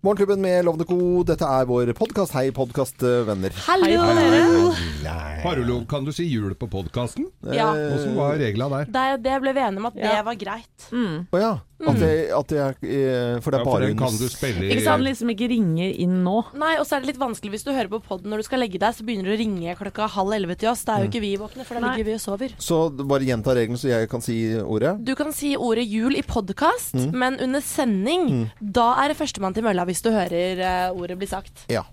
Morgenklubben 0.00 0.40
med 0.40 0.64
Lovende 0.64 0.84
Co. 0.86 1.24
Dette 1.26 1.42
er 1.42 1.64
vår 1.66 1.90
podkast. 1.98 2.30
Hei, 2.38 2.52
podkastvenner. 2.54 3.50
Hallo, 3.66 4.04
dere! 4.14 5.86
Kan 5.90 6.06
du 6.06 6.12
si 6.14 6.28
jul 6.30 6.54
på 6.54 6.68
podkasten? 6.70 7.26
Ja. 7.42 7.72
Åssen 7.74 8.14
var 8.14 8.38
regla 8.38 8.68
der? 8.76 8.92
Det, 8.94 9.06
det 9.26 9.40
ble 9.42 9.56
vi 9.56 9.64
enige 9.66 9.82
om 9.82 9.88
at 9.90 9.98
det 9.98 10.20
var 10.28 10.38
greit. 10.38 10.92
Å 10.94 11.42
ja. 11.42 11.56
At 11.78 11.94
det, 12.02 12.08
at 12.34 12.48
det 12.50 12.58
er 12.58 12.72
eh, 12.82 13.36
For 13.38 13.54
det 13.54 13.60
Ja, 13.60 13.62
er 13.62 13.66
for 13.68 13.78
bare 13.78 13.88
kan 13.94 14.16
du 14.18 14.24
spille 14.26 14.64
i 14.66 14.70
Ikke 14.74 14.82
sant, 14.82 15.04
liksom 15.06 15.28
ikke 15.30 15.46
ringe 15.52 15.86
inn 16.02 16.16
nå. 16.24 16.40
Nei, 16.58 16.72
og 16.80 16.88
så 16.88 16.96
er 16.96 17.04
det 17.04 17.12
litt 17.12 17.20
vanskelig 17.22 17.52
hvis 17.54 17.62
du 17.62 17.70
hører 17.70 17.90
på 17.92 18.00
podden 18.02 18.32
når 18.32 18.42
du 18.42 18.46
skal 18.48 18.58
legge 18.64 18.80
deg, 18.82 18.96
så 18.96 19.06
begynner 19.06 19.30
du 19.30 19.34
å 19.36 19.38
ringe 19.38 19.76
klokka 19.78 20.08
halv 20.10 20.34
elleve 20.34 20.56
til 20.58 20.72
oss. 20.72 20.82
Da 20.88 20.96
er 20.96 21.04
jo 21.06 21.10
ikke 21.12 21.22
vi 21.22 21.30
våkne, 21.38 21.62
for 21.68 21.78
da 21.78 21.84
Nei. 21.84 21.92
ligger 21.94 22.08
vi 22.10 22.16
og 22.16 22.22
sover. 22.24 22.56
Så 22.58 22.80
bare 22.98 23.28
gjenta 23.28 23.54
regelen, 23.54 23.78
så 23.78 23.92
jeg 23.92 24.10
kan 24.10 24.24
si 24.26 24.38
ordet. 24.58 24.96
Du 25.06 25.14
kan 25.20 25.30
si 25.36 25.52
ordet 25.54 25.86
jul 25.86 26.18
i 26.18 26.24
podkast, 26.26 26.98
men 27.14 27.38
under 27.46 27.62
sending, 27.62 28.48
da 28.58 28.88
er 29.04 29.14
det 29.14 29.18
førstemann 29.22 29.54
til 29.54 29.66
mølla 29.68 29.86
hvis 29.88 30.04
du 30.04 30.12
hører 30.12 30.60
eh, 30.60 30.90
ordet 30.92 31.18
bli 31.18 31.28
sagt. 31.30 31.66
Ja. 31.72 31.86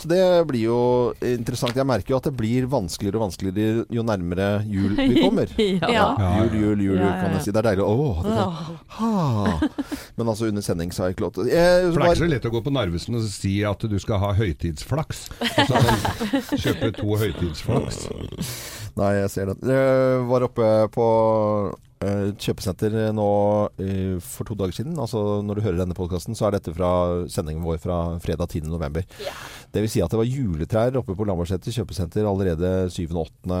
Så 0.00 0.08
det 0.08 0.20
blir 0.48 0.62
jo 0.64 0.76
interessant. 1.20 1.76
Jeg 1.76 1.84
merker 1.84 2.14
jo 2.14 2.16
at 2.16 2.24
det 2.30 2.32
blir 2.32 2.64
vanskeligere 2.72 3.18
og 3.18 3.26
vanskeligere 3.26 3.82
jo 3.92 4.04
nærmere 4.06 4.46
jul 4.64 4.94
vi 4.96 5.20
kommer. 5.20 5.52
ja. 5.60 5.90
Ja. 5.92 6.30
Jul, 6.40 6.54
jul, 6.56 6.84
jul, 6.86 6.96
Ja, 7.02 7.10
kan 7.20 7.34
jeg 7.36 7.44
si. 7.44 7.52
Det 7.52 7.60
er 7.60 7.68
deilig. 7.68 7.84
Åh, 7.84 8.22
det 8.24 8.36
kan. 8.96 9.68
Men 10.16 10.32
altså 10.32 10.48
under 10.48 10.64
sending 10.64 10.94
så 10.96 11.04
har 11.04 11.10
jeg 11.10 11.18
ikke 11.18 11.26
lov 11.26 11.34
til 11.36 11.50
det. 11.50 11.60
For 11.60 12.00
det 12.00 12.06
er 12.06 12.14
ikke 12.14 12.22
så 12.22 12.30
lett 12.32 12.48
å 12.48 12.54
gå 12.54 12.64
på 12.64 12.72
Narvesen 12.72 13.20
og 13.20 13.28
si 13.28 13.54
at 13.68 13.86
du 13.92 13.98
skal 14.00 14.24
ha 14.24 14.32
høytidsflaks. 14.40 15.22
Og 15.36 15.76
så 16.48 16.60
kjøpe 16.64 16.92
to 16.96 17.20
høytidsflaks. 17.20 18.02
Nei, 18.96 19.12
jeg 19.20 19.30
ser 19.36 19.52
det. 19.52 19.60
Jeg 19.68 20.26
var 20.32 20.48
oppe 20.48 20.72
på 20.96 21.06
kjøpesenter 22.00 22.94
nå 23.12 23.24
eh, 23.76 24.14
for 24.24 24.48
to 24.48 24.54
dager 24.56 24.72
siden. 24.72 24.94
Altså 24.96 25.42
Når 25.44 25.58
du 25.58 25.64
hører 25.66 25.80
denne 25.82 25.96
podkasten, 25.96 26.36
så 26.38 26.46
er 26.48 26.56
dette 26.56 26.72
fra 26.72 26.88
sendingen 27.28 27.64
vår 27.66 27.76
fra 27.82 27.98
fredag 28.24 28.48
10. 28.54 28.70
november. 28.72 29.04
Det 29.70 29.82
vil 29.84 29.92
si 29.92 30.00
at 30.00 30.08
det 30.08 30.20
var 30.20 30.28
juletrær 30.28 30.96
oppe 31.02 31.12
på 31.16 31.26
Lambertseter 31.28 31.76
kjøpesenter 31.76 32.24
allerede 32.24 32.88
7. 32.94 33.04
og 33.12 33.26
8. 33.26 33.60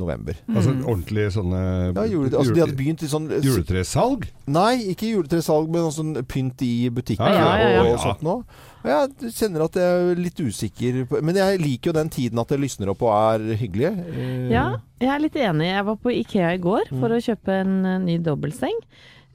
november. 0.00 0.40
Altså 0.48 0.72
ordentlig 0.80 1.28
sånne 1.36 1.60
Ja, 1.92 2.06
jule, 2.08 2.32
altså, 2.32 2.54
de 2.56 2.64
hadde 2.64 2.78
begynt 2.78 3.04
i 3.04 3.10
sånn 3.12 3.28
juletresalg. 3.44 4.30
Nei, 4.48 4.78
ikke 4.94 5.12
juletresalg, 5.12 5.68
men 5.68 5.92
sånn 5.92 6.16
pynt 6.24 6.64
i 6.64 6.88
butikker 6.88 7.36
Ja, 7.36 7.58
ja, 7.60 7.68
ja, 7.76 7.82
og, 7.84 7.98
og 7.98 8.00
sånt 8.06 8.24
noe. 8.24 8.72
Og 8.84 8.90
jeg 8.92 9.32
kjenner 9.32 9.64
at 9.64 9.76
jeg 9.80 10.00
er 10.12 10.18
litt 10.20 10.40
usikker 10.44 10.98
på 11.08 11.20
Men 11.24 11.38
jeg 11.40 11.60
liker 11.62 11.88
jo 11.88 11.94
den 11.96 12.10
tiden 12.12 12.38
at 12.42 12.50
det 12.52 12.58
lysner 12.60 12.90
opp 12.92 13.00
og 13.06 13.14
er 13.16 13.56
hyggelig. 13.56 13.90
Eh, 14.12 14.50
Ja, 14.52 14.66
jeg 15.00 15.08
er 15.14 15.22
litt 15.24 15.34
enig. 15.40 15.70
Jeg 15.72 15.84
var 15.88 15.96
på 15.96 16.12
Ikea 16.12 16.52
i 16.54 16.60
går 16.60 16.90
Mm. 16.92 17.00
for 17.00 17.08
å 17.08 17.20
kjøpe 17.24 17.48
en 17.62 17.74
eh, 17.86 17.98
ny 18.04 18.18
dobbeltseng. 18.18 18.76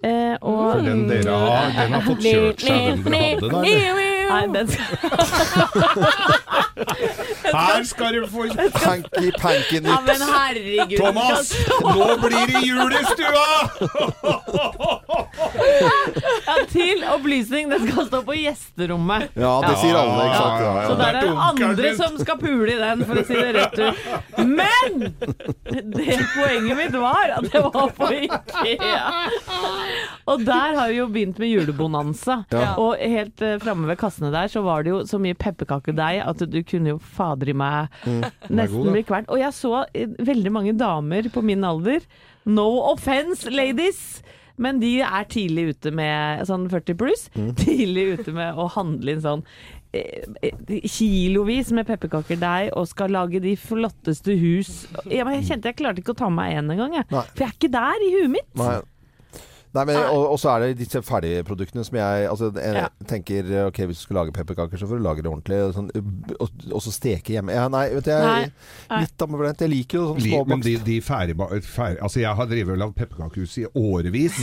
Eh, 0.04 0.38
For 0.40 0.78
og 0.78 0.86
den 0.86 1.08
dere 1.10 1.34
har, 1.34 1.72
den 1.76 1.92
har 1.98 2.02
fått 2.06 2.22
kjørt 2.24 2.62
seg, 2.62 3.04
den 3.04 3.12
dere 3.12 3.20
hadde 3.20 3.50
der. 3.50 4.19
Nei, 4.30 4.48
den 4.54 4.68
skal 4.68 4.86
Her 7.54 7.84
skal 7.84 8.14
du 8.14 8.28
få 8.28 8.46
Panky, 9.42 9.80
nytt. 9.80 9.90
Ja, 9.90 10.02
men 10.06 10.22
herregud. 10.22 10.98
Thomas, 11.00 11.54
nå 11.84 12.08
blir 12.22 12.48
det 12.48 12.62
jul 12.66 12.94
i 12.94 13.04
stua! 13.10 13.48
Ja, 16.46 16.56
til 16.70 17.04
opplysning, 17.14 17.70
den 17.70 17.92
skal 17.92 18.08
stå 18.08 18.22
på 18.26 18.36
gjesterommet. 18.38 19.30
Ja, 19.40 19.54
det 19.66 19.76
sier 19.82 19.98
alle, 20.00 20.28
ikke 20.28 20.40
sant? 20.40 20.62
Ja, 20.64 20.74
Så 20.86 20.94
ja. 20.94 20.98
der 21.02 21.10
er 21.10 21.14
det 21.14 21.22
det 21.28 21.38
andre 21.50 21.94
som 22.00 22.18
skal 22.22 22.40
pule 22.42 22.74
i 22.74 22.78
den, 22.80 23.06
for 23.10 23.22
å 23.22 23.26
si 23.28 23.36
det 23.40 23.52
rett 23.58 23.78
ut. 23.80 23.96
Men 24.50 24.92
det 25.96 26.20
poenget 26.36 26.80
mitt 26.80 26.98
var 27.00 27.36
at 27.40 27.50
det 27.52 27.64
var 27.66 27.94
på 27.98 28.12
Ikea. 28.24 29.04
Og 30.30 30.46
der 30.46 30.78
har 30.80 30.88
vi 30.92 31.00
jo 31.00 31.08
begynt 31.12 31.40
med 31.42 31.54
julebonanza. 31.54 32.42
Og 32.78 32.98
helt 33.00 33.42
uh, 33.46 33.58
framme 33.62 33.90
ved 33.90 34.00
kassene 34.20 34.32
der 34.34 34.52
så 34.52 34.64
var 34.64 34.84
det 34.84 34.92
jo 34.92 35.04
så 35.08 35.20
mye 35.20 35.38
pepperkakedeig 35.38 36.24
at 36.26 36.44
du 36.52 36.60
kunne 36.64 36.96
jo 36.96 37.00
fader 37.00 37.50
i 37.50 37.56
meg 37.56 37.88
mm. 38.06 38.24
nesten 38.50 38.86
da. 38.86 38.92
bli 38.92 39.04
kvalt. 39.04 39.30
Og 39.30 39.40
jeg 39.40 39.54
så 39.56 39.86
eh, 39.94 40.10
veldig 40.20 40.52
mange 40.52 40.74
damer 40.78 41.30
på 41.32 41.42
min 41.42 41.64
alder. 41.64 42.04
No 42.46 42.68
offence, 42.92 43.50
ladies! 43.50 44.22
Men 44.60 44.82
de 44.82 45.00
er 45.00 45.28
tidlig 45.32 45.70
ute 45.72 45.92
med 45.96 46.44
sånn 46.50 46.68
40 46.68 46.98
pluss. 47.00 47.30
Tidlig 47.64 48.20
ute 48.20 48.34
med 48.36 48.58
å 48.60 48.68
handle 48.74 49.14
inn 49.14 49.22
sånn 49.24 49.44
eh, 49.96 50.26
eh, 50.44 50.74
kilovis 50.84 51.72
med 51.72 51.88
pepperkakedeig 51.88 52.74
og 52.76 52.90
skal 52.92 53.16
lage 53.16 53.40
de 53.40 53.56
flotteste 53.56 54.36
hus. 54.36 54.90
Jeg, 55.08 55.24
kjente 55.48 55.72
jeg 55.72 55.80
klarte 55.80 56.04
ikke 56.04 56.18
å 56.18 56.24
ta 56.26 56.32
meg 56.34 56.58
én 56.60 56.76
engang, 56.76 57.00
jeg. 57.00 57.08
For 57.08 57.46
jeg 57.46 57.54
er 57.54 57.56
ikke 57.56 57.76
der 57.78 58.04
i 58.04 58.16
huet 58.18 58.34
mitt. 58.36 58.52
Nei. 58.60 58.82
Nei, 59.78 59.84
men, 59.86 59.98
og, 60.10 60.24
og 60.34 60.38
så 60.42 60.50
er 60.56 60.64
det 60.64 60.80
disse 60.80 60.98
ferdigproduktene 61.06 61.84
som 61.86 61.98
jeg 62.00 62.24
altså, 62.32 62.48
jeg 62.58 62.74
Ja. 62.80 62.88
tenker 63.06 63.50
Ok, 63.68 63.78
hvis 63.90 64.00
du 64.02 64.06
skal 64.08 64.18
lage 64.18 64.34
pepperkaker, 64.34 64.80
så 64.82 64.88
får 64.90 64.98
du 64.98 65.04
lage 65.06 65.22
det 65.22 65.30
ordentlig. 65.30 65.60
Og, 65.68 65.74
sånn, 65.76 65.90
og, 66.42 66.50
og 66.74 66.82
så 66.82 66.94
steke 66.96 67.36
hjemme. 67.36 67.54
Ja, 67.54 67.68
nei, 67.70 67.84
vet 67.94 68.08
du, 68.08 68.10
jeg 68.10 68.50
Nei. 68.90 69.02
litt 69.04 69.26
ambivalent. 69.26 69.62
Jeg 69.62 69.70
liker 69.76 70.00
jo 70.00 70.06
sånn 70.14 70.24
småbakst. 70.26 70.50
Men 70.56 70.64
de, 70.66 70.74
de 70.88 70.98
ferdig, 71.06 71.36
ferdig, 71.70 72.02
altså 72.08 72.24
jeg 72.24 72.34
har 72.42 72.50
drevet 72.50 72.74
og 72.74 72.82
lagd 72.82 72.98
pepperkakehus 72.98 73.58
i 73.62 73.68
årevis. 73.78 74.40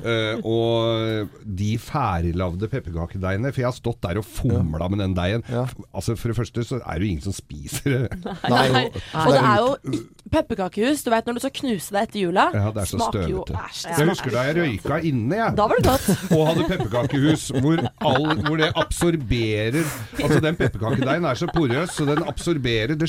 eh, 0.00 0.40
og 0.48 1.28
de 1.60 1.70
ferdiglagde 1.80 2.68
pepperkakedeigene 2.72 3.52
For 3.52 3.62
jeg 3.64 3.68
har 3.70 3.76
stått 3.76 4.00
der 4.06 4.20
og 4.22 4.26
fomla 4.28 4.88
med 4.92 5.02
den 5.04 5.16
deigen. 5.18 5.44
Ja. 5.52 5.66
Altså 5.92 6.16
For 6.16 6.32
det 6.32 6.38
første 6.40 6.64
så 6.64 6.80
er 6.80 6.96
det 7.00 7.04
jo 7.06 7.12
ingen 7.18 7.26
som 7.28 7.36
spiser 7.36 7.98
det. 7.98 8.34
Nei, 8.48 8.86
Og 8.88 9.32
det 9.36 9.44
er 9.44 9.60
jo 9.60 10.02
pepperkakehus. 10.32 11.02
Du 11.04 11.10
vet 11.12 11.26
når 11.28 11.38
du 11.38 11.42
skal 11.44 11.54
knuse 11.60 11.94
deg 11.94 12.08
etter 12.08 12.20
jula, 12.22 12.46
Ja, 12.54 12.70
det 12.74 12.84
er 12.84 12.90
så 12.90 12.98
smaker 13.00 13.26
jo. 13.30 13.44
Æsj. 13.50 13.82
Jeg 13.90 14.08
husker 14.10 14.34
da 14.34 14.44
jeg 14.48 14.56
røyka 14.60 15.00
inne, 15.10 15.40
jeg. 15.40 15.56
Da 15.58 15.66
var 15.70 15.80
det 15.80 15.86
godt. 15.88 16.08
Og 16.36 16.46
hadde 16.50 16.68
pepperkakehus 16.70 17.48
hvor, 17.60 17.82
all, 18.10 18.28
hvor 18.46 18.60
det 18.60 18.70
absorberer 18.78 19.80
Altså 20.20 20.40
den 20.42 20.56
pepperkakedeigen 20.58 21.26
er 21.28 21.38
så 21.40 21.48
porøs, 21.54 21.94
så 21.96 22.06
den 22.08 22.22
absorberer. 22.28 22.94
Det 23.00 23.08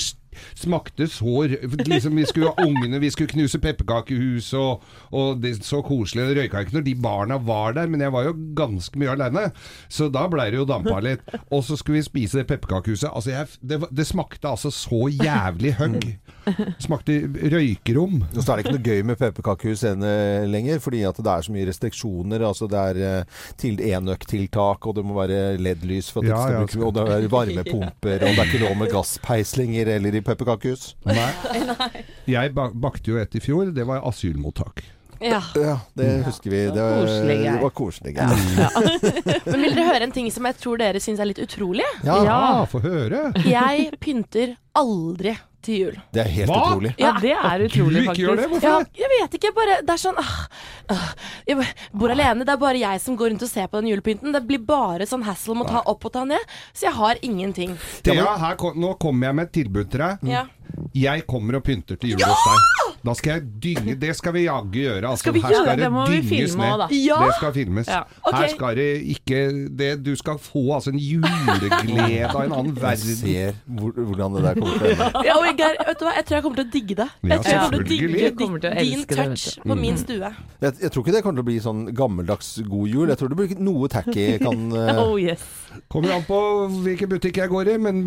smakte 0.56 1.08
så 1.12 1.46
liksom, 1.86 2.16
Vi 2.16 2.26
skulle 2.30 2.52
ha 2.52 2.66
ungene, 2.66 3.00
vi 3.04 3.10
skulle 3.14 3.32
knuse 3.32 3.60
pepperkakehus, 3.62 4.54
og, 4.58 4.84
og 5.12 5.42
det 5.44 5.58
så 5.66 5.82
koselig. 5.86 6.30
Det 6.32 6.38
røyka 6.42 6.64
ikke 6.66 6.78
når 6.80 6.86
de 6.88 6.96
barna 7.04 7.38
var 7.42 7.76
der, 7.78 7.90
men 7.92 8.02
jeg 8.02 8.14
var 8.14 8.30
jo 8.30 8.36
ganske 8.58 9.00
mye 9.00 9.12
aleine. 9.16 9.48
Så 9.92 10.10
da 10.14 10.26
blei 10.32 10.50
det 10.54 10.62
jo 10.62 10.68
dampa 10.70 11.00
litt. 11.04 11.26
Og 11.52 11.64
så 11.68 11.78
skulle 11.80 12.00
vi 12.00 12.08
spise 12.08 12.42
det 12.42 12.48
pepperkakehuset. 12.52 13.10
Altså 13.12 13.34
jeg, 13.34 13.48
det, 13.62 13.82
det 13.92 14.08
smakte 14.08 14.50
altså 14.52 14.72
så 14.74 15.06
jævlig 15.12 15.76
høgg. 15.80 16.08
Smakte 16.82 17.11
røykerom. 17.54 18.22
Og 18.32 18.40
så 18.42 18.54
er 18.54 18.60
det 18.60 18.66
ikke 18.66 18.76
noe 18.78 18.86
gøy 18.86 19.02
med 19.12 19.20
pepperkakehus 19.20 19.84
lenger, 20.52 20.80
fordi 20.84 21.02
at 21.10 21.18
det 21.22 21.32
er 21.34 21.46
så 21.48 21.56
mye 21.56 21.68
restriksjoner. 21.70 22.46
Altså 22.48 22.70
det 22.72 22.84
er 22.92 23.02
eh, 23.10 23.42
til 23.62 23.82
enøktiltak, 23.92 24.88
og 24.88 24.96
det 24.98 25.06
må 25.08 25.18
være 25.20 25.58
LED-lys 25.62 26.12
for 26.14 26.22
at 26.24 26.30
det 26.30 26.34
Ja, 26.36 26.42
skal 26.46 26.56
ja, 26.56 26.64
bruke 26.64 26.88
Og 26.88 26.96
det 26.98 27.06
er 27.18 27.28
varmepumper, 27.36 28.18
og 28.22 28.32
det 28.32 28.40
er 28.40 28.50
ikke 28.50 28.64
lov 28.66 28.78
med 28.82 28.92
gasspeislinger 28.94 29.94
eller 29.98 30.18
i 30.18 30.24
pepperkakehus. 30.26 30.96
Nei. 31.10 31.30
Jeg 32.38 32.56
bakte 32.56 33.12
jo 33.14 33.22
et 33.22 33.36
i 33.38 33.44
fjor. 33.44 33.72
Det 33.76 33.86
var 33.88 34.04
asylmottak. 34.08 34.84
Ja. 35.22 35.38
Ja, 35.54 35.76
det 35.94 36.24
husker 36.26 36.50
vi. 36.50 36.60
Det 36.74 36.82
var 36.82 37.04
Koselig 37.06 37.36
det 37.46 37.58
var 37.62 37.74
koselig. 37.78 38.14
greier. 38.18 39.44
Men 39.52 39.62
vil 39.68 39.76
dere 39.78 39.86
høre 39.92 40.08
en 40.08 40.14
ting 40.16 40.32
som 40.34 40.48
jeg 40.50 40.58
tror 40.58 40.82
dere 40.82 41.02
syns 41.04 41.22
er 41.22 41.30
litt 41.30 41.42
utrolig? 41.44 41.86
Ja, 42.02 42.16
Ja. 42.26 42.40
Ja, 42.42 42.66
få 42.66 42.82
høre. 42.82 43.20
Jeg 43.46 43.92
pynter 44.02 44.56
aldri 44.74 45.36
til 45.66 45.78
jul. 45.82 45.98
det 46.14 46.22
er 46.26 46.30
helt 46.36 46.50
Hva? 46.52 46.60
utrolig. 46.68 46.92
Ja, 47.02 47.12
det 47.22 47.32
er 47.38 47.66
utrolig, 47.68 48.02
Du 48.06 48.10
ikke 48.12 48.22
gjør 48.24 48.36
det? 48.42 48.48
Hvorfor 48.52 48.68
Ja, 48.70 48.80
det? 48.80 49.02
jeg 49.02 49.10
vet 49.16 49.38
ikke, 49.40 49.52
bare 49.56 49.78
Det 49.82 49.94
er 49.96 50.02
sånn 50.02 50.18
ah, 50.22 50.32
ah, 50.96 51.10
Jeg 51.48 51.58
bor 51.94 52.10
alene, 52.14 52.46
det 52.46 52.54
er 52.56 52.62
bare 52.62 52.82
jeg 52.82 53.02
som 53.02 53.18
går 53.20 53.30
rundt 53.34 53.46
og 53.46 53.50
ser 53.52 53.68
på 53.68 53.82
den 53.82 53.92
julepynten. 53.92 54.34
Det 54.34 54.42
blir 54.48 54.60
bare 54.66 55.06
sånn 55.10 55.24
hassle 55.28 55.56
med 55.56 55.68
å 55.68 55.76
ta 55.78 55.84
opp 55.92 56.06
og 56.06 56.14
ta 56.14 56.24
ned. 56.26 56.40
Så 56.74 56.88
jeg 56.88 56.94
har 56.98 57.16
ingenting. 57.22 57.78
Thea, 58.04 58.38
her 58.42 58.56
kom, 58.60 58.78
nå 58.80 58.94
kommer 59.02 59.28
jeg 59.30 59.36
med 59.36 59.50
et 59.50 59.54
tilbud 59.62 59.92
til 59.92 60.04
deg. 60.06 60.26
Ja. 60.32 60.46
Jeg 60.96 61.28
kommer 61.30 61.60
og 61.60 61.64
pynter 61.68 62.00
til 62.00 62.16
jul 62.16 62.24
hos 62.26 62.48
deg. 62.48 62.82
Da 63.02 63.14
skal 63.18 63.32
jeg 63.32 63.44
dynge 63.64 63.96
Det 63.98 64.14
skal 64.18 64.34
vi 64.36 64.44
jaggu 64.46 64.78
gjøre. 64.78 65.10
Altså, 65.10 65.24
Skal 65.24 65.34
vi 65.34 65.42
her 65.42 65.50
gjøre 65.50 65.64
skal 65.66 65.78
det? 65.78 65.84
Det 65.84 65.92
må 65.92 66.04
vi 66.06 66.18
dynges 66.18 66.52
filme 66.54 66.68
ned. 66.70 66.94
Ja. 67.02 67.18
Det 67.26 67.36
skal 67.38 67.54
filmes. 67.54 67.88
Ja. 67.88 68.02
Okay. 68.22 68.42
Her 68.42 68.52
skal 68.54 68.76
det 68.78 68.90
ikke 69.16 69.40
det, 69.80 69.90
Du 70.06 70.12
skal 70.16 70.38
få 70.40 70.64
altså 70.76 70.94
en 70.94 71.00
juleglede 71.02 72.30
av 72.30 72.44
en 72.46 72.54
annen 72.60 72.78
Jeg 72.82 72.98
ser 73.22 73.58
hvor, 73.66 73.96
hvordan 73.96 74.38
det 74.38 74.44
der 74.46 74.60
kommer 74.60 74.86
til 74.86 75.02
å. 75.02 75.24
Ja, 75.26 75.38
og 75.40 75.62
Geir, 75.62 75.80
vet 75.88 76.00
du 76.00 76.06
hva? 76.06 76.14
Jeg 76.18 76.28
tror 76.28 76.38
jeg 76.38 76.46
kommer 76.46 76.62
til 76.62 76.68
å 76.68 76.72
digge 76.76 76.98
det. 77.02 77.08
Ja, 77.24 77.30
Jeg 77.32 77.42
tror 77.42 77.52
jeg 77.52 77.62
kommer 77.62 77.78
til 77.78 77.82
å 77.82 77.90
digge 77.90 78.08
til 78.08 78.22
å 78.22 78.76
din 78.82 79.02
det, 79.02 79.18
touch 79.18 79.48
på 79.66 79.78
min 79.82 79.98
stue. 79.98 80.32
Jeg, 80.62 80.78
jeg 80.86 80.94
tror 80.94 81.06
ikke 81.06 81.16
det 81.16 81.24
kommer 81.26 81.42
til 81.42 81.46
å 81.46 81.50
bli 81.50 81.58
sånn 81.66 81.82
gammeldags 81.98 82.52
god 82.70 82.94
jul. 82.94 83.10
Jeg 83.10 83.22
tror 83.22 83.34
det 83.34 83.40
blir 83.42 83.66
noe 83.66 83.90
tacky 83.92 84.28
kan 84.42 84.68
uh... 84.76 85.02
Oh 85.02 85.18
yes. 85.18 85.42
Kommer 85.92 86.14
an 86.14 86.26
på 86.28 86.38
hvilken 86.84 87.10
butikk 87.12 87.42
jeg 87.42 87.50
går 87.52 87.74
i, 87.74 87.78
men 87.82 88.04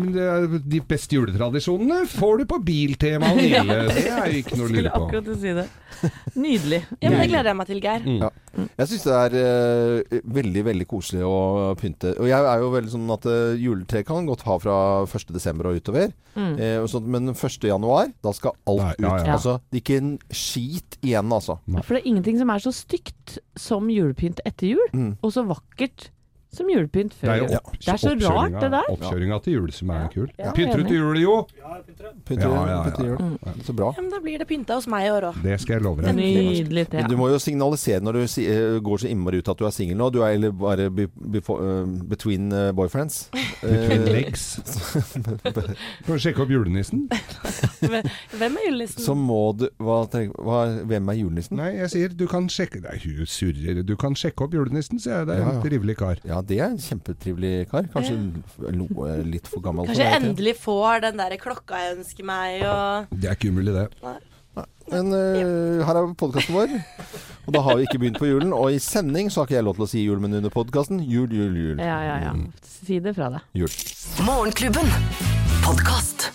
de 0.63 0.81
beste 0.87 1.17
juletradisjonene 1.17 2.05
får 2.09 2.41
du 2.41 2.47
på 2.49 2.54
Biltema 2.63 3.31
og 3.33 3.37
hvile. 3.41 3.75
Det 3.91 4.05
er 4.11 4.31
jo 4.31 4.39
ikke 4.43 4.57
noe 4.59 4.67
å 4.67 4.73
lure 4.75 4.91
på. 4.93 5.01
akkurat 5.05 5.27
å 5.33 5.35
si 5.41 5.53
det. 5.57 5.65
Nydelig. 6.35 6.81
Ja, 7.01 7.09
men 7.11 7.19
Det 7.21 7.27
gleder 7.31 7.49
jeg 7.51 7.57
meg 7.59 7.67
til, 7.69 7.79
Geir. 7.83 8.05
Ja. 8.21 8.29
Jeg 8.79 8.87
syns 8.91 9.03
det 9.05 9.15
er 9.19 9.35
eh, 9.41 10.19
veldig 10.37 10.63
veldig 10.69 10.87
koselig 10.89 11.23
å 11.27 11.73
pynte. 11.79 12.13
Og 12.21 12.29
jeg 12.29 12.47
er 12.51 12.61
jo 12.63 12.69
veldig 12.73 12.91
sånn 12.93 13.11
at 13.15 13.27
uh, 13.27 13.53
juletre 13.59 14.03
kan 14.07 14.27
godt 14.29 14.45
ha 14.47 14.55
fra 14.63 14.77
1.12. 15.05 15.61
og 15.65 15.79
utover. 15.81 16.13
Eh, 16.35 16.77
og 16.81 16.87
sånt, 16.91 17.07
men 17.11 17.31
1.1., 17.33 18.15
da 18.23 18.33
skal 18.35 18.55
alt 18.71 18.99
Nei, 19.01 19.09
ja, 19.09 19.13
ut. 19.19 19.27
ja. 19.27 19.35
Altså, 19.37 19.57
det 19.71 19.79
er 19.81 19.83
ikke 19.85 19.99
en 20.01 20.13
skit 20.35 20.97
igjen, 21.05 21.31
altså. 21.35 21.57
For 21.81 21.95
det 21.95 22.01
er 22.03 22.09
ingenting 22.11 22.39
som 22.41 22.51
er 22.55 22.63
så 22.63 22.73
stygt 22.75 23.37
som 23.59 23.87
julepynt 23.91 24.43
etter 24.47 24.73
jul, 24.75 24.83
Mm. 24.95 25.15
og 25.21 25.31
så 25.35 25.43
vakkert 25.47 26.09
som 26.55 26.69
julepynt 26.71 27.13
Det 27.19 27.23
er 27.23 27.31
før 27.31 27.41
jul. 27.45 27.55
opp, 27.57 27.71
Det 27.79 27.93
er 27.93 27.97
så 28.01 28.13
rart, 28.25 28.55
det 28.61 28.71
der. 28.71 28.89
Oppkjøringa 28.95 29.39
til 29.45 29.53
jul 29.59 29.71
som 29.71 29.89
er 29.95 30.07
kul. 30.13 30.29
Ja, 30.39 30.51
Pynter 30.55 30.77
du 30.77 30.83
til 30.89 30.97
jul, 31.01 31.19
jo? 31.21 31.35
Pynter, 32.25 32.47
Ja, 32.49 32.65
ja, 32.65 32.67
ja. 32.71 32.83
pynter 32.89 33.05
jul. 33.05 33.39
Så 33.65 33.73
bra. 33.75 33.91
Ja, 33.95 34.01
men 34.01 34.09
da 34.11 34.19
blir 34.23 34.39
det 34.39 34.47
pynta 34.49 34.75
hos 34.79 34.87
meg 34.87 35.05
i 35.07 35.11
år 35.13 35.29
òg. 35.31 35.41
Det 35.43 35.59
skal 35.61 35.75
jeg 35.77 35.83
love 35.85 36.01
deg. 36.01 36.15
Nydelig, 36.15 36.87
Men 36.93 37.09
du 37.09 37.17
må 37.17 37.29
jo 37.31 37.39
signalisere 37.39 38.01
når 38.01 38.13
du 38.21 38.27
si, 38.27 38.45
eh, 38.47 38.79
går 38.79 38.97
så 39.05 39.09
innmari 39.11 39.37
ut 39.43 39.49
at 39.49 39.57
du 39.57 39.65
er 39.65 39.71
singel 39.75 39.97
nå. 39.97 40.09
Du 40.11 40.21
er 40.23 40.33
eller 40.35 40.51
bare 40.51 40.89
be, 40.89 41.07
befo- 41.07 41.59
uh, 41.61 41.85
between 42.09 42.51
uh, 42.53 42.71
boyfriends. 42.71 43.29
Between 43.65 44.01
Eh, 44.05 44.11
legs. 44.11 44.59
Får 46.05 46.13
du 46.13 46.19
sjekke 46.21 46.41
opp 46.43 46.49
julenissen? 46.53 47.07
Hvem 47.81 48.57
er 48.57 48.65
julenissen? 48.67 49.01
så 49.03 49.15
må 49.17 49.39
du 49.57 49.67
hva, 49.81 50.03
tenk- 50.11 50.35
hva, 50.37 50.59
Hvem 50.85 51.09
er 51.11 51.17
julenissen? 51.19 51.57
Nei, 51.59 51.71
jeg 51.79 51.89
sier 51.93 52.15
du 52.15 52.25
kan 52.31 52.47
sjekke 52.51 52.81
Nei, 52.83 52.97
hun 53.03 53.25
surrer. 53.29 53.81
Du 53.85 53.95
kan 53.99 54.13
sjekke 54.17 54.45
opp 54.45 54.53
julenissen, 54.57 54.99
sier 55.01 55.21
jeg. 55.23 55.27
Det 55.29 55.35
er 55.37 55.41
Ja, 55.41 55.49
en 55.49 55.55
ja. 55.59 55.63
trivelig 55.65 55.95
kar. 55.97 56.21
Ja, 56.27 56.41
det 56.47 56.59
er 56.59 56.69
en 56.69 56.79
kjempetrivelig 56.81 57.53
kar. 57.71 57.89
Kanskje 57.93 58.15
noe 58.75 59.17
litt 59.25 59.49
for 59.49 59.63
gammel. 59.65 59.89
Kanskje 59.89 60.03
for 60.03 60.11
jeg 60.11 60.21
deg, 60.21 60.29
endelig 60.29 60.55
får 60.61 61.03
den 61.07 61.19
der 61.21 61.35
klokka 61.41 61.81
jeg 61.81 61.97
ønsker 61.99 62.27
meg, 62.27 62.63
og 62.69 63.11
Det 63.11 63.29
er 63.29 63.37
ikke 63.37 63.51
umulig, 63.53 63.75
det. 63.75 64.15
Men 64.91 65.11
uh, 65.11 65.81
her 65.83 65.97
er 65.99 66.13
podkasten 66.15 66.55
vår, 66.55 66.75
og 67.43 67.55
da 67.55 67.63
har 67.65 67.79
vi 67.79 67.87
ikke 67.89 67.99
begynt 68.03 68.21
på 68.21 68.29
julen. 68.29 68.53
Og 68.55 68.77
i 68.77 68.79
sending 68.79 69.31
så 69.33 69.41
har 69.41 69.49
ikke 69.49 69.57
jeg 69.57 69.67
lov 69.67 69.79
til 69.79 69.87
å 69.87 69.91
si 69.91 70.05
jul, 70.05 70.21
men 70.23 70.37
under 70.39 70.53
podkasten 70.53 71.01
jul, 71.03 71.27
jul, 71.33 71.57
jul. 71.57 71.81
Ja, 71.81 71.99
ja, 72.05 72.17
ja. 72.29 72.35
Si 72.63 73.01
det 73.03 73.17
fra 73.17 73.33
deg. 73.35 73.51
Jul. 73.65 73.77
Morgenklubben. 74.29 74.97
Podkast. 75.65 76.29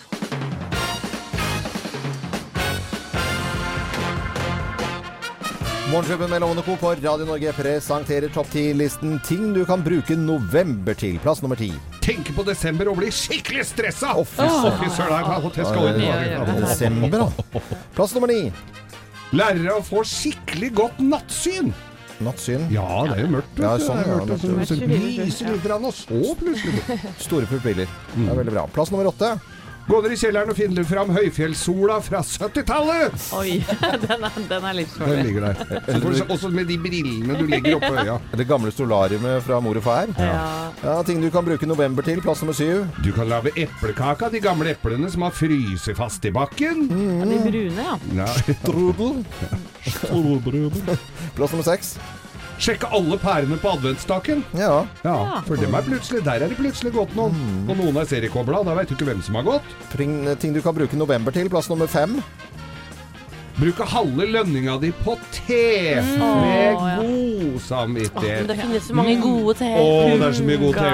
Morgenklubben 5.91 6.31
med 6.31 6.41
Lovende 6.41 6.63
Co. 6.63 6.77
på 6.77 6.91
Radio 6.91 7.25
Norge 7.27 7.53
presenterer 7.53 8.29
topp 8.31 8.47
10-listen 8.55 9.17
ting 9.27 9.53
du 9.55 9.65
kan 9.67 9.83
bruke 9.83 10.15
november 10.17 10.95
til. 10.95 11.17
Plass 11.23 11.41
nummer 11.43 11.57
ti. 11.59 11.73
Tenke 12.05 12.35
på 12.37 12.45
desember 12.47 12.91
og 12.93 13.01
bli 13.01 13.09
skikkelig 13.15 13.65
stressa! 13.73 14.13
Å, 14.15 14.23
fy 14.29 14.91
søren. 14.95 15.49
Desember, 16.61 17.25
da. 17.25 17.63
Plass 17.97 18.15
nummer 18.15 18.31
ni. 18.31 18.53
Lærere 19.35 19.79
å 19.81 19.83
få 19.87 20.05
skikkelig 20.07 20.71
godt 20.79 21.03
nattsyn. 21.03 21.73
Nattsyn. 22.21 22.67
Ja, 22.75 22.87
det 23.09 23.17
er 23.17 23.25
jo 23.25 23.33
mørkt. 23.39 23.59
Ja, 23.63 23.75
sånn, 23.81 23.99
det 24.03 24.07
ja, 24.07 24.19
mørkt, 24.21 24.35
og 24.35 24.43
så- 24.43 24.51
mørkt. 24.53 24.75
lyser 25.27 25.55
litt, 25.55 25.63
grann, 25.65 25.85
og 25.89 25.95
så 25.97 26.35
plutselig 26.37 27.01
Store 27.25 27.47
pupiller. 27.51 27.89
Det 28.15 28.29
er 28.29 28.37
veldig 28.45 28.53
bra. 28.55 28.67
Plass 28.75 28.93
nummer 28.93 29.09
åtte. 29.11 29.33
Gå 29.91 29.99
ned 30.05 30.13
i 30.15 30.17
kjelleren 30.21 30.53
og 30.53 30.55
finn 30.55 30.77
fram 30.87 31.09
høyfjellssola 31.11 31.97
fra 32.07 32.21
70-tallet! 32.23 33.25
Oi, 33.35 33.57
den 34.05 34.27
er, 34.29 34.37
den 34.53 34.67
er 34.69 34.77
litt 34.79 34.93
Den 35.01 35.25
ligger 35.27 35.49
der. 35.49 35.65
Så 35.89 35.97
får 36.05 36.15
du 36.15 36.35
Også 36.37 36.51
med 36.55 36.69
de 36.71 36.77
brillene 36.79 37.39
du 37.41 37.43
legger 37.51 37.75
oppå 37.81 37.91
øya. 37.99 38.15
Det 38.39 38.47
gamle 38.47 38.71
solariumet 38.71 39.43
fra 39.43 39.59
mor 39.65 39.81
og 39.81 39.85
far. 39.89 40.13
Ja. 40.15 40.37
Ja, 40.85 40.95
Ting 41.09 41.19
du 41.25 41.27
kan 41.35 41.43
bruke 41.49 41.67
november 41.67 42.07
til. 42.07 42.23
Plass 42.23 42.45
nummer 42.45 42.55
syv. 42.55 42.87
Du 43.03 43.11
kan 43.17 43.27
lage 43.33 43.51
eplekake 43.59 44.29
av 44.29 44.37
de 44.37 44.45
gamle 44.45 44.77
eplene 44.77 45.11
som 45.11 45.27
har 45.27 45.35
fryst 45.35 45.91
fast 45.99 46.31
i 46.31 46.33
bakken. 46.39 46.87
Ja, 46.95 47.27
de 47.27 47.43
brune, 47.49 47.91
ja. 47.91 47.99
Ja. 48.23 48.31
Strudel. 48.55 49.25
Plass 51.37 51.51
nummer 51.51 51.67
seks. 51.67 51.97
Sjekke 52.61 52.91
alle 52.93 53.17
pærene 53.17 53.57
på 53.57 53.71
adventstaken. 53.73 54.43
Ja. 54.59 54.83
Ja, 55.01 55.41
for 55.47 55.57
dem 55.57 55.73
er 55.79 55.87
plutselig, 55.87 56.21
der 56.27 56.45
er 56.45 56.51
det 56.53 56.59
plutselig 56.59 56.93
gått 56.93 57.15
noen. 57.17 57.39
Og 57.65 57.79
noen 57.79 57.97
er 58.03 58.09
seriekobla, 58.11 58.61
da 58.69 58.75
veit 58.77 58.91
du 58.91 58.99
ikke 58.99 59.09
hvem 59.09 59.23
som 59.25 59.39
har 59.41 59.47
gått. 59.47 59.71
Ting, 59.95 60.19
ting 60.43 60.53
du 60.53 60.61
kan 60.65 60.77
bruke 60.77 60.99
november 61.01 61.33
til. 61.33 61.49
Plass 61.49 61.71
nummer 61.73 61.89
fem. 61.89 62.19
Bruke 63.61 63.85
halve 63.85 64.25
lønninga 64.25 64.79
di 64.81 64.89
på 65.05 65.13
te 65.35 66.01
med 66.01 66.77
oh, 66.79 66.87
ja. 66.89 66.97
god 66.97 67.59
samvittighet. 67.61 68.41
Oh, 68.41 68.47
det 68.49 68.57
finnes 68.57 68.87
så 68.89 68.95
mange 68.97 69.17
gode 69.21 69.53
Å, 69.61 69.83
oh, 69.83 70.15
det 70.17 70.29
er 70.31 70.37
så 70.39 70.47
mye 70.49 70.61
gode 70.63 70.81
te. 70.81 70.85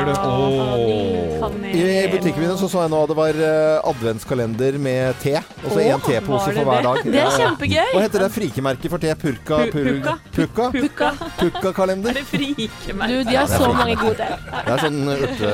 det. 1.63 1.71
I 1.79 2.11
butikken 2.11 2.43
min 2.43 2.57
så, 2.59 2.67
så 2.67 2.83
jeg 2.83 2.91
nå 2.91 2.99
at 3.07 3.13
det 3.13 3.19
var 3.21 3.39
eh, 3.51 3.87
adventskalender 3.93 4.81
med 4.83 5.15
te. 5.23 5.37
Og 5.63 5.77
så 5.77 5.79
én 5.85 6.03
tepose 6.09 6.51
for 6.51 6.67
hver 6.73 6.83
dag. 6.89 7.03
Det 7.07 7.23
er 7.23 7.39
kjempegøy. 7.39 7.91
Hva 7.95 8.05
heter 8.09 8.27
det 8.27 8.31
frikemerket 8.41 8.97
for 8.97 9.07
te? 9.07 9.15
Purka? 9.23 9.63
Purka? 9.71 10.19
Pur- 10.35 10.51
pukka. 10.51 10.71
Pukka? 10.75 11.11
Pukka. 11.15 11.33
Pukka-kalender? 11.39 12.11
Er 12.17 12.19
det 12.19 12.27
frikemerke? 12.35 13.13
Du, 13.13 13.19
de 13.31 13.37
har 13.37 13.47
så 13.53 13.71
mange 13.71 13.95
gode 14.03 14.19
teer. 14.19 14.39
Det 14.57 14.75
er 14.75 14.89
sånn 14.89 15.03
urte, 15.15 15.51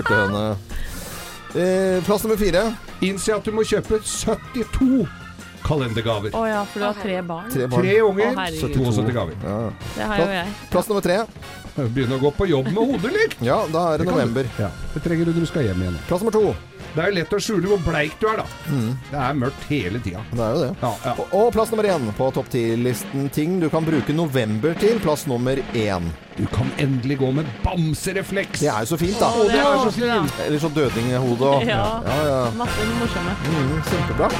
urtehøne. 0.00 0.46
Eh, 1.54 2.00
plass 2.08 2.26
nummer 2.26 2.42
fire. 2.42 2.72
Innse 3.06 3.38
at 3.38 3.46
du 3.46 3.54
må 3.54 3.62
kjøpe 3.62 4.02
72 4.02 5.04
kalendergaver. 5.64 6.34
Å 6.36 6.44
ja, 6.48 6.62
for 6.70 6.84
du 6.84 6.86
har 6.90 6.98
tre 7.00 7.18
barn. 7.26 7.50
Tre 7.54 7.66
barn. 7.72 7.80
Tre 7.84 7.96
unger, 8.04 8.36
Å, 8.36 8.46
72 8.60 9.14
gaver. 9.16 9.34
Ja. 9.44 9.58
Det 9.96 10.08
har 10.12 10.22
jo 10.24 10.28
jeg. 10.38 10.54
Plass 10.74 10.90
nummer 10.92 11.04
tre. 11.04 11.20
Begynne 11.74 12.20
å 12.20 12.22
gå 12.22 12.30
på 12.36 12.46
jobb 12.46 12.68
med 12.70 12.78
hodet, 12.86 13.10
litt 13.16 13.32
Ja, 13.42 13.64
da 13.72 13.88
er 13.94 13.98
det 13.98 14.06
du. 14.06 14.12
november. 14.12 14.46
Ja, 14.62 14.68
det 14.94 15.00
trenger 15.02 15.26
du 15.26 15.32
når 15.34 15.42
du 15.42 15.50
skal 15.50 15.66
hjem 15.66 15.80
igjen. 15.82 15.96
Plass 16.06 16.22
nummer 16.22 16.36
to. 16.36 16.54
Det 16.94 17.02
er 17.02 17.08
jo 17.10 17.14
lett 17.16 17.32
å 17.34 17.38
skjule 17.42 17.66
hvor 17.72 17.80
bleik 17.82 18.12
du 18.20 18.28
er, 18.30 18.36
da. 18.38 18.44
Det 19.10 19.18
er 19.18 19.32
mørkt 19.34 19.64
hele 19.66 19.98
tida. 20.04 20.20
Det 20.30 20.38
er 20.44 20.52
jo 20.54 20.60
det. 20.60 20.68
Ja, 20.84 20.90
ja. 21.08 21.14
Og, 21.18 21.32
og 21.34 21.48
plass 21.56 21.72
nummer 21.74 21.88
én 21.90 22.04
på 22.14 22.28
topp 22.36 22.52
ti-listen 22.52 23.26
ting 23.34 23.56
du 23.58 23.66
kan 23.72 23.82
bruke 23.88 24.14
november 24.14 24.76
til. 24.78 25.00
Plass 25.02 25.26
nummer 25.26 25.58
én. 25.74 26.06
Du 26.38 26.44
kan 26.54 26.70
endelig 26.78 27.18
gå 27.18 27.32
med 27.34 27.50
bamserefleks. 27.64 28.62
Det 28.62 28.70
er 28.70 28.86
jo 28.86 28.92
så 28.94 29.00
fint, 29.02 29.18
da. 29.18 29.32
Å, 29.34 29.48
det 29.50 29.58
er 29.58 29.82
så 29.82 29.90
fint. 29.98 30.38
Eller 30.46 30.62
sånn 30.62 30.76
dødninghode 30.78 31.50
og 31.50 31.66
Ja. 31.66 31.82
ja, 32.06 32.20
ja. 32.30 32.38
Masse 32.62 32.86
morsomme. 33.00 33.34
Mm, 33.50 33.74
kjempebra. 33.90 34.30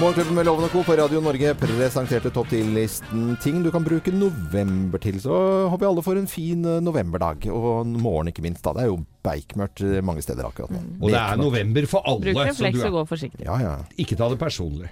Morgenklubben 0.00 0.32
med 0.32 0.46
Loven 0.48 0.64
og 0.64 0.72
Co. 0.72 0.80
på 0.80 0.94
Radio 0.96 1.20
Norge 1.20 1.50
presenterte 1.60 2.30
topp 2.32 2.54
10-listen 2.54 3.34
ting 3.44 3.58
du 3.60 3.68
kan 3.68 3.84
bruke 3.84 4.08
november 4.14 4.96
til. 4.96 5.18
Så 5.20 5.28
håper 5.68 5.82
vi 5.84 5.88
alle 5.90 6.04
får 6.06 6.20
en 6.22 6.30
fin 6.30 6.64
eh, 6.64 6.78
novemberdag. 6.80 7.44
Og 7.52 7.84
morgen, 8.00 8.30
ikke 8.32 8.40
minst. 8.40 8.64
da. 8.64 8.72
Det 8.78 8.86
er 8.86 8.88
jo 8.88 9.02
beikmørkt 9.24 9.82
mange 10.04 10.22
steder 10.24 10.46
akkurat 10.48 10.70
nå. 10.74 10.80
Og 11.00 11.10
det 11.12 11.18
er 11.20 11.36
november 11.40 11.86
for 11.90 12.02
alle. 12.08 12.20
Bruk 12.32 12.46
refleks 12.50 12.80
og 12.80 12.86
er- 12.86 12.96
gå 12.98 13.06
forsiktig. 13.14 13.44
Ja, 13.46 13.58
ja. 13.60 13.76
Ikke 13.98 14.16
ta 14.16 14.28
det 14.32 14.38
personlig. 14.40 14.88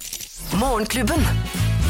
Morgenklubben. 0.59 1.23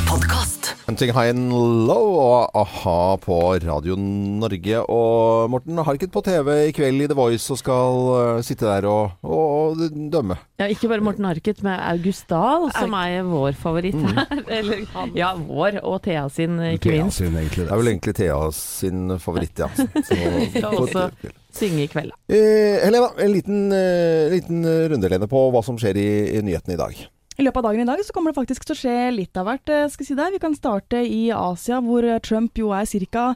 Podcast. 0.08 0.70
Hunting 0.86 1.10
High 1.12 1.28
and 1.34 1.50
Low 1.52 2.14
og 2.16 2.50
a-ha 2.56 3.16
på 3.20 3.36
Radio 3.60 3.92
Norge. 3.98 4.78
Og 4.88 5.50
Morten 5.52 5.76
Harket 5.84 6.08
på 6.14 6.22
TV 6.24 6.48
i 6.68 6.72
kveld 6.72 7.02
i 7.04 7.08
The 7.10 7.16
Voice 7.18 7.50
og 7.52 7.58
skal 7.60 7.98
eh, 8.16 8.40
sitte 8.46 8.64
der 8.64 8.86
og, 8.88 9.18
og, 9.20 9.76
og 9.76 9.82
dømme. 10.14 10.38
Ja, 10.62 10.70
ikke 10.72 10.88
bare 10.88 11.04
Morten 11.04 11.28
Harket, 11.28 11.60
men 11.66 11.76
August 11.90 12.24
Dahl, 12.32 12.70
som 12.72 12.96
er 12.96 13.20
vår 13.28 13.52
favoritt 13.60 13.98
Mm. 13.98 14.08
her. 14.16 14.42
Eller, 14.58 14.86
ja, 15.16 15.34
vår 15.36 15.80
og 15.84 16.00
Thea 16.06 16.24
sin, 16.32 16.56
ikke 16.72 16.88
Thea 16.88 17.02
minst. 17.04 17.18
sin, 17.20 17.36
egentlig, 17.36 17.66
Det 17.68 17.72
er 17.72 17.76
vel 17.82 17.92
egentlig 17.92 18.14
Thea 18.16 18.40
sin 18.56 19.18
favoritt, 19.20 19.58
ja. 19.60 19.68
Så, 20.08 20.88
Så, 20.88 21.10
synge 21.58 21.84
i 21.84 21.90
kveld. 21.92 22.14
Eh, 22.30 22.78
Helena, 22.86 23.10
en 23.18 23.32
liten, 23.34 23.60
eh, 23.72 24.30
liten 24.32 24.64
rundelene 24.94 25.28
på 25.30 25.44
hva 25.52 25.62
som 25.66 25.78
skjer 25.80 25.96
i, 26.00 26.08
i 26.38 26.42
nyhetene 26.46 26.74
i 26.78 26.82
dag. 26.82 27.06
I 27.38 27.44
løpet 27.46 27.60
av 27.60 27.68
dagen 27.68 27.84
i 27.84 27.86
dag 27.86 28.00
så 28.02 28.12
kommer 28.16 28.32
det 28.32 28.40
faktisk 28.40 28.64
til 28.66 28.74
å 28.74 28.78
skje 28.80 28.94
litt 29.14 29.36
av 29.38 29.46
hvert. 29.46 29.68
eh, 29.70 29.88
skal 29.88 30.02
jeg 30.04 30.08
si 30.10 30.14
deg. 30.18 30.32
Vi 30.34 30.40
kan 30.42 30.56
starte 30.58 31.02
i 31.06 31.28
Asia, 31.30 31.78
hvor 31.80 32.02
eh, 32.02 32.18
Trump 32.18 32.54
jo 32.58 32.72
er 32.74 32.84
ca. 33.12 33.34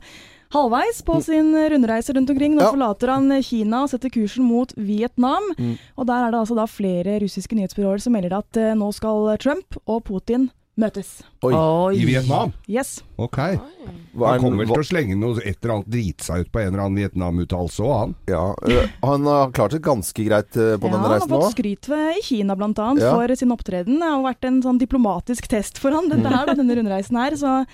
halvveis 0.53 0.99
på 1.07 1.15
sin 1.25 1.55
rundreise 1.55 2.13
rundt 2.13 2.29
omkring. 2.29 2.55
Nå 2.59 2.61
Ja. 2.67 2.73
forlater 2.73 3.09
han 3.09 3.31
Kina 3.43 3.85
og 3.85 3.89
setter 3.91 4.11
kursen 4.11 4.45
mot 4.45 4.73
Vietnam. 4.77 5.43
Mm. 5.57 5.79
Og 5.97 6.07
der 6.07 6.27
er 6.27 6.31
det 6.31 6.41
altså 6.43 6.57
da 6.59 6.67
flere 6.67 7.21
russiske 7.23 7.55
nyhetsbyråer 7.57 8.03
som 8.03 8.13
melder 8.13 8.37
at 8.39 8.57
eh, 8.57 8.75
nå 8.75 8.93
skal 8.93 9.37
Trump 9.39 9.79
og 9.87 10.05
Putin 10.05 10.51
møtes. 10.81 11.09
Oi. 11.45 11.53
I 11.99 12.05
Vietnam? 12.09 12.53
Yes. 12.71 13.03
Ok. 13.21 13.37
Hva 13.37 14.27
Han 14.33 14.35
er- 14.35 14.41
kommer 14.41 14.65
vel 14.65 14.71
til 14.73 14.83
å 14.83 14.89
slenge 14.89 15.17
noe 15.21 15.41
et 15.45 15.59
eller 15.61 15.75
annet 15.77 15.91
drite 15.93 16.25
seg 16.25 16.41
ut 16.47 16.53
på 16.53 16.61
en 16.63 16.69
eller 16.73 16.85
annen 16.87 16.97
Vietnam-uttalelse 17.03 17.81
òg, 17.85 17.99
han. 17.99 18.15
Ja, 18.27 18.55
øh, 18.65 18.89
han 19.03 19.25
har 19.29 19.51
klart 19.53 19.71
det 19.77 19.83
ganske 19.83 20.25
greit 20.25 20.57
øh, 20.57 20.79
på 20.79 20.89
ja, 20.89 20.93
denne 20.93 21.03
han 21.03 21.21
har 21.21 21.29
fått 21.29 21.53
skryt 21.53 21.89
ved, 21.89 22.17
i 22.17 22.23
Kina 22.25 22.57
bl.a. 22.57 22.73
Ja. 22.99 23.13
for 23.13 23.37
sin 23.37 23.53
opptreden. 23.53 23.99
Det 24.01 24.09
har 24.09 24.23
vært 24.25 24.45
en 24.49 24.63
sånn 24.63 24.81
diplomatisk 24.81 25.47
test 25.49 25.79
for 25.79 25.93
han, 25.93 26.09
dette 26.09 26.27
her, 26.33 26.55
denne 26.57 26.77
rundreisen 26.81 27.21
her. 27.21 27.37
Så 27.37 27.67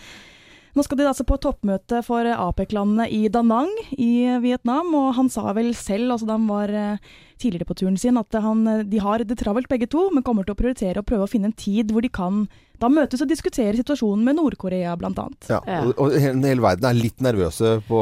nå 0.74 0.84
skal 0.84 0.98
de 0.98 1.06
altså 1.06 1.24
på 1.26 1.38
toppmøte 1.38 2.02
for 2.04 2.26
APEC-landene 2.26 3.08
i 3.10 3.28
Da 3.28 3.42
Nang 3.42 3.70
i 3.96 4.38
Vietnam. 4.42 4.90
Og 4.94 5.14
han 5.14 5.28
sa 5.30 5.52
vel 5.52 5.72
selv, 5.74 6.10
altså 6.12 6.26
da 6.26 6.34
han 6.34 6.46
var 6.50 6.98
tidligere 7.38 7.66
på 7.66 7.78
turen 7.78 7.96
sin, 7.96 8.18
at 8.18 8.34
han, 8.42 8.64
de 8.90 8.98
har 8.98 9.22
det 9.22 9.38
travelt 9.38 9.68
begge 9.70 9.86
to, 9.86 10.10
men 10.10 10.22
kommer 10.26 10.44
til 10.44 10.54
å 10.54 10.58
prioritere 10.58 10.98
å 10.98 11.06
prøve 11.06 11.26
å 11.26 11.30
finne 11.30 11.52
en 11.52 11.52
tid 11.58 11.92
hvor 11.94 12.02
de 12.02 12.10
kan 12.10 12.48
da 12.80 12.88
møtes 12.92 13.22
og 13.24 13.28
diskuterer 13.30 13.76
situasjonen 13.78 14.24
med 14.24 14.36
Nord-Korea 14.38 14.94
bl.a. 15.00 15.10
Ja, 15.48 15.60
Ja. 15.66 15.80
og, 15.84 15.94
og 15.98 16.14
hele, 16.20 16.60
verden 16.62 16.84
er 16.88 16.94
litt 16.98 17.20
nervøse 17.24 17.78
på 17.88 18.00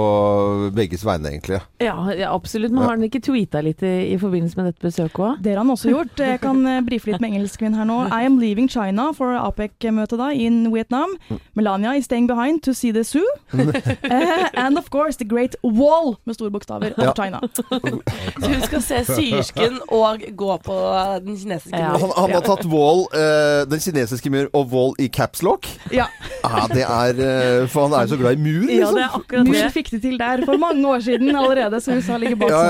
begges 0.77 1.05
vegne, 1.07 1.31
egentlig. 1.33 1.61
Ja, 1.83 1.95
ja, 2.13 2.33
absolutt. 2.35 2.73
Men 2.75 2.83
har 2.85 2.95
han 2.97 3.05
ikke 3.07 3.21
tweeta 3.25 3.63
litt 3.65 3.83
i, 3.87 3.95
i 4.13 4.19
forbindelse 4.21 4.59
med 4.61 4.71
dette 4.71 4.85
besøket 4.87 5.23
òg? 5.23 5.41
Det 5.45 5.55
har 5.55 5.63
han 5.63 5.73
også 5.73 5.91
gjort. 5.93 6.21
Jeg 6.21 6.41
kan 6.43 6.61
eh, 6.69 6.81
brife 6.87 7.11
litt 7.11 7.21
med 7.25 7.33
engelskvinn 7.33 7.77
her 7.79 7.89
nå. 7.89 7.99
I 8.13 8.27
am 8.29 8.39
leaving 8.43 8.69
China 8.73 9.11
for 9.17 9.33
APEC-møtet 9.41 10.19
da, 10.21 10.31
in 10.33 10.67
Vietnam. 10.75 11.17
Melania 11.57 11.95
is 11.97 12.05
staying 12.09 12.27
behind 12.29 12.63
to 12.67 12.75
see 12.77 12.93
the 12.93 13.05
zoo. 13.05 13.25
Eh, 14.07 14.49
and 14.55 14.79
of 14.79 14.89
course 14.91 15.17
the 15.19 15.25
great 15.25 15.55
wall, 15.63 16.17
med 16.25 16.35
store 16.37 16.51
bokstaver, 16.51 16.93
of 16.99 17.15
China. 17.17 17.41
Så 17.57 18.51
hun 18.51 18.61
skal 18.63 18.83
se 18.83 19.01
syrsken 19.09 19.79
og 19.93 20.23
gå 20.37 20.57
på 20.65 20.77
den 21.25 21.37
kinesiske 21.39 21.77
Ja. 21.79 21.89
muren. 21.93 22.01
Han, 22.01 22.13
han 22.17 22.35
har 22.37 22.45
tatt 22.47 22.67
Wall, 22.71 23.05
øh, 23.15 23.65
den 23.71 23.81
kinesiske 23.83 24.31
mur, 24.31 24.47
og 24.53 24.66
Wall 24.73 24.95
i 25.03 25.09
capslock. 25.13 25.69
Ja, 25.95 26.07
Ah, 26.47 26.69
det 26.71 26.85
er 26.87 27.19
eh, 27.19 27.65
For 27.73 27.89
han 27.89 27.95
er 27.99 28.05
jo 28.07 28.13
så 28.15 28.17
glad 28.21 28.37
i 28.37 28.43
mur, 28.43 28.69
Ja, 28.71 28.87
liksom. 28.87 28.95
det 28.95 29.03
er 29.03 29.15
akkurat 29.19 29.49
Mur 29.51 29.71
fikk 29.75 29.89
det 29.97 29.99
til 30.05 30.19
der 30.21 30.43
for 30.47 30.61
mange 30.63 30.85
år 30.87 31.01
siden 31.03 31.35
allerede, 31.35 31.81
så 31.83 31.97
USA 31.99 32.19
ligger 32.23 32.37
bak. 32.39 32.53
Ja, 32.55 32.61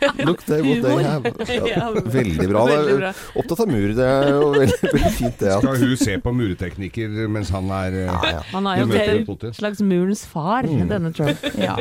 ja. 0.00 0.12
Look 0.24 0.40
there, 0.46 0.62
what 0.64 0.86
they 0.86 1.04
have. 1.04 1.68
Ja, 1.68 1.90
veldig 1.92 2.48
bra. 2.48 2.62
Det 2.70 2.78
Veldig 2.78 2.94
er 2.94 3.02
bra. 3.02 3.10
opptatt 3.42 3.60
av 3.66 3.68
mur. 3.68 3.92
Det 3.98 4.06
er 4.08 4.30
jo 4.32 4.46
veldig, 4.54 4.78
veldig 4.94 5.12
fint, 5.18 5.36
det. 5.42 5.52
Skal 5.58 5.82
hun 5.82 5.92
se 6.00 6.16
på 6.24 6.32
mureteknikker 6.38 7.18
mens 7.36 7.52
han 7.52 7.68
er 7.82 7.98
eh, 7.98 8.08
ja, 8.08 8.32
ja. 8.38 8.40
Han 8.54 8.70
er 8.72 8.80
jo 8.80 8.88
en 8.88 9.54
slags 9.60 9.84
murens 9.84 10.24
far, 10.32 10.64
denne 10.64 11.12
Trump. 11.12 11.44
Ja. 11.60 11.76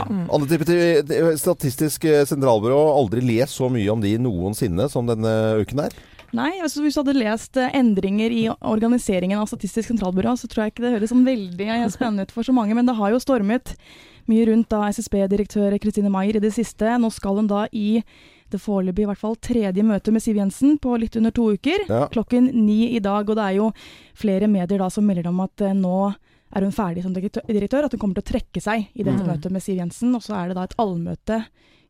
Typer 0.48 0.68
til 0.68 1.40
Statistisk 1.40 2.06
eh, 2.12 2.26
sentralbyrå 2.28 2.78
aldri 2.98 3.24
les 3.24 3.56
så 3.56 3.72
mye 3.72 3.88
om 3.94 4.04
de 4.04 4.18
noensinne 4.20 4.90
som 4.92 5.08
denne 5.08 5.34
uken 5.64 5.86
her. 5.86 5.96
Nei, 6.36 6.58
altså 6.60 6.82
hvis 6.84 6.98
du 6.98 7.02
hadde 7.04 7.16
lest 7.16 7.56
eh, 7.58 7.72
endringer 7.78 8.34
i 8.36 8.44
organiseringen 8.52 9.40
av 9.40 9.48
Statistisk 9.48 9.94
sentralbyrå, 9.94 10.34
så 10.36 10.50
tror 10.52 10.66
jeg 10.66 10.74
ikke 10.74 10.84
det 10.84 10.94
høres 10.98 11.14
sånn 11.14 11.26
veldig 11.28 11.68
eh, 11.72 11.86
spennende 11.96 12.26
ut 12.28 12.34
for 12.36 12.44
så 12.44 12.56
mange. 12.56 12.76
Men 12.76 12.90
det 12.90 12.98
har 13.00 13.14
jo 13.14 13.22
stormet 13.24 13.76
mye 14.28 14.48
rundt 14.50 14.68
da 14.74 14.90
SSB-direktør 14.92 15.78
Kristine 15.80 16.12
Maier 16.12 16.36
i 16.36 16.44
det 16.44 16.52
siste. 16.56 16.98
Nå 17.00 17.08
skal 17.16 17.40
hun 17.40 17.48
da 17.48 17.66
i 17.72 18.02
det 18.52 18.60
foreløpig 18.64 19.04
i 19.04 19.08
hvert 19.10 19.20
fall 19.20 19.36
tredje 19.44 19.84
møte 19.84 20.12
med 20.16 20.24
Siv 20.24 20.38
Jensen 20.40 20.78
på 20.84 20.94
litt 21.00 21.16
under 21.20 21.32
to 21.36 21.50
uker. 21.56 21.86
Ja. 21.88 22.06
Klokken 22.12 22.52
ni 22.66 22.94
i 22.96 23.00
dag. 23.04 23.28
Og 23.28 23.36
det 23.40 23.44
er 23.48 23.58
jo 23.62 23.72
flere 24.16 24.48
medier 24.52 24.84
da 24.84 24.92
som 24.92 25.08
melder 25.08 25.32
om 25.32 25.40
at 25.48 25.64
eh, 25.64 25.76
nå 25.76 26.10
er 26.56 26.64
hun 26.64 26.72
ferdig 26.76 27.04
som 27.04 27.12
direktør, 27.16 27.44
direktør, 27.48 27.88
at 27.88 27.96
hun 27.96 28.00
kommer 28.00 28.20
til 28.20 28.24
å 28.24 28.32
trekke 28.36 28.62
seg 28.64 28.86
i 28.96 29.04
dette 29.04 29.20
Mm. 29.24 29.28
møtet 29.32 29.52
med 29.52 29.64
Siv 29.64 29.80
Jensen. 29.80 30.14
Og 30.16 30.24
så 30.24 30.36
er 30.40 30.48
det 30.52 30.56
da 30.60 30.64
et 30.68 30.76
allmøte 30.80 31.42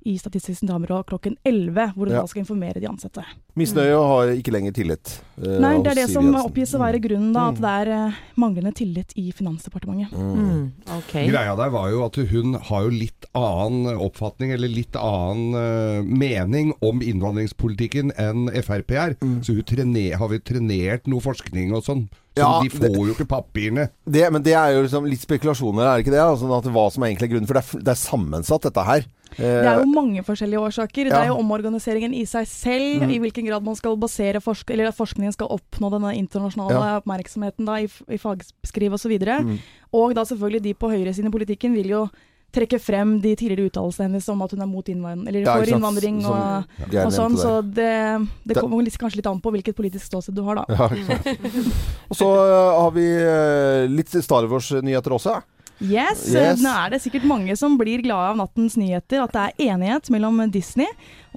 i 0.08 0.16
Statistisk 0.18 0.62
sentralbyrå 0.62 1.02
klokken 1.10 1.36
11, 1.46 1.92
hvor 1.98 2.08
hun 2.08 2.16
Ja. 2.16 2.22
da 2.24 2.28
skal 2.32 2.44
informere 2.46 2.80
de 2.80 2.88
ansatte. 2.88 3.26
Misnøye 3.58 3.98
har 3.98 4.32
ikke 4.38 4.54
lenger 4.56 4.72
tillit. 4.78 5.20
eh, 5.44 5.60
Nei, 5.60 5.74
det 5.84 5.92
er 5.92 6.00
det 6.02 6.10
som 6.14 6.30
oppgis 6.40 6.74
å 6.78 6.80
være 6.80 7.02
grunnen, 7.04 7.34
da. 7.34 7.50
At 7.50 7.56
Mm. 7.58 7.62
det 7.62 7.74
er 7.88 7.92
eh, 8.08 8.14
manglende 8.38 8.74
tillit 8.74 9.12
i 9.18 9.32
Finansdepartementet. 9.32 10.12
Mm. 10.14 10.38
Mm, 10.38 10.72
ok. 10.98 11.14
Greia 11.30 11.56
der 11.58 11.70
var 11.70 11.90
jo 11.92 12.06
at 12.06 12.16
hun 12.32 12.54
har 12.56 12.84
jo 12.84 12.90
litt 12.90 13.26
annen 13.36 13.98
oppfatning, 13.98 14.52
eller 14.54 14.68
litt 14.72 14.94
annen 14.96 15.54
uh, 15.56 16.02
mening 16.04 16.74
om 16.82 17.02
innvandringspolitikken 17.02 18.12
enn 18.18 18.48
Frp 18.64 18.92
er. 18.98 19.16
Så 19.44 19.54
hun 19.56 19.64
trener, 19.68 20.16
har 20.18 20.28
vi 20.32 20.40
trenert 20.40 21.08
noe 21.08 21.20
forskning 21.24 21.74
og 21.76 21.84
sånn. 21.84 22.08
Så 22.38 22.44
Ja, 22.44 22.62
de 22.62 22.70
får 22.70 22.94
jo 22.94 23.14
ikke 23.16 23.26
papirene. 23.28 23.90
Det, 24.08 24.32
men 24.32 24.44
det 24.46 24.54
er 24.54 24.74
jo 24.76 24.84
liksom 24.86 25.08
litt 25.10 25.24
spekulasjoner, 25.24 25.82
er 25.88 25.98
det 25.98 26.06
ikke 26.06 26.14
det? 26.14 26.22
Altså, 26.22 26.52
at 26.58 26.68
hva 26.72 26.92
som 26.94 27.04
er 27.04 27.08
egentlig 27.10 27.32
grunnen. 27.32 27.48
For 27.50 27.58
det 27.58 27.64
er, 27.66 27.80
det 27.82 27.94
er 27.96 28.02
sammensatt, 28.04 28.62
dette 28.68 28.84
her. 28.86 29.06
Eh, 29.36 29.62
Det 29.62 29.68
er 29.68 29.80
jo 29.82 29.86
mange 29.92 30.24
forskjellige 30.24 30.60
årsaker. 30.62 31.10
Det 31.10 31.14
er 31.14 31.28
jo 31.28 31.38
omorganiseringen 31.42 32.14
i 32.14 32.24
seg 32.26 32.46
selv, 32.48 33.02
Mm. 33.04 33.12
i 33.12 33.20
hvilken 33.20 33.46
grad 33.48 33.64
man 33.64 33.76
skal 33.76 33.96
basere 33.98 34.40
forsk 34.42 34.70
eller 34.72 34.88
at 34.88 34.96
forskningen 34.98 35.34
skal 35.34 35.48
oppnå 35.50 35.92
denne 35.92 36.16
internasjonale 36.18 36.72
Ja. 36.74 37.02
oppmerksomheten 37.02 37.66
da, 37.66 37.76
i, 37.82 37.88
i 38.10 38.18
fagskriv 38.18 38.94
osv. 38.94 39.12
Og, 39.12 39.22
så 39.22 39.44
Mm. 39.44 39.60
og 39.94 40.16
da 40.16 40.22
selvfølgelig 40.24 40.62
de 40.64 40.74
på 40.74 40.90
høyresiden 40.90 41.28
i 41.28 41.32
politikken 41.38 41.74
vil 41.74 41.88
jo 41.90 42.10
trekke 42.54 42.80
frem 42.80 43.20
de 43.22 43.36
tidligere 43.36 43.70
uttalelsene 43.70 44.08
hennes 44.08 44.30
om 44.30 44.42
at 44.42 44.52
hun 44.52 44.62
er 44.62 44.66
mot 44.66 44.86
innvandring, 44.88 45.28
eller 45.28 45.40
Ja, 45.42 45.58
for 45.58 45.66
innvandring 45.66 46.22
som 46.22 46.32
og, 46.32 46.64
Geir 46.90 47.06
og 47.06 47.12
sånn. 47.12 47.36
Så 47.38 47.62
det, 47.62 48.28
det 48.48 48.56
kommer 48.56 48.82
litt, 48.82 48.98
kanskje 48.98 49.18
litt 49.18 49.28
an 49.28 49.42
på 49.42 49.52
hvilket 49.52 49.76
politisk 49.76 50.06
ståsted 50.08 50.34
du 50.34 50.42
har, 50.44 50.56
da. 50.56 50.66
Ja. 50.70 50.88
Og 52.10 52.16
så 52.16 52.26
eh, 52.26 52.80
har 52.82 52.92
vi 52.96 53.06
eh, 53.06 53.88
litt 53.92 54.10
Star 54.24 54.48
Wars-nyheter 54.48 55.12
også. 55.12 55.36
ja. 55.36 55.42
Yes, 55.80 56.24
Yes. 56.34 56.62
Nå 56.64 56.72
er 56.74 56.90
det 56.96 57.02
sikkert 57.04 57.26
mange 57.30 57.54
som 57.60 57.76
blir 57.78 58.02
glade 58.02 58.32
av 58.32 58.38
nattens 58.40 58.78
nyheter. 58.80 59.22
At 59.28 59.34
det 59.36 59.44
er 59.46 59.74
enighet 59.76 60.10
mellom 60.14 60.40
Disney 60.52 60.88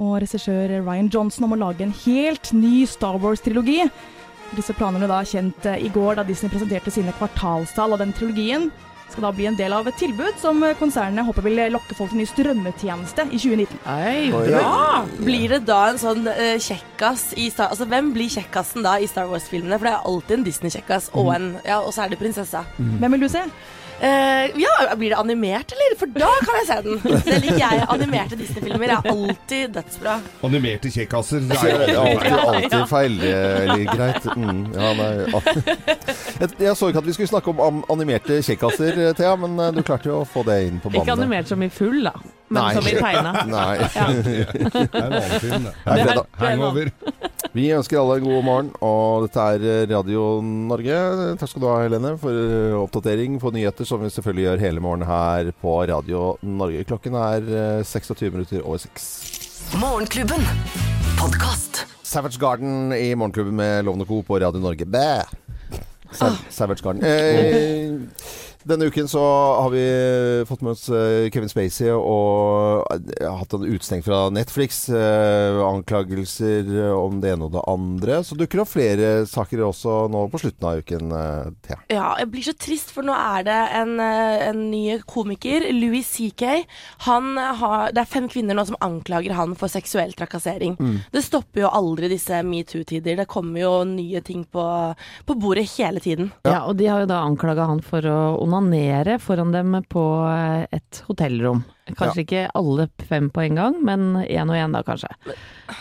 og 0.01 0.21
regissør 0.23 0.79
Ryan 0.87 1.11
Johnson 1.13 1.45
om 1.45 1.53
å 1.57 1.61
lage 1.61 1.85
en 1.85 1.93
helt 2.07 2.53
ny 2.57 2.87
Star 2.89 3.19
Wars-trilogi. 3.21 3.83
Disse 4.57 4.75
planene 4.75 5.07
da 5.11 5.21
kjent 5.23 5.67
eh, 5.69 5.77
i 5.87 5.91
går 5.95 6.17
da 6.19 6.25
Disney 6.27 6.51
presenterte 6.51 6.91
sine 6.91 7.13
kvartalstall. 7.19 7.93
Og 7.95 8.01
den 8.01 8.15
trilogien 8.17 8.71
skal 9.11 9.25
da 9.27 9.31
bli 9.35 9.47
en 9.51 9.57
del 9.59 9.73
av 9.75 9.87
et 9.91 9.97
tilbud 9.99 10.37
som 10.41 10.63
eh, 10.67 10.73
konsernet 10.79 11.27
håper 11.27 11.43
vil 11.47 11.61
lokke 11.75 11.95
folk 11.99 12.11
til 12.15 12.21
ny 12.23 12.27
strømmetjeneste 12.31 13.25
i 13.31 13.39
2019. 13.43 13.81
Oi, 13.91 14.31
Oi. 14.35 14.45
bra! 14.55 15.05
Blir 15.21 15.55
det 15.57 15.61
da 15.69 15.81
en 15.91 15.99
sånn 16.01 16.25
uh, 16.31 16.57
kjekkas 16.63 17.29
i 17.37 17.49
Star 17.53 17.71
Altså, 17.75 17.87
hvem 17.91 18.13
blir 18.15 18.31
kjekkasen 18.31 18.87
da 18.87 18.97
i 19.03 19.07
Star 19.11 19.27
Wars-filmene? 19.31 19.77
For 19.79 19.91
det 19.91 19.95
er 19.99 20.09
alltid 20.15 20.39
en 20.39 20.47
Disney-kjekkas, 20.49 21.11
og, 21.13 21.31
en- 21.37 21.53
ja, 21.67 21.81
og 21.83 21.93
så 21.95 22.07
er 22.07 22.15
det 22.15 22.21
prinsessa. 22.23 22.65
Hvem 22.79 23.19
vil 23.19 23.27
du 23.27 23.31
se? 23.37 23.45
Eh, 24.01 24.61
ja, 24.61 24.97
blir 24.97 25.11
det 25.11 25.17
animert, 25.21 25.73
eller? 25.73 25.97
For 26.01 26.13
da 26.15 26.31
kan 26.41 26.57
jeg 26.61 26.67
se 26.71 26.77
den. 26.87 27.01
Det 27.27 27.39
liker 27.45 27.61
jeg. 27.61 27.83
Animerte 27.93 28.39
Disney-filmer 28.41 28.95
er 28.95 29.11
alltid 29.13 29.75
dødsbra. 29.77 30.15
Animerte 30.49 30.93
kjekkasser. 30.95 31.45
det 31.51 31.59
er 31.61 31.93
jo 31.93 32.01
alltid 32.07 32.39
alltid, 32.41 32.87
feil 32.89 33.19
eh, 33.21 33.61
eller 33.67 33.85
greit. 33.97 34.29
Mm, 34.37 34.63
ja, 34.73 34.93
nei, 34.97 35.11
jeg, 36.41 36.51
jeg 36.65 36.77
så 36.81 36.89
ikke 36.91 37.05
at 37.05 37.11
vi 37.11 37.17
skulle 37.19 37.33
snakke 37.35 37.53
om 37.53 37.83
animerte 37.93 38.41
kjekkaser, 38.47 39.03
eh, 39.11 39.15
Thea, 39.19 39.37
men 39.41 39.61
du 39.77 39.83
klarte 39.85 40.09
jo 40.09 40.23
å 40.23 40.29
få 40.29 40.47
det 40.49 40.63
inn 40.71 40.81
på 40.81 40.89
banen. 40.89 41.05
Ikke 41.05 41.19
animert 41.19 41.51
som 41.53 41.63
i 41.63 41.69
full, 41.73 42.01
da, 42.09 42.15
men 42.51 42.59
Nei. 42.65 42.71
som 42.75 42.87
i 42.91 42.95
tegna. 42.99 43.33
Nei. 43.47 43.77
Det 43.79 44.87
er 44.91 45.05
en 45.07 45.15
annen 45.15 45.37
film, 45.41 45.67
det. 45.69 45.75
Det 45.91 46.07
er. 46.11 46.23
Hangover. 46.43 46.91
Vi 47.55 47.65
ønsker 47.75 47.99
alle 47.99 48.17
en 48.21 48.27
god 48.29 48.45
morgen, 48.47 48.69
og 48.87 49.25
dette 49.27 49.45
er 49.55 49.65
eh, 49.67 49.85
Radio 49.91 50.25
Norge. 50.45 50.99
Takk 51.41 51.51
skal 51.51 51.63
du 51.65 51.69
ha, 51.71 51.77
Helene, 51.83 52.13
for 52.21 52.31
eh, 52.35 52.77
oppdatering 52.79 53.39
på 53.43 53.51
nyheter, 53.55 53.89
som 53.89 54.03
vi 54.05 54.11
selvfølgelig 54.15 54.45
gjør 54.49 54.65
hele 54.67 54.83
morgenen 54.85 55.09
her 55.11 55.51
på 55.63 55.77
Radio 55.91 56.35
Norge. 56.47 56.85
Klokken 56.91 57.17
er 57.19 57.51
eh, 57.81 57.87
26 57.87 58.31
minutter 58.35 58.63
over 58.63 58.79
6. 58.85 59.09
Morgenklubben. 59.83 60.43
Podkast. 61.19 61.85
Savage 62.11 62.39
Garden 62.43 62.91
i 62.97 63.13
Morgenklubben 63.15 63.55
med 63.59 63.85
Lovende 63.87 64.07
Co. 64.09 64.23
på 64.27 64.39
Radio 64.43 64.63
Norge. 64.63 64.87
Bæ! 64.87 65.23
Sa 66.11 66.33
Savage 66.51 66.83
Garden. 66.83 67.05
Eh, 67.07 67.95
denne 68.65 68.85
uken 68.85 69.09
så 69.09 69.21
har 69.63 69.71
vi 69.73 70.45
fått 70.49 70.61
med 70.61 70.73
oss 70.73 70.89
eh, 70.89 71.31
Kevin 71.33 71.49
Spacey 71.49 71.89
og 71.95 72.85
eh, 72.93 73.25
hatt 73.25 73.55
en 73.57 73.65
utestengt 73.65 74.05
fra 74.05 74.27
Netflix. 74.35 74.83
Eh, 74.93 75.61
anklagelser 75.65 76.69
om 76.93 77.23
det 77.23 77.33
ene 77.33 77.49
og 77.49 77.55
det 77.55 77.63
andre. 77.71 78.19
Så 78.27 78.37
dukker 78.37 78.61
det 78.61 78.65
opp 78.67 78.73
flere 78.75 79.11
saker 79.31 79.63
også 79.65 79.95
nå 80.13 80.27
på 80.33 80.43
slutten 80.43 80.69
av 80.69 80.83
uken. 80.83 81.15
Thea. 81.65 81.79
Ja, 81.93 82.11
jeg 82.21 82.31
blir 82.33 82.45
så 82.45 82.55
trist, 82.61 82.93
for 82.93 83.07
nå 83.07 83.15
er 83.17 83.47
det 83.49 83.57
en, 83.79 83.95
en 84.01 84.61
ny 84.71 84.99
komiker, 85.09 85.65
Louis 85.73 86.07
CK. 86.07 86.45
Han 87.07 87.33
har, 87.37 87.95
det 87.97 88.05
er 88.05 88.13
fem 88.13 88.29
kvinner 88.31 88.59
nå 88.59 88.67
som 88.69 88.79
anklager 88.85 89.37
han 89.39 89.57
for 89.59 89.73
seksuell 89.73 90.13
trakassering. 90.19 90.77
Det 91.13 91.25
stopper 91.25 91.65
jo 91.65 91.73
aldri 91.81 92.11
disse 92.13 92.43
metoo-tider. 92.47 93.23
Det 93.23 93.29
kommer 93.31 93.65
jo 93.65 93.73
nye 93.89 94.21
ting 94.27 94.45
på, 94.45 94.67
på 95.27 95.39
bordet 95.41 95.67
hele 95.79 96.03
tiden. 96.05 96.33
Ja, 96.45 96.63
og 96.67 96.77
de 96.81 96.91
har 96.91 97.05
jo 97.05 97.11
da 97.11 97.23
anklaga 97.25 97.69
han 97.71 97.83
for 97.85 98.05
å 98.05 98.21
onanere 98.51 99.19
foran 99.23 99.53
dem 99.55 99.77
på 99.89 100.03
eh, 100.29 100.67
et 100.77 101.03
hotellrom. 101.07 101.63
Kanskje 101.99 102.23
ikke 102.23 102.43
alle 102.55 102.87
fem 103.09 103.31
på 103.35 103.43
en 103.43 103.59
gang, 103.59 103.79
men 103.83 104.05
én 104.23 104.51
og 104.51 104.59
én 104.59 104.75
da, 104.75 104.83
kanskje. 104.87 105.11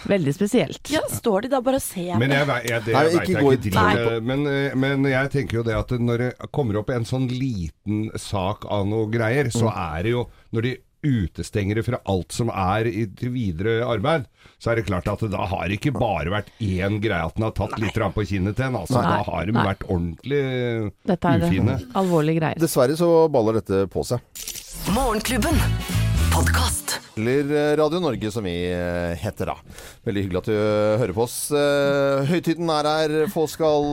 Veldig 0.10 0.34
spesielt. 0.34 0.82
Ja, 0.94 1.04
står 1.12 1.46
de 1.46 1.52
da 1.54 1.62
bare 1.66 1.78
og 1.80 1.84
ser 1.84 2.18
Men 2.22 2.34
jeg, 2.34 2.48
jeg, 2.70 2.84
det 2.86 2.96
Nei, 2.96 3.04
vet 3.06 3.16
ikke 3.20 3.34
jeg 3.34 3.60
ikke 3.60 3.72
driver 3.74 4.26
Men, 4.26 4.44
eh, 4.50 4.76
men 4.78 5.08
jeg 5.10 5.32
tenker 5.34 5.60
jo 5.60 5.64
det 5.66 5.76
at 5.78 5.94
når 5.98 6.24
det 6.24 6.30
kommer 6.56 6.80
opp 6.82 6.92
en 6.94 7.08
sånn 7.10 7.26
liten 7.32 8.08
sak 8.18 8.68
av 8.70 8.86
noe 8.90 9.10
greier, 9.12 9.50
så 9.54 9.70
er 9.74 10.06
det 10.06 10.14
jo 10.14 10.28
Når 10.56 10.68
de 10.68 10.76
utestenger 11.06 11.79
det 11.79 11.86
fra 11.88 12.00
alt 12.12 12.34
som 12.36 12.50
er 12.51 12.89
i 12.89 13.06
til 13.20 13.32
videre 13.36 13.86
arbeid, 13.88 14.25
så 14.60 14.72
er 14.74 14.79
det 14.82 14.88
klart 14.89 15.08
at 15.08 15.24
det 15.24 15.32
da 15.32 15.46
har 15.51 15.72
ikke 15.75 15.94
bare 15.96 16.34
vært 16.34 16.51
én 16.60 17.00
greie 17.03 17.24
at 17.25 17.36
den 17.38 17.48
har 17.48 17.56
tatt 17.58 17.77
litt 17.79 17.98
rann 18.01 18.13
på 18.15 18.25
kinnet 18.27 18.58
til 18.60 18.68
en. 18.70 18.79
Altså, 18.82 19.00
Nei. 19.00 19.15
da 19.15 19.24
har 19.32 19.46
de 19.50 19.56
Nei. 19.56 19.65
vært 19.72 19.88
ordentlig 19.88 20.44
Dette 21.13 21.34
er 21.36 21.48
ufine. 21.48 21.79
alvorlige 22.03 22.41
greier. 22.41 22.60
Dessverre 22.60 23.00
så 23.00 23.10
baller 23.32 23.62
dette 23.62 23.86
på 23.94 24.03
seg. 24.03 24.20
Morgenklubben. 24.96 26.09
Podkast. 26.34 27.00
Eller 27.18 27.50
eh, 27.52 27.78
Radio 27.78 28.00
Norge, 28.00 28.32
som 28.32 28.44
vi 28.44 28.54
eh, 28.72 29.18
heter 29.20 29.52
da. 29.52 29.56
Veldig 30.08 30.24
hyggelig 30.24 30.40
at 30.40 30.50
du 30.50 30.54
eh, 30.56 31.00
hører 31.02 31.14
på 31.16 31.24
oss. 31.26 31.36
Høytiden 32.30 32.70
er 32.74 32.90
her, 32.90 33.14
folk 33.34 33.52
skal 33.52 33.88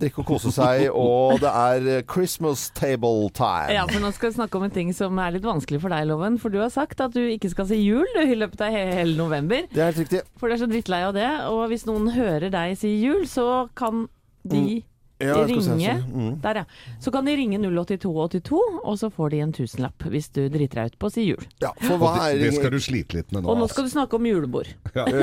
drikke 0.00 0.22
og 0.22 0.28
kose 0.30 0.52
seg, 0.54 0.86
og 0.96 1.42
det 1.42 1.50
er 1.50 2.06
Christmas 2.08 2.68
table 2.78 3.28
time. 3.36 3.72
Ja, 3.74 3.86
for 3.90 4.00
nå 4.04 4.12
skal 4.16 4.30
vi 4.30 4.38
snakke 4.38 4.60
om 4.60 4.68
en 4.68 4.74
ting 4.74 4.94
som 4.96 5.18
er 5.22 5.36
litt 5.36 5.46
vanskelig 5.46 5.82
for 5.82 5.94
deg, 5.94 6.06
Loven. 6.10 6.38
For 6.42 6.54
du 6.54 6.60
har 6.62 6.72
sagt 6.74 7.02
at 7.04 7.16
du 7.16 7.22
ikke 7.26 7.52
skal 7.52 7.68
si 7.72 7.82
jul 7.82 8.06
du, 8.14 8.22
i 8.24 8.38
løpet 8.38 8.64
av 8.64 8.72
hele 8.74 9.16
november. 9.18 9.66
Det 9.72 9.82
er 9.82 9.92
helt 9.92 10.02
riktig. 10.04 10.24
For 10.40 10.48
du 10.48 10.56
er 10.56 10.62
så 10.62 10.70
drittlei 10.70 11.02
av 11.08 11.16
det. 11.18 11.28
Og 11.50 11.66
hvis 11.72 11.86
noen 11.90 12.12
hører 12.14 12.48
deg 12.52 12.78
si 12.80 12.96
jul, 13.02 13.26
så 13.30 13.66
kan 13.78 14.06
de 14.42 14.82
Ja, 15.22 15.38
ringe. 15.48 15.96
Mm. 16.12 16.32
Der, 16.42 16.62
ja. 16.62 16.96
Så 17.02 17.12
kan 17.14 17.26
de 17.28 17.36
ringe 17.38 17.58
08282, 17.62 18.62
og 18.82 18.98
så 19.00 19.10
får 19.12 19.34
de 19.34 19.42
en 19.46 19.54
tusenlapp 19.56 20.08
hvis 20.12 20.30
du 20.34 20.44
driter 20.52 20.82
deg 20.82 20.92
ut 20.92 20.98
på 21.00 21.10
å 21.10 21.14
si 21.14 21.26
jul. 21.26 21.42
Ja, 21.62 21.72
for 21.82 22.00
hva 22.02 22.14
er 22.28 22.38
det, 22.38 22.50
det 22.50 22.60
skal 22.60 22.74
du 22.74 22.80
slite 22.82 23.18
litt 23.20 23.32
med 23.34 23.42
nå. 23.42 23.50
Og 23.50 23.60
nå 23.60 23.66
altså. 23.66 23.78
skal 23.78 23.88
du 23.88 23.94
snakke 23.96 24.20
om 24.20 24.30
julebord. 24.30 24.72
Ja. 24.92 25.06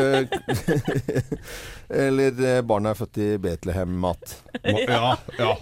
Eller 1.89 2.31
barna 2.65 2.89
barnet 2.89 2.91
er 2.91 2.97
født 2.97 3.17
i 3.21 3.27
Betlehem-mat. 3.41 4.33
Ja, 4.63 4.77
Ja, 5.37 5.53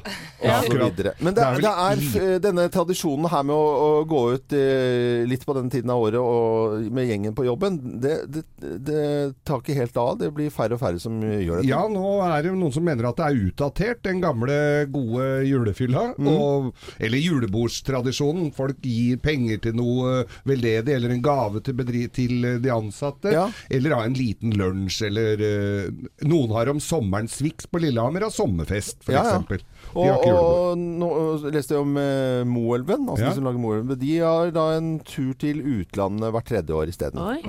ja. 0.41 0.57
Og 0.59 0.65
så 0.65 0.77
videre. 0.77 1.13
Men 1.19 1.35
det, 1.35 1.43
Det 1.61 1.71
er 1.71 1.97
det 1.97 2.23
er 2.23 2.39
denne 2.43 2.67
tradisjonen 2.73 3.27
her 3.31 3.43
med 3.47 3.55
å, 3.55 3.67
å 3.67 4.03
gå 4.07 4.21
ut 4.35 4.55
eh, 4.55 5.23
litt 5.27 5.45
på 5.45 5.55
den 5.57 5.69
tiden 5.73 5.91
av 5.93 6.01
året 6.01 6.19
og 6.21 6.87
med 6.93 7.09
gjengen 7.09 7.35
på 7.37 7.45
jobben, 7.47 7.79
det, 8.01 8.15
det, 8.31 8.43
det 8.87 9.03
tar 9.47 9.61
ikke 9.61 9.77
helt 9.77 9.97
av. 10.01 10.17
Det 10.21 10.31
blir 10.35 10.53
færre 10.53 10.77
og 10.77 10.81
færre 10.81 11.01
som 11.01 11.19
gjør 11.21 11.61
det. 11.61 11.69
Ja, 11.69 11.83
nå 11.91 12.17
er 12.25 12.45
det 12.45 12.55
noen 12.55 12.75
som 12.75 12.85
mener 12.87 13.09
at 13.09 13.19
det 13.19 13.27
er 13.27 13.41
utdatert. 13.49 14.03
Den 14.07 14.21
gamle, 14.27 14.57
gode 14.93 15.27
julefylla. 15.47 16.03
Og, 16.27 16.71
eller 16.99 17.23
julebordstradisjonen. 17.23 18.51
Folk 18.57 18.81
gir 18.85 19.19
penger 19.23 19.61
til 19.63 19.77
noe 19.79 20.21
veldedig, 20.47 20.95
eller 20.95 21.15
en 21.15 21.23
gave 21.25 21.63
til, 21.65 21.83
til 22.13 22.47
de 22.63 22.73
ansatte. 22.73 23.33
Ja. 23.33 23.47
Eller 23.73 23.97
ha 23.97 24.03
en 24.07 24.17
liten 24.17 24.55
lunsj, 24.57 25.01
eller 25.09 25.43
eh, 25.47 25.89
Noen 26.27 26.53
har 26.55 26.71
om 26.71 26.81
sommeren 26.83 27.29
Swix 27.31 27.67
på 27.69 27.81
Lillehammer 27.81 28.27
har 28.27 28.33
sommerfest, 28.33 29.01
f.eks. 29.05 29.15
Ja, 29.15 29.25
ja. 29.37 29.61
Og, 29.97 30.25
og 30.29 30.77
nå 30.77 31.07
leste 31.53 31.73
jeg 31.75 31.81
om 31.81 31.95
eh, 32.01 32.43
Moelven, 32.47 33.07
altså 33.09 33.23
Ja. 33.25 33.29
de 33.31 33.39
som 33.39 33.47
lager 33.47 33.61
Moelven. 33.63 33.97
De 34.01 34.11
har 34.21 34.51
da 34.55 34.65
en 34.77 34.91
tur 35.07 35.33
til 35.41 35.59
utlandet 35.63 36.31
hvert 36.35 36.47
tredje 36.51 36.75
år 36.77 36.91
isteden. 36.91 37.21
Oi. 37.23 37.39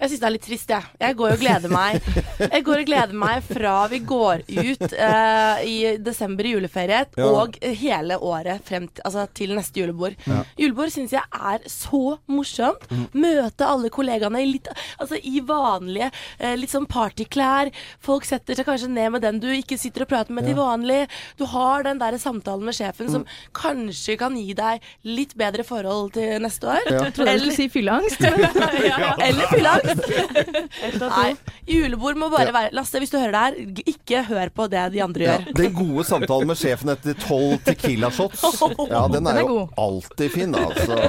Jeg 0.00 0.10
syns 0.12 0.20
det 0.22 0.28
er 0.28 0.34
litt 0.36 0.46
trist, 0.46 0.70
jeg. 0.70 0.88
Jeg 1.00 1.16
går 1.18 1.34
og 1.34 1.42
gleder 1.42 1.72
meg 1.72 1.98
Jeg 2.38 2.64
går 2.66 2.82
og 2.82 2.88
gleder 2.88 3.16
meg 3.24 3.42
fra 3.48 3.74
vi 3.90 3.98
går 4.06 4.44
ut 4.48 4.84
eh, 4.92 5.64
i 5.66 5.76
desember 6.04 6.46
i 6.48 6.54
juleferie 6.54 7.02
Ja. 7.18 7.26
og 7.30 7.58
hele 7.62 8.18
året 8.22 8.62
frem 8.66 8.86
til, 8.88 9.02
altså, 9.08 9.26
til 9.34 9.54
neste 9.56 9.80
julebord. 9.82 10.14
Julebord 10.60 10.92
syns 10.94 11.12
jeg 11.16 11.24
er 11.34 11.64
så 11.70 12.18
morsomt. 12.30 12.86
Mm. 12.90 13.04
Møte 13.24 13.66
alle 13.66 13.90
kollegaene 13.94 14.42
i 14.44 14.48
litt 14.52 14.68
Altså 15.00 15.18
i 15.26 15.40
vanlige 15.44 16.10
eh, 16.38 16.54
litt 16.58 16.72
sånn 16.72 16.86
partyklær. 16.90 17.70
Folk 18.04 18.26
setter 18.28 18.56
seg 18.58 18.66
kanskje 18.68 18.88
ned 18.92 19.12
med 19.16 19.24
den 19.24 19.40
du 19.42 19.48
ikke 19.52 19.78
sitter 19.80 20.04
og 20.06 20.10
prater 20.12 20.34
med 20.36 20.46
til 20.48 20.56
vanlig. 20.58 21.02
Du 21.40 21.44
har 21.50 21.63
den 21.86 21.98
der 22.00 22.16
samtalen 22.20 22.64
med 22.68 22.74
sjefen 22.76 23.10
som 23.10 23.22
Mm. 23.24 23.30
kanskje 23.56 24.16
kan 24.20 24.34
gi 24.36 24.52
deg 24.54 24.80
litt 25.04 25.34
bedre 25.38 25.64
forhold 25.64 26.12
til 26.16 26.40
neste 26.42 26.66
år. 26.68 26.82
Jeg 26.90 27.14
trodde 27.16 27.32
du 27.34 27.38
skulle 27.44 27.56
si 27.56 27.68
fylleangst. 27.72 28.20
ja, 28.90 29.14
eller 29.22 29.46
fylleangst. 29.52 31.00
Nei, 31.04 31.30
julebord 31.68 32.16
må 32.20 32.28
bare 32.32 32.52
være 32.54 32.72
Lasse, 32.76 32.98
hvis 33.02 33.10
du 33.12 33.18
hører 33.18 33.32
det 33.32 33.42
her, 33.44 33.84
ikke 33.94 34.22
hør 34.28 34.52
på 34.54 34.68
det 34.72 34.84
de 34.94 35.02
andre 35.04 35.24
Ja, 35.28 35.38
gjør. 35.38 35.54
den 35.62 35.72
gode 35.78 36.04
samtalen 36.08 36.46
med 36.52 36.56
sjefen 36.60 36.92
etter 36.94 37.14
tolv 37.24 37.58
Tequila-shots. 37.64 38.44
Ja, 38.94 39.06
den 39.08 39.26
er 39.26 39.32
Den 39.34 39.36
er 39.36 39.40
jo 39.40 39.48
god. 39.48 39.68
alltid 39.78 40.30
fin, 40.32 40.54
altså. 40.54 41.00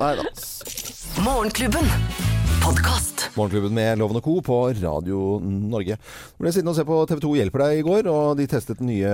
Nei 0.00 0.14
da. 0.20 0.28
Morgenklubben. 1.24 2.23
Podkast. 2.64 3.26
Morgenklubben 3.36 3.74
med 3.76 3.98
Loven 4.00 4.16
og 4.16 4.24
Co. 4.24 4.38
på 4.40 4.56
Radio 4.78 5.36
Norge. 5.44 5.98
Du 5.98 6.44
ble 6.46 6.52
sittende 6.54 6.72
og 6.72 6.78
se 6.78 6.84
på 6.88 6.96
TV 7.10 7.18
2 7.20 7.32
hjelper 7.36 7.62
deg 7.64 7.80
i 7.80 7.82
går, 7.84 8.08
og 8.08 8.38
de 8.38 8.46
testet 8.48 8.78
den 8.80 8.88
nye, 8.88 9.10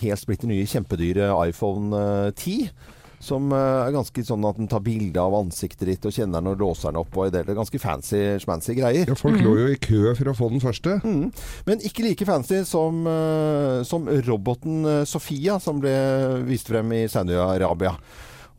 helt 0.00 0.22
splitter 0.22 0.48
nye 0.48 0.64
kjempedyre 0.70 1.28
iPhone 1.50 1.92
eh, 1.98 2.30
10. 2.32 2.70
Som 3.20 3.52
eh, 3.52 3.82
er 3.84 3.92
ganske 3.92 4.24
sånn 4.24 4.46
at 4.48 4.56
den 4.56 4.70
tar 4.72 4.80
bilde 4.86 5.20
av 5.20 5.36
ansiktet 5.42 5.90
ditt 5.90 6.08
og 6.08 6.16
kjenner 6.16 6.40
den 6.40 6.54
og 6.54 6.64
låser 6.64 6.88
den 6.88 7.02
opp. 7.02 7.20
og 7.20 7.28
i 7.28 7.34
det 7.34 7.42
er 7.44 7.58
Ganske 7.60 7.82
fancy, 7.82 8.22
schmancy 8.40 8.78
greier. 8.80 9.12
Ja, 9.12 9.18
folk 9.18 9.36
lå 9.44 9.54
jo 9.60 9.68
i 9.74 9.76
kø 9.76 10.14
for 10.16 10.32
å 10.32 10.36
få 10.40 10.48
den 10.54 10.64
første. 10.64 10.96
Men 11.68 11.84
ikke 11.84 12.08
like 12.08 12.28
fancy 12.28 12.62
som, 12.64 13.04
eh, 13.04 13.84
som 13.84 14.08
roboten 14.24 14.80
eh, 14.88 15.04
Sofia, 15.04 15.60
som 15.60 15.84
ble 15.84 15.92
vist 16.48 16.72
frem 16.72 16.96
i 16.96 17.04
Saudi-Arabia. 17.12 17.92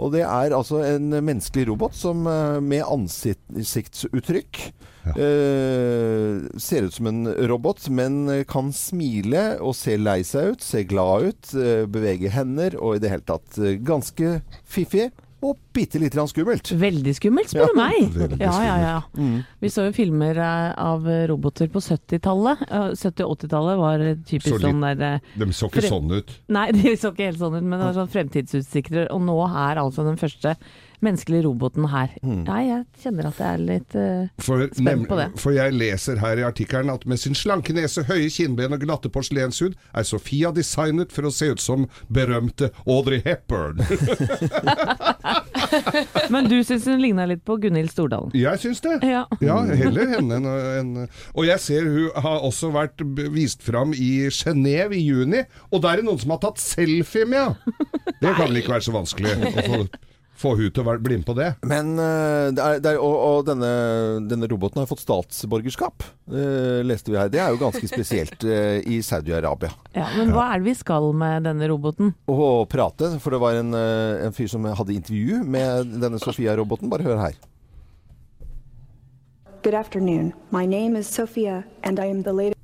Og 0.01 0.13
det 0.15 0.23
er 0.25 0.55
altså 0.55 0.81
en 0.85 1.11
menneskelig 1.13 1.67
robot 1.69 1.95
som 1.97 2.25
eh, 2.29 2.57
med 2.63 2.81
ansiktsuttrykk 2.89 4.61
eh, 5.13 6.41
ser 6.57 6.87
ut 6.87 6.97
som 6.97 7.09
en 7.11 7.29
robot, 7.51 7.85
men 7.93 8.43
kan 8.49 8.71
smile 8.73 9.59
og 9.61 9.75
se 9.77 9.97
lei 10.01 10.21
seg 10.27 10.55
ut, 10.55 10.65
se 10.65 10.83
glad 10.89 11.29
ut, 11.29 11.51
eh, 11.53 11.83
bevege 11.85 12.33
hender 12.33 12.77
og 12.81 12.97
i 12.97 13.03
det 13.03 13.13
hele 13.13 13.27
tatt 13.29 13.61
ganske 13.85 14.39
fiffig 14.65 15.11
og 15.41 15.57
bitte 15.73 15.97
lite 15.97 16.13
grann 16.19 16.27
skummelt. 16.29 16.69
Veldig 16.77 17.13
skummelt, 17.17 17.49
spør 17.49 17.71
du 17.71 17.79
Ja, 17.79 17.87
meg. 17.87 18.11
veldig 18.13 18.39
Ja, 18.39 18.51
ja, 18.63 18.75
ja. 18.77 19.41
Vi 19.61 19.69
så 19.73 19.87
jo 19.87 19.93
filmer 19.95 20.37
eh, 20.37 20.73
av 20.77 21.07
roboter 21.31 21.67
på 21.73 21.81
70-tallet. 21.81 22.61
Eh, 22.69 22.91
70- 22.93 23.25
og 23.25 23.37
80-tallet 23.39 23.77
var 23.81 23.97
typisk 24.25 24.51
Så 24.51 24.59
litt- 24.59 24.67
sånn 24.69 24.81
der 24.85 25.01
eh, 25.15 25.19
De 25.41 25.45
så 25.51 25.69
ikke 25.71 25.87
sånn 25.89 26.11
ut. 26.13 26.31
Nei, 26.47 26.67
de 26.77 26.95
så 26.95 27.09
ikke 27.11 27.25
helt 27.31 27.39
sånn 27.41 27.57
ut, 27.57 27.63
men 27.63 27.79
det 27.79 27.87
var 27.89 27.97
sånn 27.97 28.13
fremtidsutsikter. 28.13 29.09
Og 29.11 29.21
nå 29.25 29.39
er 29.49 29.81
altså 29.81 30.05
den 30.05 30.17
første 30.21 30.55
menneskelige 31.05 31.45
roboten 31.47 31.87
her. 31.91 32.13
Nei, 32.23 32.61
jeg 32.69 32.85
kjenner 33.03 33.29
at 33.31 33.39
jeg 33.41 33.57
er 33.57 33.63
litt 33.67 33.95
uh, 33.97 34.29
For, 34.41 34.65
Spent 34.77 35.07
på 35.09 35.17
det. 35.19 35.27
for 35.41 35.55
jeg 35.55 35.73
leser 35.75 36.21
her 36.21 36.41
i 36.41 36.45
artikkelen 36.47 36.91
at 36.93 37.05
med 37.09 37.21
sin 37.21 37.35
slanke 37.37 37.73
nese, 37.75 38.05
høye 38.09 38.29
kinnben 38.33 38.75
og 38.75 38.81
glatte 38.83 39.11
porselenshud 39.13 39.75
er 39.97 40.07
Sofia 40.07 40.51
designet 40.55 41.13
for 41.13 41.27
å 41.29 41.33
se 41.33 41.51
ut 41.53 41.61
som 41.63 41.87
berømte 42.13 42.71
Audrey 42.85 43.21
Hepburn. 43.25 43.81
Men 46.33 46.47
du 46.49 46.57
syns 46.63 46.85
hun 46.89 47.01
ligna 47.01 47.25
litt 47.29 47.43
på 47.47 47.55
Gunhild 47.61 47.91
Stordalen. 47.93 48.31
Jeg 48.37 48.59
syns 48.61 48.81
det. 48.83 48.97
Ja. 49.07 49.23
Ja, 49.43 49.59
heller 49.65 50.09
henne 50.15 50.37
enn 50.41 50.47
en, 50.51 50.91
Og 51.35 51.45
jeg 51.47 51.59
ser 51.63 51.87
hun 51.87 52.09
har 52.23 52.43
også 52.45 52.71
vært 52.75 53.01
vist 53.33 53.63
fram 53.65 53.93
i 53.95 54.27
Genéve 54.31 54.95
i 54.97 55.03
juni, 55.05 55.43
og 55.71 55.81
der 55.83 55.95
er 55.95 56.01
det 56.01 56.07
noen 56.09 56.21
som 56.21 56.33
har 56.35 56.41
tatt 56.43 56.59
selfie 56.61 57.25
med 57.29 57.41
henne! 57.41 57.55
Det 58.21 58.31
kan 58.37 58.45
vel 58.51 58.59
ikke 58.61 58.75
være 58.75 58.85
så 58.85 58.93
vanskelig 58.93 59.31
å 59.33 59.35
få, 59.65 59.77
få 60.41 60.55
hun 60.57 60.71
til 60.73 60.83
å 60.83 60.95
bli 60.97 61.19
med 61.19 61.27
på 61.27 61.35
det. 61.37 61.49
Men 61.67 61.93
eh, 62.01 62.47
det 62.55 62.63
er, 62.63 62.81
det 62.83 62.93
er, 62.93 62.99
Og, 63.01 63.15
og 63.15 63.45
denne, 63.47 63.69
denne 64.29 64.49
roboten 64.51 64.81
har 64.81 64.89
fått 64.89 65.03
statsborgerskap, 65.03 66.05
uh, 66.33 66.81
leste 66.85 67.13
vi 67.13 67.19
her. 67.19 67.29
Det 67.31 67.41
er 67.43 67.53
jo 67.53 67.61
ganske 67.61 67.87
spesielt 67.89 68.45
uh, 68.47 68.79
i 68.81 68.99
Saudi-Arabia. 69.05 69.71
Ja, 69.95 70.09
men 70.17 70.33
hva 70.35 70.49
er 70.51 70.61
det 70.61 70.71
vi 70.71 70.75
skal 70.77 71.11
med 71.17 71.47
denne 71.49 71.69
roboten? 71.71 72.13
Å 72.31 72.65
prate, 72.69 73.13
for 73.21 73.35
det 73.35 73.41
var 73.43 73.59
en, 73.59 73.73
en 73.75 74.35
fyr 74.35 74.49
som 74.51 74.65
hadde 74.65 74.95
intervju 74.95 75.41
med 75.45 75.97
denne 76.01 76.21
Sofia-roboten. 76.21 76.89
Bare 76.91 77.05
hør 77.05 77.21
her. 77.25 77.37
Good 79.61 79.77
afternoon. 79.77 80.33
My 80.49 80.65
name 80.65 80.97
is 80.97 81.07
Sophia, 81.07 81.63
and 81.83 81.99
I 81.99 82.09
am 82.09 82.23
the 82.23 82.33
latest. 82.33 82.57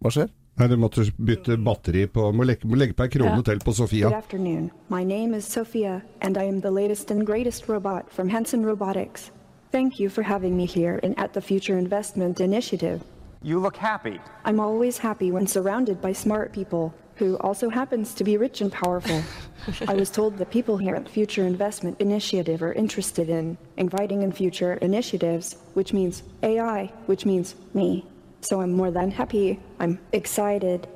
Hva 0.00 0.12
skjer? 0.12 0.32
Nei, 0.56 0.68
Du 0.68 0.76
måtte 0.76 1.02
bytte 1.16 1.56
batteri 1.56 2.06
på 2.06 2.32
Må 2.32 2.44
legge, 2.46 2.68
må 2.68 2.76
legge 2.78 2.94
på 2.94 3.02
ei 3.02 3.10
krone 3.10 3.42
til 3.42 3.58
på 3.58 3.72
Sofia. 3.74 4.06
Good 4.06 4.18
afternoon. 4.18 4.70
My 4.88 5.02
name 5.02 5.34
is 5.34 5.44
Sophia, 5.44 6.02
and 6.20 6.36
I 6.36 6.44
am 6.44 6.60
the 6.60 6.70
latest 6.70 7.10
and 7.10 7.26
greatest 7.26 7.68
robot 7.68 8.12
from 8.12 8.28
Henson 8.28 8.64
Robotics. 8.64 9.32
Thank 9.72 9.98
you 9.98 10.08
for 10.08 10.22
having 10.22 10.56
me 10.56 10.66
here 10.66 11.00
and 11.02 11.18
at 11.18 11.32
the 11.32 11.40
Future 11.40 11.76
Investment 11.76 12.40
Initiative. 12.40 13.00
You 13.42 13.58
look 13.58 13.76
happy. 13.76 14.20
I'm 14.44 14.60
always 14.60 14.98
happy 14.98 15.32
when 15.32 15.46
surrounded 15.48 16.00
by 16.00 16.12
smart 16.14 16.52
people 16.52 16.94
who 17.16 17.36
also 17.38 17.68
happens 17.68 18.14
to 18.14 18.24
be 18.24 18.36
rich 18.36 18.60
and 18.60 18.70
powerful. 18.70 19.22
I 19.88 19.94
was 19.94 20.10
told 20.10 20.38
that 20.38 20.50
people 20.50 20.76
here 20.76 20.94
at 20.94 21.08
Future 21.08 21.44
Investment 21.46 22.00
Initiative 22.00 22.62
are 22.62 22.72
interested 22.72 23.28
in 23.28 23.58
inviting 23.76 24.22
in 24.22 24.30
future 24.30 24.74
initiatives, 24.74 25.56
which 25.74 25.92
means 25.92 26.22
AI, 26.44 26.92
which 27.06 27.26
means 27.26 27.56
me. 27.74 28.04
So 28.44 28.60
I'm 28.60 28.72
more 28.72 28.90
than 28.90 29.10
happy. 29.10 29.58
I'm 29.80 29.98
excited. 30.12 30.86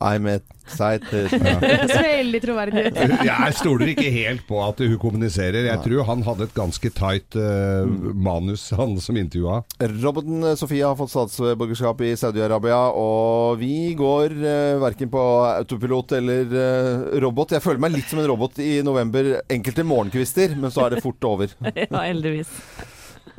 I'm 0.00 0.26
excited. 0.26 1.30
Det 1.60 1.88
ser 1.92 2.02
veldig 2.02 2.40
troverdig 2.42 2.82
ut. 2.86 2.98
Jeg 3.30 3.54
stoler 3.56 3.92
ikke 3.92 4.10
helt 4.12 4.42
på 4.48 4.58
at 4.64 4.82
hun 4.82 4.98
kommuniserer. 5.00 5.68
Jeg 5.70 5.80
tror 5.86 6.04
han 6.10 6.26
hadde 6.26 6.48
et 6.48 6.56
ganske 6.56 6.90
tight 6.98 7.38
uh, 7.38 7.86
manus, 8.12 8.66
han 8.76 8.98
som 9.00 9.16
intervjua. 9.16 9.62
Roboten 10.02 10.50
eh, 10.50 10.58
Sofia 10.58 10.90
har 10.90 10.98
fått 10.98 11.14
statsborgerskap 11.14 12.02
i 12.04 12.12
Saudi-Arabia, 12.18 12.82
og 12.90 13.62
vi 13.62 13.94
går 13.98 14.34
uh, 14.42 14.82
verken 14.82 15.14
på 15.14 15.24
autopilot 15.54 16.18
eller 16.18 16.54
uh, 16.58 17.10
robot. 17.24 17.56
Jeg 17.56 17.64
føler 17.64 17.86
meg 17.86 17.96
litt 17.96 18.10
som 18.10 18.20
en 18.20 18.30
robot 18.34 18.60
i 18.60 18.80
november 18.84 19.36
enkelte 19.46 19.86
morgenkvister, 19.86 20.58
men 20.58 20.74
så 20.74 20.88
er 20.88 20.98
det 20.98 21.04
fort 21.06 21.30
over. 21.30 21.54
Ja, 21.70 22.02
heldigvis. 22.02 22.58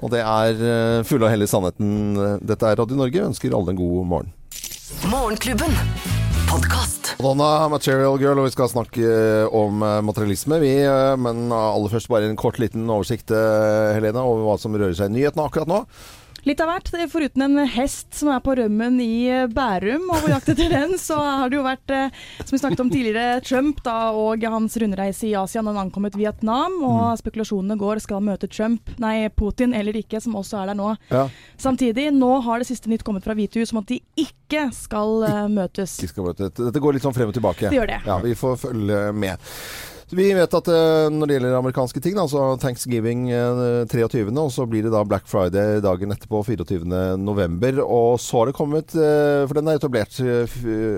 Og 0.01 0.13
det 0.13 0.21
er 0.23 0.61
uh, 0.61 1.03
fulle 1.05 1.27
og 1.27 1.33
hellig 1.33 1.49
sannheten. 1.51 2.15
Dette 2.41 2.65
er 2.71 2.79
Radio 2.79 2.97
Norge. 2.97 3.27
Ønsker 3.31 3.53
alle 3.53 3.75
en 3.75 3.81
god 3.81 4.07
morgen. 4.15 4.33
Morgenklubben. 5.11 5.77
Podkast. 6.51 7.13
Donna 7.21 7.69
Material 7.71 8.17
Girl, 8.19 8.41
og 8.41 8.49
vi 8.49 8.51
skal 8.51 8.67
snakke 8.67 9.03
eh, 9.07 9.53
om 9.55 9.79
eh, 9.87 9.99
materialisme, 10.03 10.57
vi. 10.59 10.73
eh, 10.83 11.13
Men 11.15 11.45
aller 11.55 11.93
først 11.93 12.09
bare 12.11 12.27
en 12.27 12.35
kort 12.39 12.59
liten 12.59 12.89
oversikt, 12.91 13.31
Helene, 13.31 14.19
over 14.19 14.43
hva 14.49 14.57
som 14.59 14.75
rører 14.75 14.97
seg 14.97 15.13
i 15.13 15.15
nyhetene 15.15 15.45
akkurat 15.47 15.69
nå. 15.71 15.79
Litt 16.47 16.61
av 16.63 16.71
hvert. 16.71 16.87
Foruten 17.11 17.43
en 17.45 17.67
hest 17.69 18.15
som 18.17 18.31
er 18.33 18.39
på 18.41 18.55
rømmen 18.57 18.95
i 19.03 19.27
eh, 19.29 19.43
Bærum, 19.51 20.07
og 20.09 20.23
på 20.23 20.31
jakt 20.31 20.49
etter 20.53 20.71
den, 20.73 20.95
så 21.07 21.19
har 21.21 21.51
det 21.51 21.59
jo 21.59 21.65
vært, 21.65 21.93
eh, 21.93 22.15
som 22.41 22.55
vi 22.55 22.61
snakket 22.63 22.81
om 22.81 22.89
tidligere, 22.89 23.41
Trump 23.45 23.83
da, 23.85 23.97
og 24.17 24.41
hans 24.49 24.77
rundreise 24.81 25.27
i 25.29 25.35
Asia. 25.37 25.61
Han 25.61 25.77
ankommet 25.77 26.17
Vietnam, 26.17 26.79
og 26.87 27.13
spekulasjonene 27.21 27.77
går 27.77 28.01
skal 28.01 28.23
møte 28.25 28.49
Trump, 28.49 28.89
nei, 29.01 29.27
Putin 29.37 29.75
eller 29.77 29.99
ikke, 30.01 30.21
som 30.23 30.35
også 30.39 30.63
er 30.63 30.71
der 30.71 30.79
nå. 30.81 30.95
Ja. 31.13 31.27
Samtidig, 31.61 32.07
nå 32.17 32.31
har 32.47 32.61
det 32.63 32.71
siste 32.71 32.89
nytt 32.89 33.05
kommet 33.05 33.25
fra 33.27 33.37
Hvithus 33.37 33.75
om 33.75 33.83
at 33.83 33.91
de 33.93 34.01
ikke 34.25 34.65
skal 34.75 35.27
eh, 35.29 35.45
møtes. 35.53 35.99
Ikke 36.01 36.15
skal 36.15 36.29
møte- 36.31 36.49
Dette 36.57 36.81
går 36.81 36.97
litt 36.97 37.05
sånn 37.05 37.15
frem 37.15 37.29
og 37.29 37.37
tilbake. 37.37 37.69
Det 37.69 37.77
gjør 37.77 37.93
det. 37.93 38.01
Ja, 38.09 38.17
Vi 38.25 38.33
får 38.37 38.57
følge 38.65 39.01
med. 39.13 39.51
Vi 40.11 40.25
vet 40.35 40.53
at 40.57 40.67
eh, 40.67 41.05
når 41.13 41.29
det 41.29 41.35
gjelder 41.37 41.53
amerikanske 41.55 42.01
ting, 42.03 42.17
da, 42.17 42.25
så 42.27 42.41
Thanksgiving 42.59 43.29
eh, 43.31 43.61
23., 43.87 44.25
og 44.41 44.49
så 44.51 44.65
blir 44.67 44.83
det 44.83 44.91
da 44.91 45.05
Black 45.07 45.23
Friday 45.31 45.79
dagen 45.83 46.11
etterpå, 46.11 46.41
24. 46.43 46.83
november. 47.21 47.79
Og 47.85 48.19
så 48.19 48.41
har 48.41 48.51
det 48.51 48.55
kommet, 48.57 48.91
eh, 48.95 49.45
for 49.47 49.55
den 49.55 49.69
er 49.71 49.79
etablert 49.79 50.17
eh, 50.19 50.57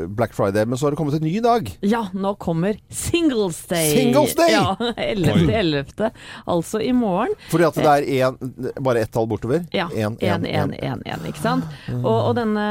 Black 0.10 0.34
Friday, 0.34 0.66
men 0.66 0.80
så 0.80 0.88
har 0.88 0.96
det 0.96 1.00
kommet 1.02 1.20
en 1.20 1.26
ny 1.28 1.36
dag. 1.46 1.70
Ja, 1.86 2.08
nå 2.18 2.34
kommer 2.42 2.80
Singles 2.90 3.62
Day. 3.70 3.92
Singles 3.94 4.34
Day! 4.40 4.56
Ja, 4.56 4.74
11. 4.98 5.46
11. 5.54 6.10
Altså 6.50 6.82
i 6.82 6.90
morgen. 6.98 7.38
Fordi 7.52 7.70
at 7.70 7.78
det 7.78 7.94
er 8.18 8.32
en, 8.32 8.58
bare 8.82 9.06
ett 9.06 9.14
tall 9.14 9.30
bortover. 9.30 9.62
Ja. 9.78 9.90
En, 9.94 10.18
1, 10.18 10.26
en, 10.26 10.50
1, 10.50 10.76
en. 10.82 11.06
1, 11.06 11.06
1, 11.20 11.30
ikke 11.30 11.44
sant? 11.44 11.70
Og, 12.00 12.10
og 12.16 12.34
denne, 12.40 12.66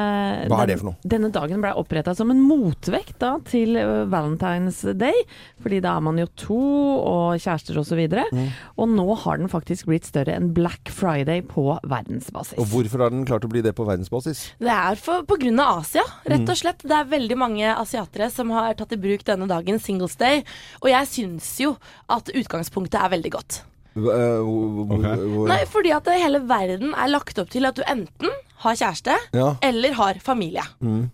Hva 0.50 0.64
er 0.64 0.72
det 0.74 0.81
for 0.83 0.90
noe? 0.90 0.98
Denne 1.07 1.31
dagen 1.35 1.62
ble 1.62 1.70
oppretta 1.78 2.16
som 2.18 2.35
en 2.35 2.42
motvekt 2.42 3.20
da, 3.22 3.37
til 3.46 3.78
eh, 3.78 4.02
Valentine's 4.11 4.83
Day. 4.98 5.22
Fordi 5.62 5.78
da 5.85 5.94
er 6.00 6.07
man 6.11 6.18
jo 6.18 6.26
to 6.37 6.57
og 6.57 7.38
kjærester 7.42 7.77
osv. 7.79 7.99
Og, 8.03 8.11
så 8.11 8.25
Mm. 8.33 8.49
og 8.79 8.88
nå 8.88 9.16
har 9.25 9.37
den 9.38 9.49
faktisk 9.49 9.87
blitt 9.87 10.05
større 10.07 10.35
enn 10.35 10.53
Black 10.55 10.88
Friday 10.88 11.42
på 11.42 11.79
verdensbasis. 11.85 12.59
Og 12.59 12.66
hvorfor 12.66 12.99
har 13.05 13.11
den 13.11 13.25
klart 13.27 13.45
å 13.45 13.49
bli 13.53 13.61
det 13.62 13.75
på 13.75 13.85
verdensbasis? 13.87 14.53
Det 14.59 14.68
er 14.73 14.95
for, 14.97 15.23
på 15.25 15.38
grunn 15.38 15.61
av 15.61 15.81
Asia, 15.83 16.03
rett 16.27 16.49
og 16.49 16.57
slett. 16.57 16.79
Det 16.83 16.90
er 16.92 17.05
veldig 17.05 17.37
mange 17.38 17.66
asiatere 17.77 18.31
som 18.31 18.51
har 18.51 18.75
tatt 18.75 18.92
i 18.92 18.97
bruk 18.97 19.25
denne 19.25 19.47
dagen, 19.49 19.79
Singles 19.79 20.16
Day. 20.16 20.42
Og 20.83 20.88
jeg 20.90 21.07
syns 21.07 21.59
jo 21.61 21.77
at 22.09 22.31
utgangspunktet 22.35 23.01
er 23.03 23.11
veldig 23.18 23.31
godt. 23.33 23.62
Eh, 23.95 24.01
hvor- 24.01 24.87
hvor- 24.87 24.92
Ok. 24.97 25.18
hvor- 25.21 25.49
Nei, 25.49 25.64
fordi 25.66 25.90
at 25.95 26.07
hele 26.07 26.40
verden 26.40 26.95
er 26.95 27.09
lagt 27.09 27.38
opp 27.38 27.51
til 27.51 27.66
at 27.66 27.75
du 27.75 27.83
enten 27.83 28.31
har 28.62 28.77
kjæreste 28.79 29.16
Ja. 29.35 29.48
eller 29.62 29.92
har 29.98 30.14
familie 30.22 30.62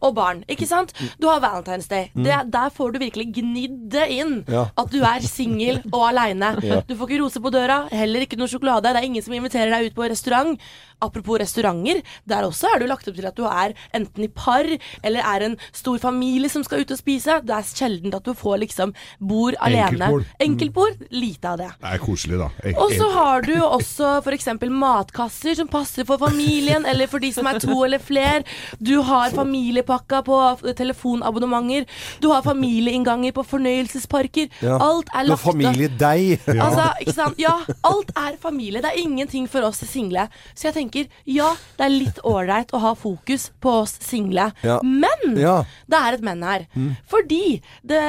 og 0.00 0.14
barn. 0.14 0.44
Ikke 0.48 0.66
sant? 0.68 0.92
Du 1.20 1.26
har 1.28 1.40
Valentine's 1.40 1.88
Day. 1.88 2.10
Det, 2.14 2.38
der 2.52 2.70
får 2.74 2.92
du 2.94 2.98
virkelig 3.02 3.32
gnidd 3.38 3.88
det 3.90 4.08
inn 4.18 4.44
Ja. 4.48 4.66
at 4.76 4.90
du 4.92 5.00
er 5.02 5.20
singel 5.24 5.82
og 5.92 6.08
aleine. 6.10 6.54
Du 6.88 6.94
får 6.96 7.08
ikke 7.08 7.22
rose 7.22 7.40
på 7.40 7.50
døra, 7.52 7.88
heller 7.90 8.20
ikke 8.26 8.38
noe 8.38 8.48
sjokolade. 8.48 8.92
Det 8.92 8.96
er 9.02 9.08
ingen 9.08 9.22
som 9.24 9.34
inviterer 9.34 9.70
deg 9.70 9.90
ut 9.90 9.94
på 9.98 10.08
restaurant. 10.08 10.58
Apropos 11.00 11.38
restauranter, 11.38 12.00
der 12.26 12.42
også 12.42 12.66
er 12.74 12.80
du 12.80 12.86
lagt 12.90 13.06
opp 13.06 13.14
til 13.14 13.26
at 13.28 13.36
du 13.38 13.44
er 13.46 13.72
enten 13.94 14.24
i 14.24 14.28
par 14.34 14.66
eller 15.04 15.20
er 15.22 15.44
en 15.46 15.56
stor 15.72 15.96
familie 16.02 16.50
som 16.50 16.64
skal 16.66 16.80
ut 16.82 16.90
og 16.90 16.98
spise. 16.98 17.36
Det 17.46 17.54
er 17.54 17.62
sjelden 17.62 18.14
at 18.14 18.24
du 18.26 18.32
får 18.34 18.58
liksom 18.64 18.92
bord 19.20 19.54
alene. 19.62 20.08
Enkeltbord. 20.42 20.98
Mm. 20.98 21.06
Lite 21.14 21.52
av 21.52 21.58
det. 21.58 21.68
Det 21.80 21.92
er 21.94 21.98
koselig, 22.02 22.38
da. 22.40 22.48
Og 22.82 22.90
så 22.98 23.06
har 23.14 23.42
du 23.46 23.54
også 23.62 24.10
f.eks. 24.24 24.48
matkasser 24.68 25.54
som 25.60 25.68
passer 25.70 26.04
for 26.08 26.18
familien, 26.18 26.84
eller 26.86 27.06
for 27.06 27.22
de 27.22 27.30
som 27.38 27.48
er 27.50 27.60
to 27.62 27.78
eller 27.86 28.02
flere. 28.02 28.42
Du 28.82 28.96
har 29.06 29.30
familiepakka 29.34 30.22
på 30.26 30.38
telefonabonnementer. 30.78 31.86
Du 32.22 32.28
har 32.32 32.42
familieinnganger 32.46 33.32
på 33.36 33.44
fornøyelsesparker. 33.48 34.48
Ja. 34.64 34.78
Alt 34.82 35.10
er 35.14 35.28
lagt 35.28 35.40
opp. 35.46 35.52
familie 35.52 35.88
deg. 36.00 36.44
Altså, 36.58 36.88
ikke 37.04 37.14
sant? 37.16 37.38
Ja, 37.40 37.54
alt 37.86 38.12
er 38.18 38.36
familie. 38.42 38.82
Det 38.84 38.92
er 38.92 39.00
ingenting 39.02 39.48
for 39.50 39.66
oss 39.68 39.80
single. 39.88 40.26
Så 40.54 40.68
jeg 40.68 40.76
tenker, 40.78 41.08
ja, 41.28 41.52
det 41.78 41.86
er 41.86 41.94
litt 41.94 42.20
ålreit 42.26 42.72
å 42.74 42.80
ha 42.82 42.94
fokus 42.98 43.48
på 43.62 43.78
oss 43.84 43.96
single. 44.04 44.50
Ja. 44.66 44.78
Men 44.82 45.36
Ja. 45.38 45.62
det 45.88 45.98
er 45.98 46.18
et 46.18 46.24
men 46.26 46.42
her. 46.42 46.66
Fordi, 47.08 47.60
det, 47.86 48.00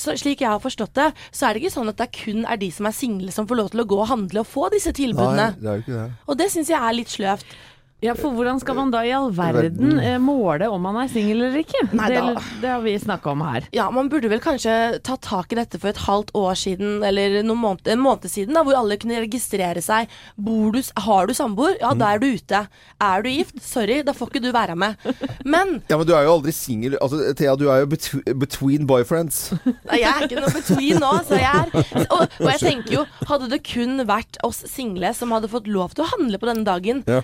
så, 0.00 0.14
slik 0.20 0.40
jeg 0.44 0.50
har 0.50 0.60
forstått 0.62 0.94
det, 0.98 1.10
så 1.34 1.48
er 1.48 1.54
det 1.54 1.64
ikke 1.64 1.74
sånn 1.78 1.88
at 1.92 2.00
det 2.00 2.10
kun 2.14 2.44
er 2.44 2.56
de 2.60 2.70
som 2.74 2.86
er 2.86 2.92
single 2.96 3.32
som 3.34 3.46
får 3.48 3.56
lov 3.60 3.70
til 3.72 3.80
å 3.84 3.88
gå 3.88 3.98
og 4.02 4.08
handle 4.10 4.42
og 4.44 4.46
få 4.50 4.68
disse 4.74 4.92
tilbudene. 4.94 5.50
Nei, 5.54 5.60
det 5.62 5.70
er 5.70 5.78
jo 5.80 5.84
ikke 5.86 6.00
det. 6.00 6.10
Og 6.28 6.38
det 6.40 6.50
syns 6.52 6.70
jeg 6.72 6.80
er 6.80 6.96
litt 6.98 7.12
sløvt. 7.14 7.56
Ja, 8.04 8.12
for 8.18 8.34
hvordan 8.36 8.58
skal 8.60 8.76
man 8.76 8.90
da 8.92 9.00
i 9.06 9.12
all 9.16 9.30
verden 9.34 9.96
eh, 10.02 10.18
måle 10.20 10.66
om 10.68 10.82
man 10.84 10.98
er 11.00 11.08
singel 11.08 11.40
eller 11.46 11.62
ikke? 11.62 11.80
Nei, 11.96 12.10
det, 12.12 12.22
det 12.60 12.68
har 12.68 12.82
vi 12.84 12.92
snakka 13.00 13.32
om 13.32 13.44
her. 13.46 13.64
Ja, 13.72 13.86
man 13.94 14.10
burde 14.12 14.28
vel 14.28 14.42
kanskje 14.44 14.74
tatt 15.06 15.22
tak 15.24 15.54
i 15.54 15.58
dette 15.58 15.80
for 15.80 15.88
et 15.90 16.02
halvt 16.04 16.34
år 16.36 16.58
siden, 16.60 16.98
eller 17.06 17.38
noen 17.46 17.62
måned, 17.62 17.88
en 17.88 18.02
måned 18.04 18.28
siden, 18.28 18.52
da, 18.56 18.62
hvor 18.66 18.76
alle 18.76 18.98
kunne 19.00 19.22
registrere 19.24 19.80
seg. 19.84 20.12
Bor 20.36 20.74
du, 20.74 20.82
har 21.06 21.30
du 21.30 21.34
samboer? 21.36 21.78
Ja, 21.80 21.94
da 21.96 22.10
er 22.14 22.20
du 22.20 22.28
ute. 22.34 22.60
Er 23.00 23.24
du 23.24 23.30
gift? 23.32 23.56
Sorry, 23.64 24.02
da 24.04 24.12
får 24.16 24.32
ikke 24.34 24.44
du 24.44 24.50
være 24.54 24.76
med. 24.76 25.00
Men 25.44 25.78
Ja, 25.90 25.96
men 25.96 26.06
du 26.08 26.12
er 26.16 26.26
jo 26.28 26.36
aldri 26.36 26.52
singel. 26.54 26.98
Altså, 27.00 27.22
Thea, 27.38 27.56
du 27.56 27.66
er 27.72 27.84
jo 27.84 28.34
between 28.44 28.84
boyfriends. 28.90 29.46
Nei, 29.88 30.02
Jeg 30.02 30.10
er 30.12 30.28
ikke 30.28 30.44
noe 30.44 30.52
between 30.58 31.00
nå. 31.02 31.12
Så 31.28 31.40
jeg 31.40 31.48
er, 31.48 32.04
og, 32.10 32.26
og 32.28 32.50
jeg 32.52 32.60
tenker 32.66 32.98
jo, 32.98 33.06
hadde 33.32 33.48
det 33.54 33.62
kun 33.66 34.04
vært 34.08 34.38
oss 34.44 34.60
single 34.70 35.14
som 35.16 35.32
hadde 35.34 35.48
fått 35.52 35.68
lov 35.72 35.96
til 35.96 36.04
å 36.04 36.10
handle 36.12 36.40
på 36.42 36.52
denne 36.52 36.68
dagen, 36.68 37.00
Ja. 37.08 37.22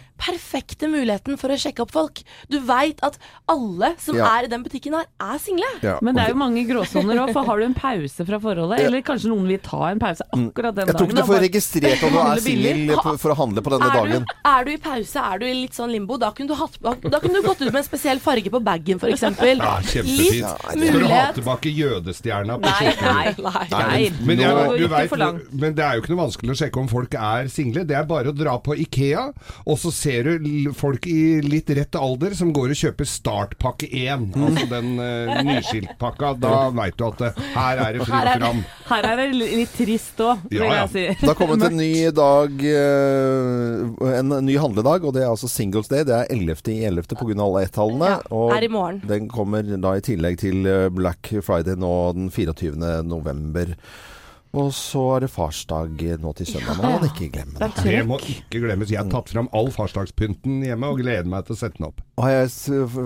Perfekte 0.71 0.89
muligheten 0.91 1.39
for 1.39 1.51
å 1.51 1.57
sjekke 1.59 1.83
opp 1.83 1.91
folk. 1.93 2.21
Du 2.51 2.59
veit 2.61 2.99
at 3.03 3.19
alle 3.49 3.95
som 3.99 4.17
Ja. 4.17 4.39
er 4.39 4.45
i 4.45 4.47
den 4.49 4.63
butikken 4.63 4.95
her, 4.95 5.07
er 5.21 5.39
single. 5.39 5.65
Ja, 5.83 5.99
Men 6.03 6.15
det 6.15 6.25
er 6.25 6.29
jo 6.31 6.37
mange 6.37 6.65
gråsoner 6.67 7.17
òg, 7.27 7.33
for 7.33 7.45
har 7.45 7.59
du 7.59 7.65
en 7.65 7.75
pause 7.75 8.25
fra 8.27 8.39
forholdet, 8.39 8.81
eller 8.81 9.03
kanskje 9.03 9.29
noen 9.29 9.47
vil 9.49 9.59
ta 9.59 9.91
en 9.91 9.99
pause 9.99 10.23
akkurat 10.33 10.75
den 10.75 10.87
dagen 10.87 10.87
Jeg 10.87 10.95
tror 10.95 11.07
dagen 11.07 11.11
ikke 11.11 11.27
du 11.27 11.33
får 11.33 11.41
registrert 11.41 12.03
om 12.05 12.13
du 12.13 12.19
er 12.19 12.41
single 12.41 12.73
singel 12.75 13.19
for 13.19 13.31
å 13.31 13.37
handle 13.37 13.61
på 13.63 13.71
denne 13.71 13.91
Er 13.91 13.95
dagen. 13.95 14.25
du, 14.25 14.35
er 14.45 14.65
du 14.65 14.71
i 14.71 14.77
pause, 14.77 15.17
er 15.17 15.39
du 15.39 15.47
i 15.47 15.55
litt 15.55 15.73
sånn 15.75 15.91
limbo, 15.91 16.17
da 16.19 16.31
kunne 16.33 16.49
du, 16.49 16.55
hatt, 16.55 16.79
da 16.81 17.19
kunne 17.21 17.35
du 17.35 17.43
gått 17.43 17.61
ut 17.63 17.73
med 17.73 17.77
en 17.83 17.85
spesiell 17.85 18.19
farge 18.21 18.51
på 18.51 18.63
bagen, 18.63 18.99
f.eks. 19.01 19.21
Ja, 19.23 19.81
kjempefint. 19.81 20.77
mulighet. 20.77 20.91
Skal 20.91 21.01
du 21.01 21.07
ha 21.09 21.33
tilbake 21.33 21.71
jødestjerna 21.75 22.59
på 22.61 22.69
kjøkkenet? 22.69 23.39
nei, 23.39 23.51
nei. 23.51 23.67
Nei, 23.71 24.11
Men, 24.25 24.39
jeg, 24.39 24.79
det 24.79 24.91
vet, 24.91 25.53
men 25.53 25.75
det 25.75 25.85
er 25.85 25.95
jo 25.97 26.03
ikke 26.03 26.15
noe 26.15 26.25
vanskelig 26.27 26.51
å 26.55 26.59
sjekke 26.65 26.81
om 26.81 26.89
folk 26.89 27.15
er 27.15 27.49
single. 27.49 27.85
Det 27.85 27.97
er 27.97 28.05
bare 28.05 28.31
å 28.31 28.37
dra 28.37 28.59
på 28.59 28.77
Ikea, 28.79 29.33
og 29.67 29.79
så 29.79 29.93
ser 29.93 30.23
du 30.25 30.39
folk 30.77 31.07
i 31.11 31.41
litt 31.45 31.71
rett 31.77 31.97
alder 31.99 32.35
som 32.39 32.51
går 32.57 32.73
og 32.75 32.79
kjøper 32.81 33.09
startpakke 33.09 33.89
1. 33.91 34.27
Mm. 34.35 34.45
Altså 34.49 34.67
den 34.71 34.91
uh, 35.01 35.41
nyskiltpakka. 35.47 36.33
Da 36.45 36.53
veit 36.75 36.97
du 36.99 37.05
at 37.09 37.23
uh, 37.25 37.41
her 37.55 37.81
er 37.85 37.97
det 37.99 38.05
Her 38.05 38.09
fritt 38.09 38.31
er- 38.33 38.41
fram. 38.43 38.63
Her 38.91 39.09
er 39.11 39.21
det 39.21 39.27
litt 39.39 39.75
trist 39.77 40.23
òg, 40.25 40.45
vil 40.51 40.61
Ja, 40.63 40.69
ja. 40.71 40.77
jeg 40.85 40.93
si. 40.95 41.05
Det 41.23 41.31
har 41.31 41.39
kommet 41.39 41.65
en 41.69 41.79
ny 41.79 41.93
dag, 42.17 42.65
uh, 42.67 44.11
en 44.21 44.37
ny 44.47 44.57
handledag, 44.61 45.07
og 45.07 45.17
det 45.17 45.25
er 45.25 45.31
altså 45.33 45.51
Singles 45.51 45.91
Day. 45.93 46.05
Det 46.09 46.17
er 46.17 46.31
11. 46.33 46.63
i 46.73 46.79
11. 46.91 47.11
pga. 47.15 47.37
alle 47.47 47.65
ett-tallene. 47.67 48.13
Ja, 48.17 48.45
er 48.57 48.67
i 48.67 48.73
morgen. 48.73 49.03
Den 49.11 49.29
kommer 49.33 49.67
da 49.67 49.97
i 49.99 50.05
tillegg 50.05 50.41
til 50.43 50.67
Black 50.97 51.33
Friday 51.47 51.79
nå 51.81 51.93
den 52.17 52.31
24. 52.35 52.77
november. 53.07 53.77
Og 54.51 54.73
så 54.75 55.03
er 55.15 55.25
det 55.25 55.31
farsdag 55.31 56.01
nå 56.19 56.33
til 56.35 56.49
søndag. 56.49 56.81
Må 56.81 56.89
man 56.97 57.07
ikke 57.07 57.29
glemme 57.31 57.55
det. 57.61 57.85
Det 57.87 58.01
må 58.09 58.19
ikke 58.19 58.65
glemmes. 58.65 58.91
Jeg 58.91 58.99
har 58.99 59.11
tatt 59.13 59.31
fram 59.31 59.47
all 59.55 59.71
farsdagspynten 59.75 60.65
hjemme 60.67 60.91
og 60.91 60.99
gleder 61.05 61.29
meg 61.31 61.47
til 61.47 61.55
å 61.55 61.61
sette 61.61 61.79
den 61.79 61.87
opp. 61.93 62.03
Har 62.19 62.35
jeg, 62.35 62.51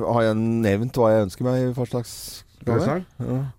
har 0.08 0.24
jeg 0.30 0.40
nevnt 0.40 0.96
hva 1.00 1.12
jeg 1.12 1.28
ønsker 1.28 1.48
meg 1.50 1.68
i 1.68 1.70
farsdags... 1.76 2.16
Ja. 2.64 2.94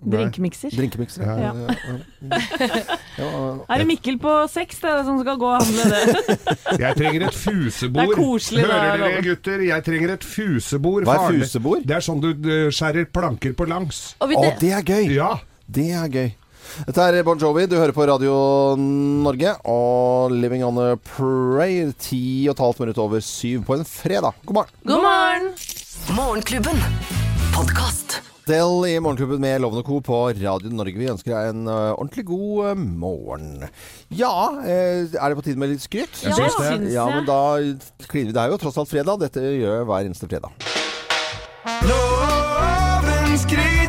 Drinkmikser. 0.01 0.71
Drinkemikser. 0.73 1.27
Ja. 1.29 1.33
Ja. 1.37 1.73
Ja, 2.25 2.37
ja. 2.65 2.95
Ja, 3.21 3.27
Er 3.69 3.83
det 3.83 3.85
Mikkel 3.85 4.15
på 4.17 4.31
seks 4.49 4.79
det 4.81 4.93
det 4.97 5.03
som 5.05 5.19
skal 5.21 5.37
gå 5.37 5.45
og 5.45 5.61
handle 5.61 5.83
det? 5.91 6.37
Jeg 6.87 6.97
trenger 6.97 7.27
et 7.27 7.37
fusebord. 7.37 8.01
Det 8.01 8.15
er 8.15 8.17
koselig, 8.17 8.63
Hører 8.65 8.97
dere, 9.03 9.19
gutter? 9.27 9.65
Jeg 9.67 9.85
trenger 9.85 10.15
et 10.15 10.25
fusebord. 10.25 11.05
Hva 11.05 11.19
er 11.19 11.37
fusebord? 11.37 11.85
Det 11.85 11.99
er 11.99 12.07
sånn 12.07 12.23
du 12.25 12.49
skjærer 12.73 13.05
planker 13.13 13.53
på 13.53 13.69
langs. 13.69 14.01
Å, 14.17 14.31
det 14.57 14.73
er 14.73 14.81
gøy! 14.81 15.13
Ja. 15.19 15.35
Det 15.69 15.85
er 15.97 16.09
gøy. 16.09 16.33
Dette 16.85 17.07
er 17.07 17.23
Bon 17.25 17.39
Jovi, 17.39 17.65
du 17.69 17.77
hører 17.77 17.95
på 17.95 18.05
Radio 18.09 18.35
Norge 18.79 19.55
og 19.69 20.33
Living 20.35 20.65
on 20.67 20.79
a 20.81 20.93
Prayer. 20.97 21.93
Ti 21.97 22.49
og 22.49 22.55
et 22.55 22.63
halvt 22.65 22.83
minutt 22.83 23.01
over 23.01 23.23
syv 23.23 23.65
på 23.67 23.77
en 23.79 23.85
fredag. 23.87 24.37
God 24.45 24.61
morgen. 24.61 24.79
God 24.85 25.03
morgen! 25.05 25.51
Morgenklubben. 26.15 26.81
Podkast. 27.55 28.19
Del 28.45 28.83
i 28.85 28.97
Morgenklubben 29.01 29.39
med 29.41 29.63
Loven 29.63 29.79
og 29.81 29.87
Co. 29.87 30.01
på 30.05 30.19
Radio 30.37 30.69
Norge. 30.69 30.99
Vi 30.99 31.07
ønsker 31.09 31.33
deg 31.33 31.53
en 31.53 31.63
uh, 31.65 31.95
ordentlig 31.95 32.27
god 32.29 32.59
uh, 32.67 32.75
morgen. 32.77 33.65
Ja, 34.13 34.35
eh, 34.61 35.07
er 35.09 35.31
det 35.31 35.39
på 35.39 35.47
tide 35.47 35.57
med 35.57 35.73
litt 35.73 35.81
skryt? 35.81 36.19
Ja, 36.21 36.35
det 36.37 36.51
syns 36.53 36.93
Ja, 36.93 37.07
men 37.09 37.25
da 37.25 37.39
kliner 38.05 38.29
vi. 38.29 38.35
Det 38.35 38.43
er 38.43 38.53
jo 38.53 38.59
tross 38.61 38.77
alt 38.77 38.91
fredag. 38.91 39.23
Dette 39.23 39.41
gjør 39.41 39.87
hver 39.89 40.05
eneste 40.05 40.29
fredag. 40.29 40.53
Loven 41.89 43.33
skryter 43.41 43.84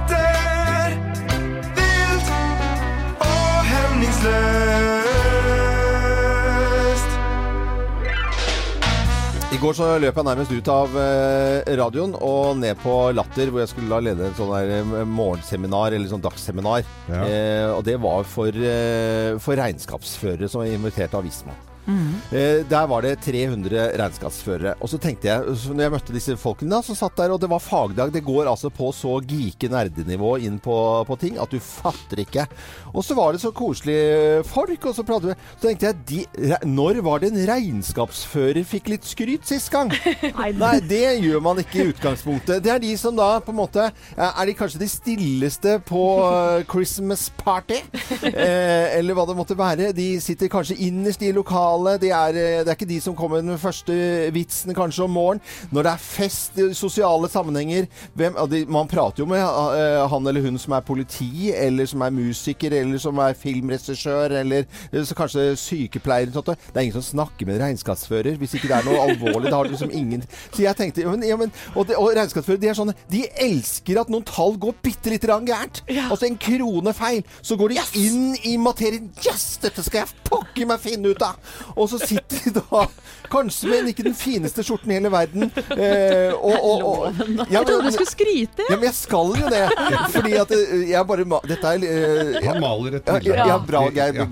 I 9.57 9.59
går 9.59 9.73
så 9.73 9.87
løp 9.97 10.19
jeg 10.21 10.27
nærmest 10.27 10.51
ut 10.53 10.67
av 10.69 10.97
eh, 11.01 11.69
radioen 11.81 12.11
og 12.21 12.59
ned 12.61 12.77
på 12.83 12.93
Latter, 13.17 13.49
hvor 13.49 13.63
jeg 13.63 13.71
skulle 13.71 13.89
da 13.89 14.03
lede 14.05 14.27
et 14.27 14.37
sånn 14.37 14.51
der 14.53 14.73
eh, 14.83 14.91
morgenseminar, 15.09 15.97
eller 15.97 16.11
sånn 16.11 16.21
dagsseminar. 16.21 16.85
Ja. 17.09 17.23
Eh, 17.25 17.69
og 17.73 17.81
det 17.87 17.95
var 18.03 18.29
for, 18.29 18.53
eh, 18.53 19.39
for 19.41 19.57
regnskapsførere 19.57 20.51
som 20.53 20.61
var 20.61 20.69
invitert 20.69 21.17
av 21.17 21.25
Visma. 21.25 21.57
Eh, 21.87 22.65
der 22.67 22.87
var 22.91 23.05
det 23.05 23.17
300 23.23 23.93
regnskapsførere. 24.01 24.75
Og 24.83 24.91
så 24.91 24.99
tenkte 25.03 25.29
jeg, 25.31 25.57
så 25.61 25.75
når 25.75 25.87
jeg 25.87 25.95
møtte 25.95 26.17
disse 26.17 26.37
folkene 26.41 26.75
da, 26.75 26.83
som 26.85 26.99
satt 26.99 27.17
der, 27.19 27.35
og 27.35 27.41
det 27.43 27.51
var 27.51 27.63
fagdag 27.63 28.13
Det 28.15 28.25
går 28.27 28.49
altså 28.51 28.71
på 28.75 28.91
så 28.95 29.17
geeke 29.23 29.71
nerdenivå 29.71 30.37
inn 30.43 30.59
på, 30.63 30.77
på 31.07 31.19
ting 31.21 31.39
at 31.43 31.53
du 31.53 31.61
fatter 31.63 32.23
ikke. 32.25 32.47
Og 32.93 33.05
så 33.07 33.17
var 33.19 33.35
det 33.35 33.43
så 33.43 33.53
koselige 33.55 34.43
folk, 34.49 34.89
og 34.89 34.97
så 34.97 35.05
pratet 35.07 35.33
vi 35.33 35.37
Så 35.37 35.69
tenkte 35.69 35.91
jeg 35.91 36.01
de, 36.11 36.57
Når 36.67 37.01
var 37.07 37.23
det 37.23 37.33
en 37.33 37.47
regnskapsfører 37.51 38.67
fikk 38.67 38.91
litt 38.95 39.07
skryt 39.07 39.47
sist 39.49 39.71
gang? 39.75 39.93
Nei, 40.63 40.73
det 40.87 41.05
gjør 41.23 41.43
man 41.45 41.63
ikke 41.63 41.83
i 41.85 41.89
utgangspunktet. 41.93 42.63
Det 42.65 42.73
er 42.73 42.83
de 42.83 42.93
som 42.99 43.17
da 43.17 43.37
på 43.45 43.55
en 43.55 43.61
måte 43.61 43.87
eh, 43.87 44.27
Er 44.27 44.49
de 44.49 44.57
kanskje 44.59 44.83
de 44.83 44.91
stilleste 44.91 45.77
på 45.87 46.03
eh, 46.27 46.65
Christmas 46.71 47.29
party? 47.43 47.83
Eh, 48.27 48.99
eller 48.99 49.17
hva 49.17 49.25
det 49.29 49.37
måtte 49.39 49.55
være. 49.57 49.89
De 49.97 50.05
sitter 50.23 50.51
kanskje 50.51 50.77
innerst 50.87 51.23
i 51.25 51.31
lokalet. 51.35 51.76
De 51.85 52.11
er, 52.11 52.37
eh, 52.37 52.65
det 52.65 52.69
er 52.69 52.77
ikke 52.77 52.89
de 52.89 53.01
som 53.01 53.17
kommer 53.17 53.43
med 53.43 53.53
den 53.53 53.61
første 53.61 53.93
vitsen 54.35 54.75
kanskje 54.75 55.05
om 55.05 55.11
morgenen. 55.11 55.43
Når 55.71 55.83
det 55.83 55.93
er 55.93 56.03
fest 56.03 56.59
i 56.59 56.69
sosiale 56.75 57.29
sammenhenger 57.29 57.87
hvem, 58.15 58.37
Man 58.69 58.89
prater 58.89 59.23
jo 59.23 59.27
med 59.27 59.41
eh, 59.41 60.09
han 60.09 60.27
eller 60.27 60.41
hun 60.41 60.59
som 60.59 60.73
er 60.73 60.81
politi, 60.81 61.53
eller 61.55 61.87
som 61.87 62.03
er 62.03 62.11
musiker, 62.11 62.73
eller 62.73 62.99
som 62.99 63.19
er 63.19 63.35
filmregissør, 63.35 64.33
eller 64.41 64.67
eh, 64.93 65.05
så 65.05 65.15
kanskje 65.15 65.57
sykepleier. 65.57 66.33
sånt. 66.33 66.47
Det 66.47 66.77
er 66.77 66.81
ingen 66.87 67.01
som 67.01 67.03
snakker 67.03 67.47
med 67.47 67.61
regnskapsfører 67.61 68.37
hvis 68.37 68.55
ikke 68.55 68.69
det 68.69 68.77
er 68.79 68.87
noe 68.87 69.03
alvorlig. 69.09 69.51
Det 69.51 69.55
har 69.57 69.71
liksom 69.71 69.91
ingen 69.91 70.23
Så 70.53 70.63
jeg 70.63 70.77
tenkte 70.77 71.03
ja, 71.03 71.11
men, 71.11 71.23
ja, 71.23 71.37
men, 71.37 71.53
Og, 71.75 71.87
det, 71.87 71.97
og 71.97 72.13
regnskapsfører, 72.17 72.61
de 72.61 72.69
er 72.69 72.79
sånne 72.79 72.95
De 73.11 73.23
elsker 73.47 74.01
at 74.01 74.11
noen 74.13 74.25
tall 74.27 74.57
går 74.61 74.75
bitte 74.83 75.11
lite 75.13 75.27
grann 75.27 75.47
gærent. 75.47 75.83
Altså 76.11 76.27
en 76.27 76.39
krone 76.39 76.93
feil. 76.97 77.23
Så 77.43 77.57
går 77.57 77.75
de 77.75 77.81
inn 78.01 78.37
i 78.45 78.57
materien. 78.61 79.11
Yes! 79.25 79.57
Dette 79.63 79.85
skal 79.85 80.05
jeg 80.05 80.25
pokker 80.27 80.69
meg 80.69 80.83
finne 80.83 81.13
ut 81.13 81.23
av! 81.25 81.39
Og 81.75 81.89
så 81.91 81.99
sitter 81.99 82.45
de 82.45 82.53
da 82.61 82.83
kanskje 83.33 83.69
med 83.73 83.89
ikke 83.91 84.05
den 84.07 84.15
fineste 84.17 84.63
skjorten 84.67 84.93
i 84.93 84.99
hele 84.99 85.11
verden. 85.13 85.49
Eh, 85.77 86.33
og, 86.37 86.57
og, 86.63 86.85
og, 86.87 87.19
ja, 87.51 87.59
Jeg 87.59 87.67
trodde 87.67 87.89
du 87.89 87.97
skulle 87.97 88.11
skryte. 88.13 88.67
ja, 88.71 88.77
men 88.77 88.87
jeg 88.89 88.95
skal 88.95 89.33
jo 89.41 89.51
det. 89.51 89.63
Fordi 90.15 90.35
at 90.41 90.55
eh, 90.57 90.75
jeg 90.93 91.07
bare 91.11 91.27
Dette 91.51 91.73
er 91.75 91.87
eh, 91.91 92.47
Han 92.47 92.61
maler 92.63 92.99
et 93.01 93.09
ja, 93.11 93.19
bilde. 93.19 93.37
ja, 93.37 93.47
ja, 93.51 93.59
bra, 93.67 93.83
Geir. 93.91 94.21
Ja. 94.21 94.27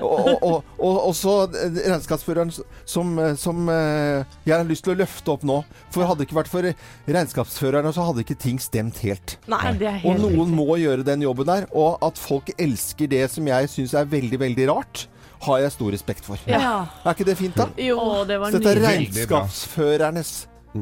Og, 0.00 0.20
og, 0.28 0.42
og, 0.42 0.64
og, 0.78 0.96
og 1.08 1.14
så 1.18 1.34
eh, 1.50 1.80
regnskapsføreren 1.90 2.52
som, 2.88 3.12
eh, 3.18 3.34
som 3.40 3.66
jeg 3.70 4.54
har 4.54 4.64
lyst 4.68 4.84
til 4.86 4.94
å 4.94 4.98
løfte 5.02 5.34
opp 5.34 5.44
nå. 5.46 5.60
For 5.94 6.06
hadde 6.06 6.22
det 6.22 6.28
ikke 6.30 6.38
vært 6.40 6.52
for 6.52 6.66
regnskapsførerne, 7.10 7.92
så 7.94 8.06
hadde 8.08 8.24
ikke 8.24 8.38
ting 8.40 8.60
stemt 8.62 9.00
helt. 9.04 9.36
Nei. 9.50 9.74
Det 9.80 9.88
er 9.88 10.02
Og 10.04 10.18
noen 10.20 10.34
riktig. 10.46 10.56
må 10.58 10.76
gjøre 10.80 11.06
den 11.06 11.22
jobben 11.26 11.48
der. 11.48 11.66
Og 11.76 11.98
at 12.04 12.18
folk 12.20 12.50
elsker 12.60 13.10
det 13.10 13.24
som 13.32 13.46
jeg 13.48 13.70
syns 13.72 13.94
er 13.96 14.08
veldig, 14.10 14.40
veldig 14.40 14.66
rart, 14.70 15.06
har 15.40 15.58
jeg 15.64 15.72
stor 15.72 15.92
respekt 15.96 16.26
for. 16.28 16.38
Ja. 16.48 16.86
Er 17.04 17.16
ikke 17.16 17.28
det 17.30 17.38
fint, 17.40 17.56
da? 17.56 17.70
Jo. 17.80 17.98
Det 18.28 18.40
var 18.40 18.52
Så 18.52 18.60
dette 18.60 18.76
er 18.76 18.84
regnskapsførernes 18.88 20.32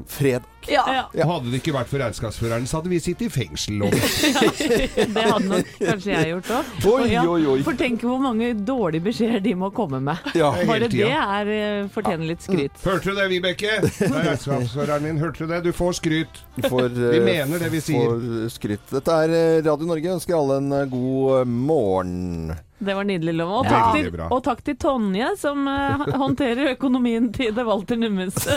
fredag. 0.06 0.44
Ja. 0.68 0.82
Ja, 1.14 1.24
Og 1.24 1.30
hadde 1.30 1.52
det 1.52 1.60
ikke 1.62 1.72
vært 1.72 1.88
for 1.88 2.02
regnskapsføreren, 2.02 2.66
så 2.68 2.76
hadde 2.80 2.90
vi 2.92 2.98
sittet 3.00 3.24
i 3.24 3.28
fengsel. 3.32 3.80
også. 3.86 4.32
det 5.14 5.22
hadde 5.22 5.48
nok 5.48 5.70
kanskje 5.78 6.12
jeg 6.12 6.32
gjort 6.34 6.50
òg. 6.58 6.74
Oi. 6.90 7.54
For 7.64 7.78
tenk 7.78 8.04
hvor 8.04 8.20
mange 8.20 8.50
dårlige 8.68 9.06
beskjeder 9.06 9.40
de 9.44 9.54
må 9.56 9.70
komme 9.72 10.02
med. 10.04 10.28
Ja. 10.36 10.50
Bare 10.68 10.90
det 10.92 11.08
er, 11.08 11.52
eh, 11.54 11.88
fortjener 11.94 12.28
litt 12.34 12.44
skryt. 12.44 12.76
Hørte 12.84 13.08
du 13.08 13.16
det, 13.16 13.28
Vibeke? 13.32 13.78
Det 13.86 14.10
er 14.10 14.28
regnskapsføreren 14.28 15.08
min. 15.08 15.22
Hørte 15.24 15.46
du 15.46 15.54
det? 15.54 15.62
Du 15.64 15.72
får 15.72 15.96
skryt. 16.02 16.44
For, 16.68 16.92
Vi 16.92 17.22
eh, 17.22 17.24
mener 17.24 17.64
det 17.64 17.72
vi 17.72 17.80
sier. 17.88 18.12
Får 18.12 18.52
skryt. 18.58 18.88
Dette 18.92 19.20
er 19.24 19.36
eh, 19.40 19.58
Radio 19.64 19.88
Norge. 19.88 20.16
Ønsker 20.18 20.36
alle 20.36 20.60
en 20.60 20.80
god 20.92 21.48
morgen. 21.48 22.58
Det 22.78 22.94
var 22.94 23.04
nydelig, 23.04 23.34
Lov. 23.34 23.50
Og, 23.58 23.64
takk 23.66 23.96
ja. 23.96 24.02
til- 24.02 24.20
og 24.28 24.42
takk 24.46 24.60
til 24.66 24.76
Tonje, 24.78 25.32
som 25.40 25.66
uh, 25.66 26.04
håndterer 26.20 26.70
økonomien 26.76 27.32
til 27.34 27.50
The 27.56 27.64
Walter 27.66 27.96
Nummes. 27.98 28.34
det 28.44 28.48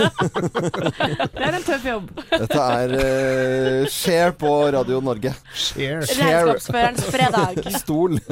er 1.41 1.53
en 1.57 1.63
tøff 1.65 1.85
jobb. 1.89 2.11
Dette 2.29 2.61
er 2.77 2.89
uh, 2.99 3.87
Share 3.89 4.31
på 4.37 4.53
Radio 4.77 5.01
Norge. 5.01 5.33
Share. 5.53 6.01
Regnskapsførerens 6.05 7.03
fredag. 7.09 7.55
Stol. 7.81 8.19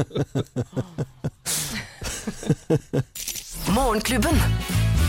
Morgenklubben. 3.67 4.35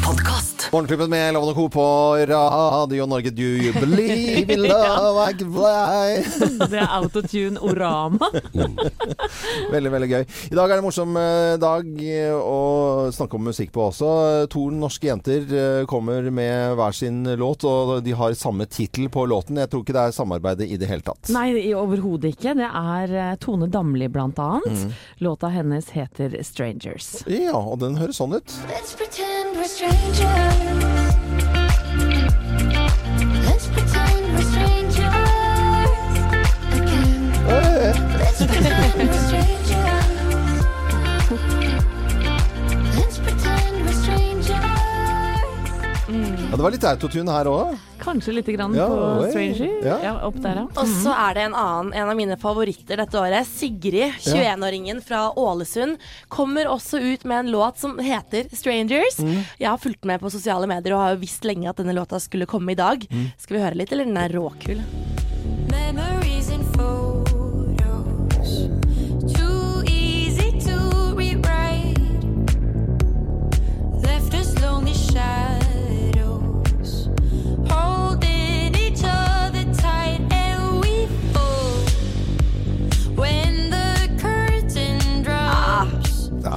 Podcast. 0.06 0.68
Morgenklubben 0.72 1.10
med 1.10 1.34
Loven 1.34 1.48
og 1.48 1.54
Co. 1.56 1.68
på 1.68 1.84
Radio 2.26 3.06
Norge. 3.06 3.30
Do 3.30 3.42
you 3.42 3.72
believe 3.80 4.50
in 4.52 4.62
love 4.62 5.30
I 5.30 5.32
can 5.38 5.52
fly? 5.52 6.22
Det 6.70 6.78
er 6.80 6.88
autotune 6.96 7.60
orama. 7.60 8.28
Veldig, 9.70 9.90
veldig 9.92 10.08
gøy. 10.10 10.24
I 10.50 10.56
dag 10.56 10.64
er 10.64 10.72
det 10.72 10.78
en 10.80 10.86
morsom 10.86 11.16
eh, 11.20 11.54
dag 11.62 12.00
eh, 12.02 12.32
å 12.34 13.10
snakke 13.14 13.36
om 13.38 13.44
musikk 13.50 13.70
på 13.74 13.84
også. 13.90 14.08
To 14.50 14.64
norske 14.74 15.10
jenter 15.10 15.44
eh, 15.54 15.82
kommer 15.90 16.26
med 16.34 16.74
hver 16.78 16.96
sin 16.96 17.20
låt, 17.38 17.66
og 17.68 18.00
de 18.06 18.14
har 18.18 18.34
samme 18.38 18.66
tittel 18.70 19.10
på 19.12 19.26
låten. 19.30 19.60
Jeg 19.62 19.70
tror 19.70 19.84
ikke 19.84 19.94
det 19.98 20.04
er 20.08 20.16
samarbeidet 20.16 20.70
i 20.70 20.78
det 20.80 20.88
hele 20.90 21.04
tatt. 21.06 21.30
Nei, 21.34 21.52
overhodet 21.76 22.32
ikke. 22.34 22.56
Det 22.58 22.70
er 22.70 23.36
Tone 23.42 23.68
Damli 23.70 24.08
blant 24.10 24.40
annet. 24.42 24.88
Låta 25.22 25.52
hennes 25.54 25.92
heter 25.94 26.38
'Strangers'. 26.40 27.12
Ja, 27.30 27.58
og 27.60 27.78
den 27.84 27.98
høres 28.00 28.18
sånn 28.22 28.34
ut. 28.38 28.39
Let's 28.46 28.94
pretend 28.94 29.56
we're 29.56 29.64
strangers. 29.64 30.24
Let's 33.44 33.66
pretend 33.68 34.32
we're 34.32 34.42
strangers 34.42 35.04
again. 36.72 37.32
Let's 38.18 38.46
pretend 38.46 38.94
we're 38.94 39.12
strangers. 39.12 39.49
Det 46.60 46.64
var 46.66 46.74
litt 46.74 46.84
autotune 46.84 47.32
her 47.32 47.48
òg. 47.48 47.70
Kanskje 48.00 48.34
lite 48.36 48.52
grann 48.52 48.74
Ja, 48.76 48.86
på. 48.88 48.96
'Stranger'. 49.24 49.84
Ja. 49.84 49.96
Ja. 50.04 50.12
opp 50.28 50.36
der, 50.44 50.60
ja. 50.60 50.64
Og 50.76 50.86
så 50.86 51.12
er 51.16 51.34
det 51.34 51.42
en 51.48 51.54
annen, 51.56 51.92
en 51.94 52.08
av 52.12 52.16
mine 52.16 52.36
favoritter 52.36 53.00
dette 53.00 53.16
året. 53.16 53.46
Sigrid, 53.48 54.12
21-åringen 54.20 55.00
fra 55.02 55.32
Ålesund, 55.36 55.96
kommer 56.28 56.68
også 56.68 57.00
ut 57.00 57.24
med 57.24 57.46
en 57.46 57.50
låt 57.52 57.78
som 57.78 57.96
heter 57.98 58.44
'Strangers'. 58.52 59.20
Jeg 59.58 59.68
har 59.68 59.78
fulgt 59.78 60.04
med 60.04 60.20
på 60.20 60.30
sosiale 60.30 60.66
medier 60.66 60.92
og 60.94 61.00
har 61.00 61.14
jo 61.14 61.20
visst 61.24 61.44
lenge 61.44 61.68
at 61.68 61.76
denne 61.76 61.94
låta 61.96 62.20
skulle 62.20 62.46
komme 62.46 62.72
i 62.72 62.74
dag. 62.76 63.06
Skal 63.38 63.56
vi 63.56 63.62
høre 63.62 63.74
litt, 63.76 63.92
eller? 63.92 64.04
Den 64.04 64.16
er 64.18 64.28
råkul. 64.28 64.80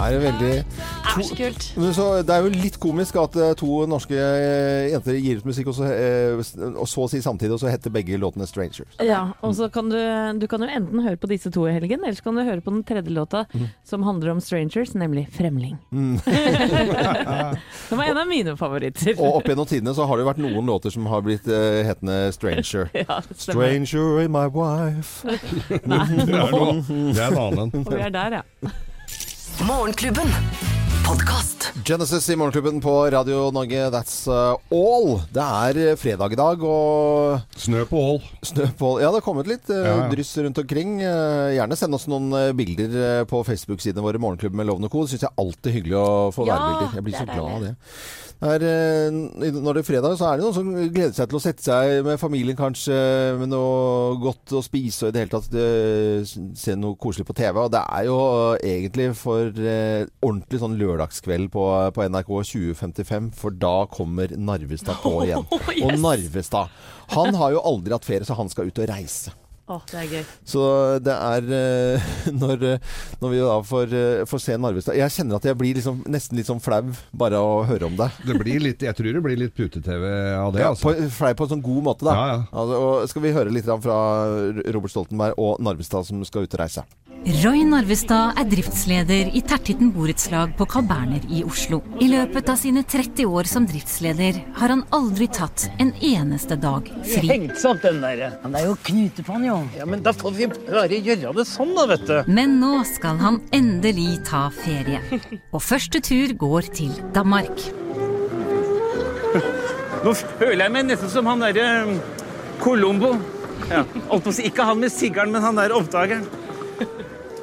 Er 0.04 0.20
veldig 0.24 0.52
Er 0.64 1.24
så 1.24 1.38
kult. 1.38 1.68
Så, 1.96 2.06
det 2.26 2.36
er 2.36 2.46
jo 2.46 2.52
litt 2.54 2.78
komisk 2.82 3.18
at 3.22 3.36
eh, 3.40 3.54
to 3.60 3.84
norske 3.90 4.18
eh, 4.18 4.92
jenter 4.94 5.18
gir 5.20 5.42
ut 5.42 5.48
musikk, 5.50 5.70
og 5.72 5.78
så, 5.78 5.90
eh, 5.94 6.72
og 6.74 6.88
så 6.90 7.06
å 7.06 7.10
si 7.12 7.22
samtidig, 7.24 7.54
og 7.56 7.62
så 7.64 7.72
heter 7.72 7.94
begge 7.94 8.20
låtene 8.20 8.48
'Strangers'. 8.50 9.00
Ja, 9.04 9.34
og 9.42 9.56
så 9.58 9.70
kan 9.74 9.90
du, 9.92 10.00
du 10.40 10.48
kan 10.52 10.64
jo 10.64 10.70
enten 10.70 11.04
høre 11.06 11.20
på 11.20 11.30
disse 11.32 11.52
to 11.54 11.68
i 11.70 11.76
helgen, 11.76 12.04
eller 12.04 12.18
så 12.18 12.24
kan 12.28 12.40
du 12.40 12.44
høre 12.44 12.62
på 12.62 12.74
den 12.74 12.84
tredje 12.88 13.14
låta 13.14 13.46
som 13.86 14.04
handler 14.04 14.34
om 14.36 14.42
strangers, 14.42 14.94
nemlig 14.94 15.28
'Fremling'. 15.32 15.78
Som 17.90 17.98
var 17.98 18.06
en 18.06 18.18
av 18.18 18.28
mine 18.28 18.56
favoritter. 18.58 19.14
Og 19.20 19.40
opp 19.40 19.48
gjennom 19.48 19.68
tidene 19.70 19.94
så 19.96 20.08
har 20.08 20.18
det 20.18 20.24
jo 20.24 20.30
vært 20.30 20.42
noen 20.44 20.70
låter 20.70 20.94
som 20.94 21.06
har 21.12 21.22
blitt 21.26 21.48
uh, 21.48 21.84
hetende 21.86 22.32
'Stranger'. 22.32 22.90
Ja. 23.04 23.20
Stranger 23.36 24.22
in 24.22 24.32
my 24.32 24.48
wife. 24.48 25.28
Det 25.70 25.82
noe, 25.88 26.80
det 27.14 27.20
er 27.20 27.32
en 27.32 27.38
annen. 27.38 27.72
Og 27.84 27.92
vi 27.92 28.02
er 28.02 28.14
der, 28.14 28.40
ja. 28.40 28.72
Morgenklubben. 29.62 30.28
Genesis 31.86 32.30
i 32.30 32.36
Morgenklubben 32.36 32.82
på 32.82 33.12
Radio 33.12 33.52
Norge, 33.52 33.90
that's 33.92 34.28
uh, 34.28 34.56
all. 34.72 35.20
Det 35.34 35.44
er 35.44 35.80
eh, 35.84 35.96
fredag 36.00 36.34
i 36.34 36.38
dag, 36.40 36.64
og 36.64 37.60
Snø 37.60 37.84
på 37.90 38.00
Ål. 38.14 38.20
snø 38.46 38.68
på 38.80 38.92
Ja, 39.02 39.10
det 39.12 39.20
har 39.20 39.26
kommet 39.26 39.50
litt 39.52 39.70
uh, 39.70 39.78
Ja, 39.78 39.96
ja. 40.04 40.08
dryss 40.12 40.32
rundt 40.38 40.58
omkring. 40.64 40.96
Uh, 41.04 41.52
gjerne 41.58 41.78
send 41.78 41.98
oss 41.98 42.08
noen 42.12 42.32
uh, 42.34 42.50
bilder 42.58 42.98
eh, 43.04 43.22
på 43.30 43.44
Facebook-sidene 43.46 44.04
våre, 44.06 44.22
Morgenklubben 44.22 44.58
med 44.62 44.70
Lovende 44.72 44.90
Co. 44.94 45.04
Det 45.06 45.14
syns 45.14 45.28
jeg 45.28 45.36
alltid 45.44 45.72
er 45.72 45.78
hyggelig 45.80 46.00
å 46.02 46.12
få 46.36 46.48
Ja, 46.50 46.58
værbilder. 46.58 46.98
Jeg 46.98 47.08
blir 47.10 47.20
så 47.20 47.28
glad 47.30 47.50
av 47.58 47.68
det. 47.68 47.74
Er, 48.44 48.64
eh, 48.68 49.52
når 49.56 49.78
det 49.78 49.82
er 49.84 49.88
fredag, 49.88 50.18
så 50.20 50.28
er 50.28 50.40
det 50.40 50.44
noen 50.44 50.56
som 50.56 50.72
gleder 50.76 51.14
seg 51.16 51.30
til 51.32 51.38
å 51.38 51.42
sette 51.44 51.64
seg 51.64 52.02
med 52.04 52.20
familien 52.20 52.58
kanskje, 52.60 52.96
med 53.40 53.52
noe 53.54 54.18
godt 54.20 54.56
å 54.58 54.64
spise 54.66 55.06
og 55.06 55.14
i 55.14 55.16
det 55.16 55.24
hele 55.24 55.32
tatt 55.32 55.56
eh, 55.56 56.34
se 56.60 56.76
noe 56.80 57.00
koselig 57.00 57.28
på 57.30 57.38
TV. 57.40 57.62
Og 57.62 57.72
det 57.72 57.84
er 57.84 58.10
jo 58.10 58.18
egentlig 58.60 59.10
for 59.20 59.48
eh, 59.48 60.04
ordentlig 60.20 60.60
sånn 60.60 60.76
lørdagskveld 60.82 61.54
på, 61.54 61.68
på 61.96 62.10
NRK 62.10 62.34
2055, 62.52 63.32
for 63.40 63.56
da 63.64 63.76
kommer 63.94 64.36
Narvestad 64.36 65.00
på 65.06 65.16
igjen. 65.28 65.48
Oh, 65.54 65.70
yes. 65.70 65.86
Og 65.86 66.02
Narvestad, 66.02 66.74
han 67.14 67.38
har 67.40 67.54
jo 67.54 67.62
aldri 67.70 67.94
hatt 67.96 68.08
ferie, 68.08 68.26
så 68.28 68.36
han 68.36 68.50
skal 68.52 68.68
ut 68.68 68.84
og 68.84 68.90
reise. 68.90 69.32
Å, 69.64 69.78
det 69.88 69.96
er 69.96 70.08
gøy. 70.12 70.24
Så 70.44 70.62
det 71.00 71.14
er 71.16 71.46
eh, 71.56 72.08
når, 72.42 72.66
eh, 72.68 72.88
når 73.22 73.32
vi 73.32 73.38
da 73.40 73.54
får, 73.64 73.94
eh, 73.96 74.24
får 74.28 74.42
se 74.44 74.58
Narvestad 74.60 74.98
Jeg 75.00 75.14
kjenner 75.16 75.40
at 75.40 75.48
jeg 75.48 75.56
blir 75.60 75.78
liksom, 75.80 76.02
nesten 76.12 76.36
litt 76.36 76.50
sånn 76.50 76.60
flau 76.64 76.82
bare 77.16 77.40
å 77.40 77.62
høre 77.70 77.88
om 77.88 77.96
det. 77.96 78.10
Det 78.28 78.36
blir 78.42 78.60
litt, 78.60 78.84
jeg 78.84 78.98
tror 78.98 79.16
det 79.16 79.24
blir 79.24 79.40
litt 79.40 79.56
pute-TV 79.56 80.04
av 80.36 80.52
det. 80.52 80.66
Ja, 80.66 80.74
altså. 80.74 80.92
på, 80.92 81.08
flau 81.16 81.32
på 81.40 81.48
en 81.48 81.54
sånn 81.56 81.64
god 81.64 81.88
måte, 81.88 82.10
da. 82.10 82.18
Ja, 82.18 82.26
ja. 82.34 82.42
Altså, 82.52 82.82
og 82.84 83.08
skal 83.14 83.24
vi 83.24 83.34
høre 83.38 83.56
litt 83.56 83.72
fra 83.88 84.02
Robert 84.76 84.92
Stoltenberg 84.92 85.40
og 85.40 85.64
Narvestad 85.64 86.12
som 86.12 86.28
skal 86.28 86.44
ut 86.44 86.60
og 86.60 86.64
reise. 86.66 86.84
Roy 87.24 87.62
Narvestad 87.64 88.36
er 88.36 88.48
driftsleder 88.52 89.30
i 89.32 89.40
Tertitten 89.48 89.94
borettslag 89.96 90.58
på 90.60 90.66
Carl 90.68 90.84
Berner 90.90 91.24
i 91.32 91.40
Oslo. 91.48 91.80
I 92.04 92.10
løpet 92.12 92.50
av 92.52 92.58
sine 92.60 92.84
30 92.84 93.30
år 93.32 93.48
som 93.48 93.64
driftsleder 93.64 94.42
har 94.58 94.74
han 94.74 94.84
aldri 94.92 95.30
tatt 95.32 95.70
en 95.80 95.94
eneste 96.04 96.58
dag 96.60 96.90
fri. 97.08 97.30
Hengt 97.32 97.56
seg 97.62 97.78
opp 97.78 97.86
den 97.86 98.04
der. 98.04 98.26
Han 98.44 98.58
er 98.60 98.68
jo 98.68 98.76
knutepann, 98.90 99.48
jo. 99.48 99.53
Ja, 99.78 99.86
men 99.90 100.04
da 100.06 100.14
får 100.16 100.34
vi 100.38 100.48
bare 100.50 100.98
gjøre 100.98 101.34
det 101.38 101.46
sånn, 101.50 101.74
da, 101.78 101.86
vet 101.92 102.06
du. 102.10 102.16
Men 102.32 102.58
nå 102.62 102.82
skal 102.90 103.20
han 103.22 103.40
endelig 103.56 104.24
ta 104.30 104.48
ferie. 104.56 105.02
Og 105.54 105.62
første 105.64 106.02
tur 106.04 106.34
går 106.40 106.70
til 106.80 106.94
Danmark. 107.16 107.64
Nå 110.04 110.12
føler 110.18 110.66
jeg 110.66 110.74
meg 110.76 110.90
nesten 110.90 111.12
som 111.12 111.30
han 111.32 111.46
derre 111.46 111.98
Colombo. 112.64 113.14
Ja, 113.70 113.86
ikke 114.44 114.66
han 114.68 114.82
med 114.82 114.92
sigaren, 114.92 115.32
men 115.32 115.42
han 115.42 115.56
der 115.56 115.72
oppdageren. 115.76 116.26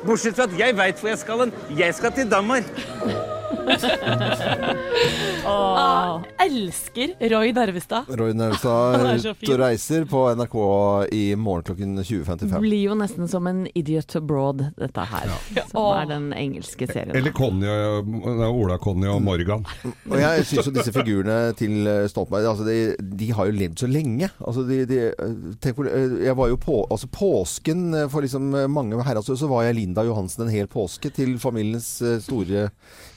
Bortsett 0.04 0.36
fra 0.36 0.46
at 0.48 0.56
jeg 0.58 0.76
veit 0.76 1.00
hvor 1.00 1.10
jeg 1.12 1.20
skal 1.20 1.44
hen. 1.44 1.54
Jeg 1.76 1.96
skal 1.96 2.12
til 2.16 2.28
Danmark. 2.30 2.68
Ah, 5.50 6.20
elsker 6.38 7.14
Roy 7.30 7.52
Narvestad. 7.52 8.04
Roy 8.08 8.30
er 8.30 8.36
Narvestad 8.38 9.24
ute 9.40 9.52
og 9.54 9.60
reiser 9.60 10.04
på 10.08 10.22
NRK 10.36 10.56
i 11.16 11.22
morgen 11.38 11.64
klokken 11.70 11.96
20.55. 12.02 12.58
Blir 12.62 12.84
jo 12.90 12.96
nesten 12.98 13.28
som 13.30 13.46
en 13.50 13.62
Idiot 13.74 14.14
Abroad, 14.20 14.64
dette 14.78 15.06
her. 15.12 15.32
Som 15.70 15.80
Åh. 15.80 16.02
er 16.02 16.10
den 16.10 16.28
engelske 16.36 16.88
serien. 16.90 17.14
Eller 17.16 17.34
Conny, 17.36 17.66
Ola 18.46 18.78
Conny 18.82 19.08
og 19.10 19.22
Morgan. 19.24 19.64
Og 20.10 20.16
jeg 20.20 20.46
syns 20.48 20.68
jo 20.68 20.74
disse 20.76 20.94
figurene 20.94 21.38
til 21.58 21.88
eh, 21.88 22.06
Stoltenberg 22.10 22.50
altså 22.50 22.66
de, 22.66 22.78
de 22.98 23.30
har 23.36 23.48
jo 23.48 23.56
levd 23.56 23.84
så 23.84 23.90
lenge. 23.90 24.30
Altså 24.38 24.64
de, 24.68 24.82
de, 24.88 25.00
tenk 25.62 25.78
hvor, 25.78 25.90
eh, 25.90 26.18
jeg 26.26 26.36
var 26.38 26.52
jo 26.52 26.60
på 26.60 26.80
altså 26.88 27.10
Påsken 27.14 27.88
eh, 27.94 28.08
for 28.12 28.26
liksom 28.26 28.54
eh, 28.54 28.68
mange 28.70 28.98
herrer, 29.06 29.24
så 29.24 29.50
var 29.50 29.66
jeg 29.66 29.78
Linda 29.78 30.04
Johansen 30.06 30.46
en 30.46 30.52
hel 30.52 30.68
påske 30.70 31.12
til 31.14 31.36
familiens 31.42 31.88
eh, 32.02 32.18
store 32.22 32.68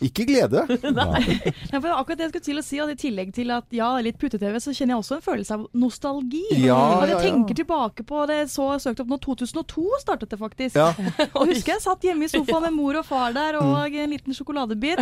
Ikke 0.04 0.28
glede. 0.30 0.42
Ja, 0.53 0.65
for 0.67 0.91
Nei, 0.93 1.79
for 1.82 1.89
akkurat 1.93 2.17
det 2.17 2.25
jeg 2.25 2.32
skulle 2.34 2.43
til 2.47 2.60
å 2.60 2.63
si, 2.65 2.79
at 2.84 2.89
i 2.89 2.95
tillegg 2.99 3.34
til 3.34 3.51
at 3.56 3.65
ja, 3.71 3.89
litt 4.03 4.17
pute-TV, 4.21 4.60
så 4.60 4.73
kjenner 4.75 4.95
jeg 4.95 5.01
også 5.03 5.15
en 5.17 5.23
følelse 5.25 5.53
av 5.58 5.65
nostalgi. 5.73 6.43
Ja, 6.63 6.77
at 7.01 7.10
jeg 7.10 7.15
ja, 7.15 7.17
ja. 7.17 7.21
tenker 7.29 7.56
tilbake 7.62 8.03
på 8.08 8.25
det 8.29 8.39
så 8.51 8.67
søkt 8.84 8.99
opp 9.03 9.08
nå, 9.13 9.17
2002 9.23 9.86
startet 10.03 10.29
det 10.34 10.39
faktisk. 10.41 10.75
Ja. 10.75 10.91
Og 11.38 11.47
husker 11.51 11.75
jeg 11.75 11.82
satt 11.86 12.03
hjemme 12.08 12.25
i 12.27 12.32
sofaen 12.32 12.67
med 12.67 12.77
mor 12.77 12.99
og 13.01 13.06
far 13.08 13.32
der 13.36 13.53
Mm. 13.53 13.69
og 13.69 13.95
en 13.95 14.10
liten 14.10 14.34
sjokoladebit, 14.34 14.99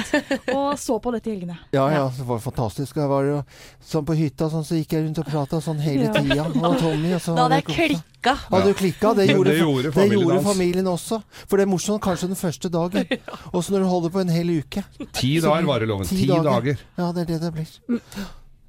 og 0.54 0.74
så 0.80 0.98
på 1.02 1.12
dette 1.16 1.30
i 1.30 1.34
helgene. 1.36 1.56
Ja, 1.74 1.86
ja, 1.94 2.04
det 2.18 2.26
var 2.28 2.40
fantastisk. 2.44 2.98
Jeg 3.00 3.08
var 3.10 3.24
jo 3.26 3.38
sånn 3.86 4.06
på 4.06 4.16
hytta, 4.18 4.50
sånn, 4.52 4.66
så 4.68 4.76
gikk 4.76 4.92
jeg 4.98 5.06
rundt 5.06 5.22
og 5.24 5.30
prata 5.30 5.62
sånn 5.64 5.80
hele 5.82 6.10
Ja. 6.10 6.14
tida. 6.18 6.46
Og 6.62 6.76
Tommy, 6.82 7.14
og 7.16 7.22
så 7.24 7.36
Da 7.38 7.46
hadde 7.48 7.62
jeg 7.62 7.68
var 7.68 7.76
det- 7.76 7.78
klikka. 7.78 8.34
Hadde 8.52 8.66
du 8.68 8.74
klikka? 8.78 9.14
Det 9.18 9.28
gjorde, 9.32 9.50
det 9.50 9.60
gjorde 9.62 9.84
det 9.88 9.94
familien 9.96 10.20
gjorde 10.28 10.44
familien 10.46 10.86
også. 10.92 11.22
For 11.48 11.58
det 11.58 11.64
er 11.66 11.72
morsomt 11.72 12.02
kanskje 12.04 12.28
den 12.30 12.38
første 12.38 12.70
dagen. 12.70 13.08
Og 13.56 13.64
så 13.64 13.72
når 13.74 13.80
du 13.80 13.88
holder 13.90 14.10
på 14.14 14.22
en 14.22 14.30
hel 14.30 14.52
uke. 14.62 14.84
Ti 15.22 15.36
dager 15.38 15.68
varer 15.70 15.86
loven. 15.86 16.08
Ti 16.10 16.26
dager. 16.26 16.80
Ja, 16.98 17.12
det 17.14 17.28
er 17.28 17.28
det 17.30 17.36
det 17.44 17.52
blir. 17.54 17.70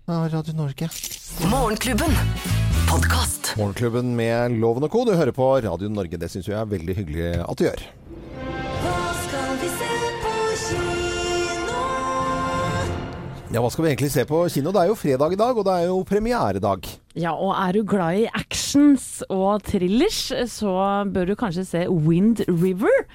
Ja, 0.04 0.18
Radio 0.28 0.52
Norge. 0.52 0.88
Morgenklubben. 1.48 2.12
Podcast. 2.90 3.54
Morgenklubben 3.56 4.10
med 4.18 4.58
Loven 4.60 4.84
og 4.84 4.92
Co. 4.92 5.06
Du 5.08 5.14
hører 5.16 5.32
på 5.32 5.46
Radio 5.64 5.88
Norge. 5.88 6.20
Det 6.20 6.28
syns 6.28 6.50
jeg 6.50 6.58
er 6.60 6.68
veldig 6.68 6.96
hyggelig 6.98 7.30
at 7.40 7.56
du 7.56 7.64
gjør. 7.64 7.84
Ja, 13.52 13.60
hva 13.60 13.68
skal 13.72 13.84
vi 13.86 13.90
egentlig 13.94 14.12
se 14.12 14.26
på 14.28 14.42
kino? 14.52 14.74
Det 14.76 14.82
er 14.82 14.90
jo 14.92 14.96
fredag 14.96 15.32
i 15.32 15.40
dag, 15.40 15.56
og 15.56 15.64
det 15.64 15.72
er 15.72 15.88
jo 15.88 16.02
premieredag. 16.08 16.88
Ja, 17.16 17.32
og 17.32 17.56
er 17.56 17.76
du 17.76 17.82
glad 17.88 18.26
i 18.26 18.28
actions 18.28 19.22
og 19.32 19.64
thrillers, 19.64 20.20
så 20.52 20.76
bør 21.12 21.32
du 21.32 21.34
kanskje 21.36 21.64
se 21.68 21.86
Wind 21.88 22.44
River. 22.48 23.08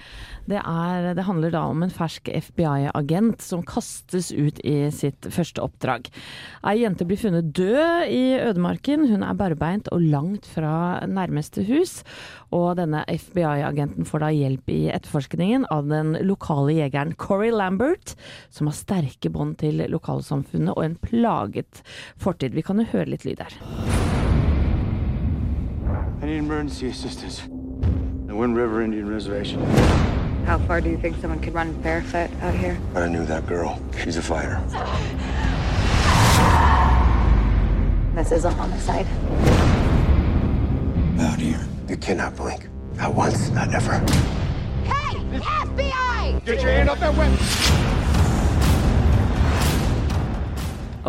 Det, 0.48 0.60
er, 0.62 1.10
det 1.18 1.26
handler 1.28 1.52
da 1.52 1.66
om 1.68 1.84
en 1.84 1.92
fersk 1.92 2.30
FBI-agent 2.32 3.44
som 3.44 3.66
kastes 3.68 4.30
ut 4.32 4.62
i 4.64 4.88
sitt 4.96 5.28
første 5.34 5.64
oppdrag. 5.64 6.08
Ei 6.68 6.78
jente 6.80 7.08
blir 7.08 7.20
funnet 7.20 7.52
død 7.58 8.08
i 8.08 8.24
ødemarken. 8.40 9.08
Hun 9.12 9.26
er 9.28 9.38
barbeint 9.38 9.92
og 9.92 10.06
langt 10.08 10.48
fra 10.48 11.04
nærmeste 11.08 11.66
hus. 11.68 12.00
Og 12.56 12.78
denne 12.80 13.04
FBI-agenten 13.12 14.08
får 14.08 14.24
da 14.24 14.32
hjelp 14.32 14.72
i 14.72 14.82
etterforskningen 14.96 15.68
av 15.74 15.92
den 15.92 16.16
lokale 16.24 16.78
jegeren 16.80 17.16
Corey 17.20 17.52
Lambert, 17.52 18.16
som 18.50 18.72
har 18.72 18.78
sterke 18.78 19.32
bånd 19.34 19.58
til 19.60 19.84
lokalsamfunnet 19.92 20.78
og 20.78 20.86
en 20.86 21.00
plaget 21.04 21.84
fortid. 22.16 22.56
Vi 22.56 22.64
kan 22.64 22.80
jo 22.80 22.88
høre 22.94 23.12
litt 23.12 23.28
lyd 23.28 23.44
her. 23.44 23.60
I 26.22 26.26
need 26.26 26.40
emergency 26.40 26.88
assistance. 26.88 27.44
The 28.28 28.36
Wind 28.36 28.56
River 28.56 28.82
Indian 28.82 29.08
Reservation. 29.08 30.17
How 30.48 30.58
far 30.60 30.80
do 30.80 30.90
you 30.90 30.96
think 30.98 31.18
someone 31.20 31.42
could 31.42 31.54
run 31.54 31.74
barefoot 31.82 32.32
out 32.42 32.56
here? 32.56 32.80
But 32.94 33.04
I 33.04 33.10
knew 33.10 33.26
that 33.26 33.46
girl. 33.48 33.82
She's 34.02 34.16
a 34.16 34.22
fighter. 34.22 34.64
This 38.16 38.32
is 38.32 38.46
a 38.46 38.50
homicide. 38.50 39.06
Out 41.20 41.38
here. 41.38 41.60
You 41.90 41.98
cannot 41.98 42.38
blink. 42.38 42.70
Not 42.96 43.14
once, 43.14 43.50
not 43.50 43.74
ever. 43.74 44.00
Hey! 44.86 45.18
FBI! 45.36 46.46
Get 46.46 46.62
your 46.62 46.72
hand 46.72 46.90
off 46.92 47.02
that 47.02 47.14
weapon! 47.14 48.07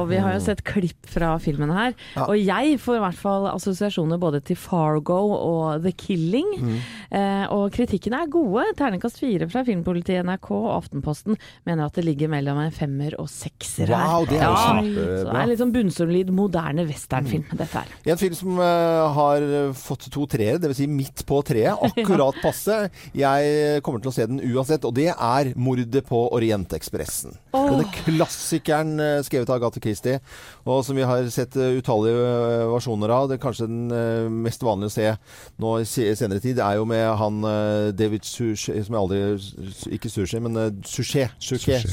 Og 0.00 0.08
vi 0.10 0.20
har 0.22 0.36
jo 0.36 0.42
sett 0.44 0.62
klipp 0.66 1.08
fra 1.10 1.34
filmen 1.42 1.72
her. 1.74 1.94
Ja. 2.16 2.26
Og 2.28 2.38
jeg 2.38 2.78
får 2.82 2.98
i 2.98 3.02
hvert 3.02 3.20
fall 3.20 3.48
assosiasjoner 3.50 4.20
både 4.20 4.40
til 4.46 4.58
Fargo 4.58 5.18
og 5.36 5.84
The 5.84 5.92
Killing. 5.98 6.50
Mm. 6.58 6.76
Eh, 7.18 7.44
og 7.54 7.72
kritikkene 7.74 8.22
er 8.24 8.32
gode. 8.32 8.64
Terningkast 8.78 9.20
fire 9.20 9.48
fra 9.50 9.64
Filmpolitiet, 9.66 10.24
NRK 10.26 10.50
og 10.56 10.68
Aftenposten 10.76 11.38
mener 11.68 11.86
at 11.86 11.98
det 11.98 12.06
ligger 12.06 12.30
mellom 12.32 12.60
en 12.62 12.74
femmer 12.74 13.16
og 13.20 13.30
sekser 13.32 13.92
her. 13.92 14.04
Wow, 14.04 14.28
det 14.28 14.40
er 14.40 14.46
Ja, 14.46 14.54
kjempebra. 14.56 15.18
Så 15.18 15.28
det 15.28 15.42
er 15.42 15.50
litt 15.52 15.62
sånn 15.62 15.74
bunnsolid 15.74 16.32
moderne 16.34 16.86
westernfilm, 16.88 17.46
dette 17.52 17.70
her. 17.74 17.94
En 18.08 18.20
film 18.20 18.36
som 18.38 18.60
uh, 18.60 19.08
har 19.16 19.48
fått 19.78 20.08
to 20.14 20.26
treere, 20.30 20.60
dvs. 20.62 20.78
Si 20.78 20.86
midt 20.90 21.24
på 21.26 21.40
treet. 21.46 21.74
Akkurat 21.88 22.36
passe. 22.42 22.76
Jeg 23.16 23.82
kommer 23.86 24.02
til 24.02 24.12
å 24.12 24.14
se 24.14 24.28
den 24.30 24.42
uansett, 24.44 24.84
og 24.86 24.94
det 24.94 25.10
er 25.10 25.52
'Mordet 25.58 26.04
på 26.06 26.20
Orientekspressen'. 26.36 27.34
Oh. 27.56 27.66
Denne 27.72 27.88
klassikeren 28.04 28.98
eh, 29.00 29.20
skrevet 29.26 29.50
av 29.50 29.58
Agathe 29.58 29.82
Christie, 29.88 30.20
og 30.68 30.82
som 30.86 30.96
vi 30.98 31.04
har 31.06 31.24
sett 31.32 31.56
eh, 31.58 31.76
utallige 31.78 32.16
eh, 32.16 32.64
versjoner 32.70 33.12
av. 33.14 33.28
Det 33.30 33.38
er 33.38 33.42
kanskje 33.42 33.68
den 33.68 33.92
eh, 33.94 34.28
mest 34.46 34.62
vanlige 34.64 34.90
å 34.90 34.94
se 34.94 35.08
nå 35.62 35.74
i 35.82 35.86
senere 36.18 36.42
tid, 36.44 36.60
er 36.62 36.78
jo 36.78 36.86
med 36.88 37.04
han 37.18 37.40
David 37.96 38.26
Suchet, 38.26 38.78
som 38.86 38.94
jeg 38.94 39.00
aldri 39.00 39.94
Ikke 39.96 40.10
Suchet, 40.12 40.42
men 40.44 40.56
Suchet. 40.86 41.34
Suchet, 41.40 41.86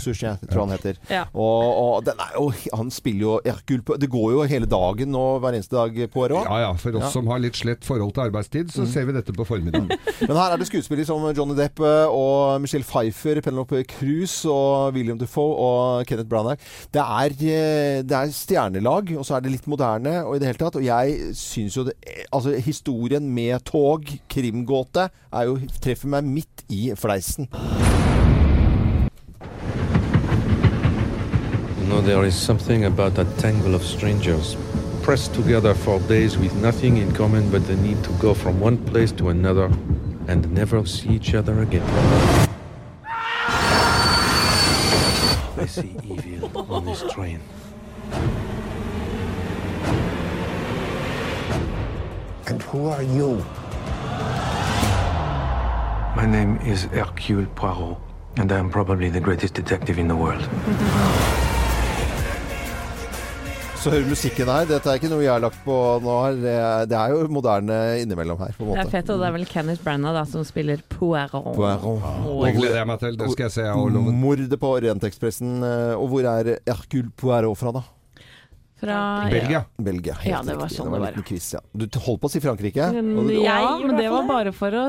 tror 0.45 0.61
jeg 0.61 0.61
han 0.61 0.73
heter. 0.75 0.99
Ja. 1.11 1.23
Og, 1.33 1.63
og 1.81 2.05
den 2.07 2.19
er 2.21 2.33
jo 2.37 2.47
Han 2.77 2.91
spiller 2.93 3.23
jo 3.25 3.33
Hercule 3.45 3.85
på 3.85 3.97
Det 4.01 4.09
går 4.11 4.31
jo 4.35 4.45
hele 4.49 4.67
dagen 4.69 5.11
nå, 5.13 5.23
hver 5.43 5.57
eneste 5.57 5.75
dag 5.77 5.95
på 6.09 6.11
Poirot. 6.15 6.45
Ja 6.47 6.59
ja, 6.67 6.71
for 6.79 6.95
oss 6.99 7.07
Ja. 7.07 7.11
som 7.13 7.27
har 7.31 7.41
litt 7.43 7.57
slett 7.59 7.85
forhold 7.85 8.13
til 8.15 8.25
arbeidstid, 8.27 8.71
så 8.73 8.85
ser 8.89 9.07
vi 9.09 9.15
dette 9.15 9.33
på 9.35 9.45
formiddagen. 9.47 9.89
Men 10.27 10.37
her 10.39 10.55
er 10.55 10.61
det 10.61 10.67
skuespillere 10.69 11.07
som 11.07 11.23
Johnny 11.35 11.57
Depp 11.57 11.81
og 11.85 12.61
Michelle 12.63 12.87
Pfeiffer, 12.87 13.41
Penelope 13.45 13.83
Cruz 13.89 14.37
og 14.49 14.95
William 14.95 15.19
Defoe 15.21 15.55
og 15.65 16.05
Kenneth 16.09 16.29
Branagh. 16.31 16.61
Det 16.93 17.01
er, 17.03 17.35
eh, 17.35 17.84
det 18.05 18.15
er 18.17 18.33
stjernelag, 18.33 19.11
og 19.17 19.25
så 19.27 19.37
er 19.37 19.45
det 19.45 19.53
litt 19.55 19.67
moderne 19.71 20.17
og 20.25 20.35
i 20.35 20.41
det 20.41 20.49
hele 20.49 20.61
tatt. 20.61 20.77
Og 20.79 20.85
jeg 20.85 21.35
syns 21.37 21.77
jo 21.77 21.85
det 21.87 21.95
Altså, 22.35 22.55
historien 22.59 23.29
med 23.31 23.63
tog, 23.65 24.03
krimgåte, 24.29 25.07
er 25.31 25.47
jo, 25.47 25.59
treffer 25.81 26.11
meg 26.11 26.27
midt 26.27 26.65
i 26.69 26.89
fleisen. 26.99 27.47
You 31.79 31.85
know, 31.87 32.01
there 32.01 32.25
is 32.25 32.35
something 32.35 32.85
about 32.85 33.17
a 33.17 33.25
tangle 33.37 33.75
of 33.75 33.83
strangers, 33.83 34.57
pressed 35.03 35.33
together 35.33 35.73
for 35.73 35.99
days 36.09 36.37
with 36.37 36.53
nothing 36.61 36.97
in 36.97 37.11
common 37.13 37.49
but 37.51 37.65
the 37.67 37.75
need 37.75 38.03
to 38.03 38.11
go 38.19 38.33
from 38.33 38.59
one 38.59 38.77
place 38.77 39.11
to 39.13 39.29
another 39.29 39.69
and 40.27 40.51
never 40.51 40.83
see 40.85 41.09
each 41.09 41.35
other 41.35 41.61
again. 41.61 41.83
I 45.57 45.65
see 45.67 45.95
evil 46.03 46.65
on 46.69 46.85
this 46.85 47.03
train. 47.11 47.39
And 52.47 52.61
who 52.63 52.87
are 52.89 53.03
you? 53.03 53.43
My 56.15 56.25
name 56.25 56.57
is 56.65 56.85
Hercule 56.85 57.45
Poirot, 57.55 57.97
and 58.37 58.51
I 58.51 58.57
am 58.57 58.69
probably 58.69 59.09
the 59.09 59.19
greatest 59.19 59.53
detective 59.53 59.97
in 59.99 60.07
the 60.07 60.15
world. 60.15 60.47
så 63.85 63.91
hører 63.93 64.07
musikken 64.09 64.47
her. 64.49 64.63
Dette 64.65 64.89
er 64.89 64.97
ikke 64.97 65.09
noe 65.11 65.21
jeg 65.21 65.29
har 65.29 65.41
lagt 65.43 65.59
på 65.61 65.73
nå. 66.01 66.13
her. 66.23 66.85
Det 66.89 66.97
er- 66.97 67.09
jo 67.11 67.27
moderne 67.29 68.01
innimellom 68.01 68.37
her, 68.39 68.51
på 68.57 68.63
en 68.63 68.69
Det 68.73 68.85
er 68.85 68.89
fett, 68.89 69.09
og 69.13 69.19
det 69.19 69.27
er 69.27 69.31
vel 69.31 69.45
Kenneth 69.45 69.83
Branagh 69.83 70.15
da, 70.15 70.23
som 70.25 70.43
spiller 70.43 70.81
Poirot. 70.89 71.53
Poirot. 71.55 72.01
Det 72.45 72.55
gleder 72.55 72.75
jeg 72.77 72.87
meg 72.87 72.99
til. 72.99 73.17
Det 73.17 73.31
skal 73.31 73.43
jeg 73.43 73.51
se. 73.51 73.61
Mordet 74.11 74.59
på 74.59 74.67
Orientekspressen. 74.79 75.63
eh, 75.63 75.93
Og 75.95 76.07
hvor 76.09 76.25
er 76.25 76.57
Hercule 76.65 77.11
Poirot 77.15 77.57
fra, 77.57 77.71
da? 77.71 77.81
Fra 78.79 79.27
Belgia. 79.31 79.61
Belgia. 79.77 80.13
helt 80.19 80.31
Ja, 80.31 80.41
det 80.43 80.55
var 80.57 80.65
riktig. 80.67 80.77
sånn 80.77 80.89
det 80.91 80.99
var, 80.99 81.05
liten 81.07 81.23
quiz, 81.23 81.47
ja. 81.53 81.61
Du 81.71 81.85
holdt 82.05 82.21
på 82.21 82.27
å 82.27 82.31
si 82.33 82.41
Frankrike. 82.43 82.89
Du, 82.91 83.31
Ja, 83.39 83.77
men 83.79 83.95
det 83.95 84.09
var 84.11 84.25
bare 84.27 84.51
for 84.55 84.75
å 84.75 84.83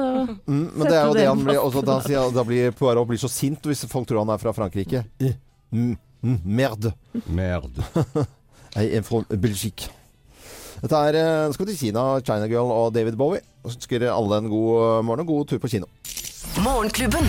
Mm, 0.47 0.73
men 0.75 0.83
sette 0.83 0.91
det 0.91 0.97
er 0.97 1.07
jo 1.07 1.15
det 1.15 1.27
han 1.29 1.45
blir, 1.45 1.61
også, 1.61 1.85
da, 1.87 2.25
da 2.35 2.45
blir 2.45 2.73
Poirot 2.75 3.07
blir 3.07 3.21
så 3.23 3.31
sint 3.31 3.63
hvis 3.63 3.85
folk 3.91 4.09
tror 4.09 4.25
han 4.25 4.35
er 4.35 4.43
fra 4.43 4.53
Frankrike. 4.57 5.05
Eh, 5.23 5.37
mm, 5.71 5.95
mm, 6.23 6.41
merde. 6.45 6.93
Merde. 7.31 7.87
Jeg 8.77 8.93
er 8.99 9.07
fra 9.07 9.23
Belgique. 9.31 9.89
Dette 10.83 10.99
er 11.09 11.17
eh, 11.21 11.53
skal 11.55 11.67
vi 11.67 11.73
til 11.73 11.87
Kina, 11.87 12.21
China 12.27 12.51
Girl 12.51 12.73
og 12.75 12.93
David 12.93 13.17
Bowie. 13.17 13.41
Og 13.63 13.71
så 13.71 13.79
ønsker 13.79 14.09
alle 14.11 14.43
en 14.43 14.51
god 14.51 15.07
morgen 15.07 15.25
og 15.25 15.33
god 15.33 15.47
tur 15.53 15.63
på 15.63 15.71
kino. 15.73 15.89
Morgenklubben. 16.63 17.27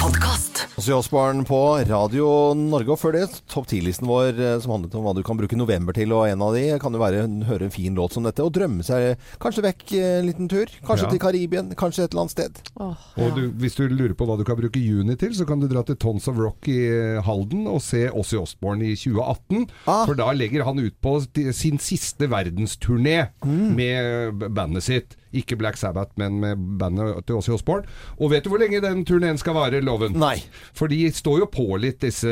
Podkast. 0.00 0.53
Osbourne 0.74 1.44
på 1.46 1.58
Radio 1.86 2.26
Norge. 2.58 2.90
Og 2.90 2.98
før 2.98 3.14
det, 3.14 3.22
topp 3.50 3.68
ti-listen 3.70 4.08
vår 4.10 4.34
eh, 4.42 4.54
som 4.62 4.72
handlet 4.74 4.94
om 4.98 5.04
hva 5.06 5.12
du 5.14 5.20
kan 5.26 5.38
bruke 5.38 5.54
november 5.56 5.94
til. 5.94 6.10
Og 6.12 6.26
en 6.26 6.42
av 6.42 6.54
de 6.56 6.64
kan 6.82 6.92
jo 6.96 6.98
være 7.02 7.22
høre 7.46 7.68
en 7.68 7.72
fin 7.74 7.94
låt 7.94 8.16
som 8.16 8.26
dette 8.26 8.42
og 8.42 8.50
drømme 8.56 8.82
seg 8.86 9.14
kanskje 9.42 9.64
vekk 9.68 9.84
eh, 9.94 10.08
en 10.18 10.26
liten 10.28 10.50
tur. 10.50 10.66
Kanskje 10.84 11.06
Ja. 11.06 11.10
til 11.14 11.22
Karibien, 11.22 11.70
kanskje 11.78 12.04
et 12.08 12.12
eller 12.14 12.24
annet 12.24 12.34
sted. 12.34 12.60
Og 12.80 13.38
du, 13.38 13.42
hvis 13.62 13.76
du 13.78 13.84
lurer 13.86 14.16
på 14.18 14.26
hva 14.26 14.36
du 14.40 14.44
kan 14.48 14.58
bruke 14.58 14.80
juni 14.82 15.14
til, 15.20 15.34
så 15.36 15.46
kan 15.46 15.62
du 15.62 15.68
dra 15.70 15.84
til 15.86 15.96
Tons 16.00 16.26
of 16.32 16.38
Rock 16.42 16.66
i 16.72 16.78
eh, 16.90 17.22
Halden 17.22 17.68
og 17.70 17.80
se 17.84 18.08
Åssi 18.10 18.40
Osbourne 18.40 18.88
i 18.90 18.96
2018. 18.98 19.68
Ah. 19.86 20.02
For 20.08 20.18
da 20.18 20.32
legger 20.34 20.66
han 20.66 20.80
ut 20.82 20.96
på 21.04 21.20
sin 21.54 21.78
siste 21.78 22.26
verdensturné 22.32 23.28
Mm. 23.44 23.74
med 23.76 24.44
bandet 24.56 24.82
sitt. 24.82 25.14
Ikke 25.34 25.56
Black 25.58 25.76
Sabbath, 25.80 26.12
men 26.20 26.36
med 26.42 26.60
bandet 26.80 27.24
til 27.26 27.36
Åse 27.40 27.52
Osborne. 27.56 27.88
Og 28.20 28.30
vet 28.32 28.44
du 28.46 28.50
hvor 28.52 28.60
lenge 28.62 28.80
den 28.84 29.04
turneen 29.08 29.38
skal 29.40 29.56
vare, 29.58 29.80
Loven? 29.84 30.14
Nei. 30.20 30.36
For 30.76 30.90
de 30.92 31.00
står 31.14 31.40
jo 31.42 31.48
på 31.50 31.66
litt, 31.82 31.98
disse 32.04 32.30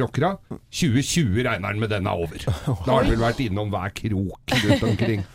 rockera. 0.00 0.34
2020 0.72 1.42
regner 1.46 1.68
han 1.72 1.80
med 1.82 1.92
den 1.92 2.08
er 2.08 2.24
over. 2.24 2.40
Da 2.86 2.92
har 2.94 3.02
han 3.04 3.12
vel 3.12 3.22
vært 3.22 3.42
innom 3.44 3.70
hver 3.74 3.92
krok 4.00 4.56
rundt 4.64 4.86
omkring. 4.92 5.24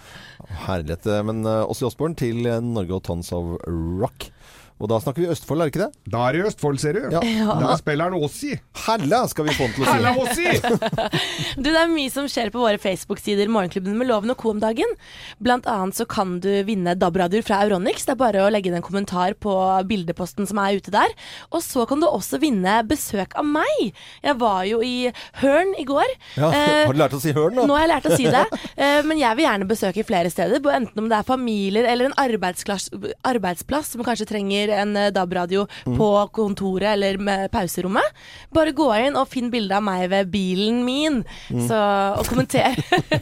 Herlighet. 0.68 1.05
eh, 1.07 1.22
Men 1.30 1.43
Åse 1.47 1.86
Osborne 1.88 2.18
til 2.20 2.45
eh, 2.49 2.59
Norge 2.64 2.97
og 2.97 3.03
Tons 3.07 3.30
of 3.36 3.55
Rock. 3.70 4.30
Og 4.82 4.89
da 4.91 4.97
snakker 5.03 5.24
vi 5.24 5.30
Østfold, 5.32 5.61
er 5.63 5.69
det 5.69 5.74
ikke 5.74 5.84
det? 5.86 6.11
Da 6.13 6.21
er 6.28 6.36
det 6.38 6.45
Østfold, 6.49 6.80
ser 6.82 6.97
du. 6.97 7.03
Ja. 7.13 7.21
Da 7.61 7.76
spiller 7.80 8.09
han 8.09 8.17
Åssi. 8.26 8.53
Hella 8.86 9.21
skal 9.32 9.47
vi 9.47 9.53
få 9.57 9.67
han 9.67 9.76
til 9.76 9.84
å 9.84 9.88
si. 9.88 9.93
Hella 9.93 10.13
Ozzy! 10.24 10.47
Du, 11.63 11.67
det 11.69 11.78
er 11.78 11.91
mye 11.91 12.09
som 12.11 12.26
skjer 12.30 12.49
på 12.51 12.59
våre 12.59 12.80
Facebook-sider 12.82 13.47
Morgenklubben 13.51 13.95
med 13.99 14.07
Loven 14.09 14.32
og 14.34 14.38
Co. 14.41 14.51
om 14.55 14.59
dagen. 14.59 14.89
Blant 15.43 15.67
annet 15.69 15.95
så 15.95 16.05
kan 16.09 16.38
du 16.43 16.49
vinne 16.67 16.95
DAB-radioer 16.99 17.45
fra 17.45 17.59
Euronix. 17.63 18.03
Det 18.07 18.15
er 18.15 18.19
bare 18.19 18.41
å 18.43 18.49
legge 18.51 18.71
inn 18.71 18.78
en 18.80 18.86
kommentar 18.86 19.36
på 19.39 19.53
bildeposten 19.89 20.47
som 20.49 20.59
er 20.63 20.80
ute 20.82 20.91
der. 20.93 21.13
Og 21.53 21.61
så 21.63 21.86
kan 21.89 22.01
du 22.01 22.07
også 22.09 22.39
vinne 22.41 22.80
besøk 22.89 23.36
av 23.39 23.47
meg. 23.47 23.93
Jeg 24.26 24.38
var 24.41 24.63
jo 24.67 24.82
i 24.84 25.11
Hørn 25.43 25.76
i 25.80 25.88
går. 25.89 26.15
Ja, 26.39 26.51
Eh, 26.63 26.86
har 26.88 26.93
du 26.95 26.99
lært 27.01 27.15
å 27.17 27.19
si 27.21 27.32
Hørn 27.36 27.55
nå? 27.57 27.63
Nå 27.67 27.76
har 27.76 27.84
jeg 27.84 27.89
lært 27.91 28.05
å 28.07 28.15
si 28.17 28.26
det, 28.32 28.43
eh, 28.84 28.99
men 29.07 29.17
jeg 29.19 29.36
vil 29.38 29.45
gjerne 29.47 29.67
besøke 29.67 30.03
flere 30.07 30.30
steder. 30.32 30.61
Enten 30.78 31.01
om 31.01 31.09
det 31.11 31.17
er 31.17 31.26
familier 31.28 31.88
eller 31.89 32.07
en 32.09 32.15
arbeidsplass, 32.21 32.86
arbeidsplass 33.28 33.91
som 33.95 34.03
kanskje 34.05 34.28
trenger 34.30 34.62
en 34.70 34.95
eh, 34.97 35.09
DAB-radio 35.11 35.68
Mm. 35.86 35.97
på 35.97 36.07
kontoret 36.32 36.93
eller 36.93 37.18
med 37.18 37.49
pauserommet. 37.51 38.03
Bare 38.53 38.72
gå 38.72 38.86
inn 39.05 39.16
og 39.20 39.28
finn 39.28 39.49
bilde 39.51 39.76
av 39.76 39.84
meg 39.84 40.09
ved 40.09 40.30
bilen 40.32 40.84
min, 40.86 41.24
Mm. 41.49 41.68
så, 41.68 41.80
og 42.20 42.26
kommenter 42.26 42.76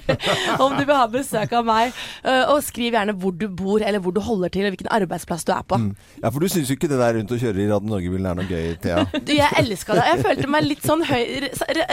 om 0.63 0.75
du 0.77 0.83
vil 0.85 0.95
ha 0.95 1.07
besøk 1.07 1.53
av 1.53 1.65
meg. 1.65 1.93
Eh, 2.23 2.43
Og 2.51 2.61
skriv 2.63 2.93
gjerne 2.93 3.13
hvor 3.17 3.31
du 3.37 3.47
bor, 3.47 3.81
eller 3.81 3.99
hvor 3.99 4.13
du 4.13 4.19
holder 4.21 4.49
til, 4.49 4.65
og 4.67 4.71
hvilken 4.75 4.91
arbeidsplass 4.91 5.45
du 5.47 5.51
er 5.53 5.63
på. 5.63 5.77
Mm. 5.79 5.95
Ja, 6.23 6.29
for 6.29 6.39
du 6.39 6.47
syns 6.51 6.69
jo 6.69 6.75
ikke 6.75 6.89
det 6.91 6.99
der 6.99 7.13
rundt 7.17 7.31
å 7.31 7.39
kjøre 7.39 7.61
i 7.63 7.67
Radio 7.69 7.89
Norge-bilen 7.91 8.27
er 8.29 8.35
noe 8.35 8.47
gøy, 8.49 8.75
Thea? 8.81 9.05
Du, 9.27 9.33
jeg 9.33 9.49
elska 9.57 9.95
det. 9.95 10.05
Jeg 10.11 10.23
følte 10.25 10.47
meg 10.51 10.65
litt 10.67 10.83
sånn 10.85 11.03
høy 11.07 11.49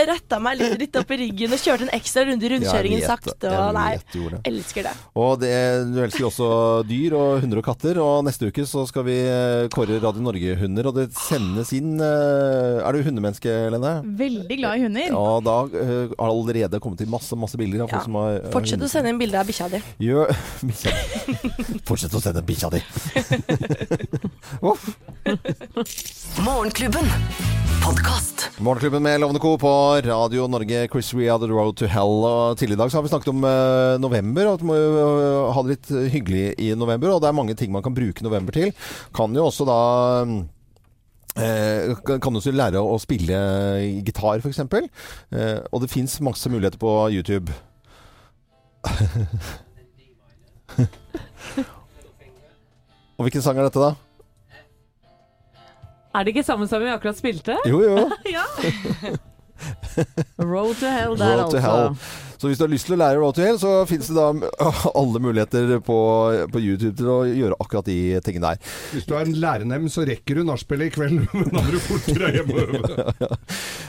Retta 0.08 0.38
meg 0.42 0.58
litt, 0.58 0.76
litt 0.80 0.96
opp 0.98 1.10
i 1.14 1.18
ryggen 1.20 1.52
og 1.54 1.60
kjørte 1.62 1.86
en 1.86 1.92
ekstra 1.96 2.24
runde 2.28 2.46
i 2.46 2.50
rundkjøringen 2.54 3.00
ja, 3.02 3.14
sakte. 3.14 3.50
Og 3.52 3.74
nei, 3.76 3.98
elsker 4.48 4.88
det. 4.88 4.92
Og 5.18 5.38
det, 5.42 5.52
du 5.94 6.00
elsker 6.04 6.26
også 6.28 6.48
dyr 6.88 7.14
og 7.18 7.42
hunder 7.44 7.60
og 7.62 7.66
katter. 7.68 8.00
Og 8.02 8.24
neste 8.26 8.48
uke 8.50 8.64
så 8.68 8.84
skal 8.88 9.04
vi 9.06 9.18
kåre 9.74 9.98
Radio 10.02 10.22
Norge-hunder, 10.24 10.88
og 10.90 10.96
det 10.98 11.06
sendes 11.16 11.72
inn 11.76 11.98
eh, 12.02 12.80
Er 12.82 12.94
du 12.94 13.02
hundemenneske, 13.06 13.52
Lene? 13.74 13.92
Veldig 14.18 14.56
glad 14.60 14.78
i 14.78 14.84
hunder. 14.86 15.08
Ja, 15.10 15.40
da 15.44 15.56
eh, 15.68 16.12
har 16.12 16.28
det 16.28 16.34
allerede 16.34 16.80
kommet 16.84 17.02
inn 17.04 17.12
masse 17.12 17.36
masse 17.38 17.60
bilder 17.60 17.84
av 17.84 17.92
folk 17.92 18.06
som 18.08 18.18
har 18.20 18.38
eh, 18.38 18.50
Fortsett 18.54 18.84
å 18.84 18.90
sende 18.90 19.12
inn 19.12 19.20
bilde 19.20 19.38
av 19.40 19.48
bikkja 19.48 19.68
di. 19.72 19.82
Gjør 20.08 20.32
bikkja 20.68 20.90
di. 20.94 21.80
Fortsett 21.88 22.14
å 22.14 22.22
sende 22.24 22.42
bikkja 22.48 22.68
di. 22.74 22.80
Morgenklubben. 26.48 27.06
Podkast. 27.84 28.50
Morgenklubben 28.58 29.02
med 29.02 29.20
Lovende 29.20 29.40
Co. 29.40 29.58
på 29.58 30.00
Radio 30.04 30.46
Norge. 30.46 30.88
Chris 30.92 31.14
Rea, 31.14 31.38
The 31.38 31.46
Road 31.46 31.76
to 31.76 31.86
Hell. 31.86 32.24
Og 32.26 32.58
tidligere 32.58 32.78
i 32.78 32.82
dag 32.82 32.90
så 32.90 32.98
har 32.98 33.02
vi 33.02 33.10
snakket 33.12 33.30
om 33.32 33.44
uh, 33.44 33.96
november, 34.02 34.48
og 34.48 34.58
at 34.58 34.64
man 34.66 34.76
må 34.76 35.04
uh, 35.06 35.52
ha 35.54 35.62
det 35.64 35.76
litt 35.76 35.92
hyggelig 36.12 36.42
i 36.58 36.72
november. 36.76 37.14
Og 37.14 37.22
det 37.22 37.30
er 37.30 37.36
mange 37.38 37.56
ting 37.58 37.72
man 37.72 37.84
kan 37.86 37.94
bruke 37.96 38.24
november 38.26 38.52
til. 38.56 38.74
Kan 39.16 39.27
jo 39.36 39.44
også 39.48 39.64
da 39.68 39.78
eh, 41.38 41.94
kan 42.06 42.32
du 42.32 42.38
også 42.40 42.52
lære 42.54 42.80
å 42.80 42.98
spille 43.02 43.36
gitar, 44.06 44.38
f.eks. 44.42 44.60
Eh, 44.64 45.58
og 45.72 45.82
det 45.82 45.90
fins 45.92 46.20
masse 46.24 46.50
muligheter 46.50 46.78
på 46.80 47.10
YouTube. 47.14 47.52
og 53.18 53.22
hvilken 53.26 53.42
sang 53.44 53.58
er 53.58 53.64
dette, 53.68 53.82
da? 53.82 53.92
Er 56.14 56.24
det 56.24 56.32
ikke 56.32 56.42
samme 56.46 56.66
som 56.68 56.82
vi 56.82 56.88
akkurat 56.90 57.18
spilte? 57.18 57.58
Jo, 57.68 57.82
jo. 57.84 58.10
ja. 58.36 58.44
Road 60.52 60.74
to 60.80 60.86
hell 60.86 61.18
der, 61.18 61.36
Road 61.42 61.50
to 61.50 61.56
altså. 61.56 61.60
Hell. 61.60 62.27
Så 62.38 62.46
hvis 62.46 62.60
du 62.60 62.64
har 62.64 62.70
lyst 62.70 62.86
til 62.86 62.94
å 62.94 63.00
lære 63.00 63.18
Road 63.18 63.34
to 63.34 63.42
Hell, 63.42 63.58
så 63.58 63.72
finnes 63.90 64.08
det 64.12 64.14
da 64.14 64.68
alle 65.00 65.22
muligheter 65.22 65.72
på, 65.84 65.98
på 66.54 66.62
YouTube 66.62 66.94
til 67.00 67.10
å 67.10 67.18
gjøre 67.26 67.58
akkurat 67.58 67.88
de 67.90 67.98
tingene 68.22 68.52
der. 68.52 68.74
Hvis 68.92 69.08
du 69.08 69.16
er 69.18 69.26
en 69.26 69.40
lærenem, 69.42 69.88
så 69.90 70.06
rekker 70.06 70.38
du 70.38 70.44
nachspielet 70.46 70.92
i 70.92 70.94
kveld, 70.94 71.24
men 71.34 71.50
da 71.50 71.64
må 71.64 71.74
du 71.74 71.80
fortere 71.82 72.30
hjemme. 72.38 72.38
hjem 72.38 72.54
og 72.54 72.78
øve. 72.78 73.38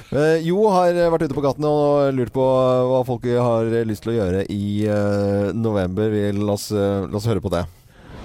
Eh, 0.09 0.39
jo 0.41 0.63
har 0.73 0.95
vært 1.13 1.27
ute 1.27 1.35
på 1.37 1.43
gatene 1.45 1.69
og 1.69 2.15
lurt 2.17 2.31
på 2.33 2.41
hva 2.41 3.03
folk 3.05 3.27
har 3.29 3.67
lyst 3.85 4.01
til 4.01 4.15
å 4.15 4.15
gjøre 4.15 4.39
i 4.49 4.87
uh, 4.89 5.51
november. 5.53 6.09
Vi, 6.09 6.23
la, 6.33 6.55
oss, 6.55 6.71
uh, 6.73 7.05
la 7.05 7.19
oss 7.19 7.27
høre 7.29 7.43
på 7.43 7.51
det. 7.53 7.61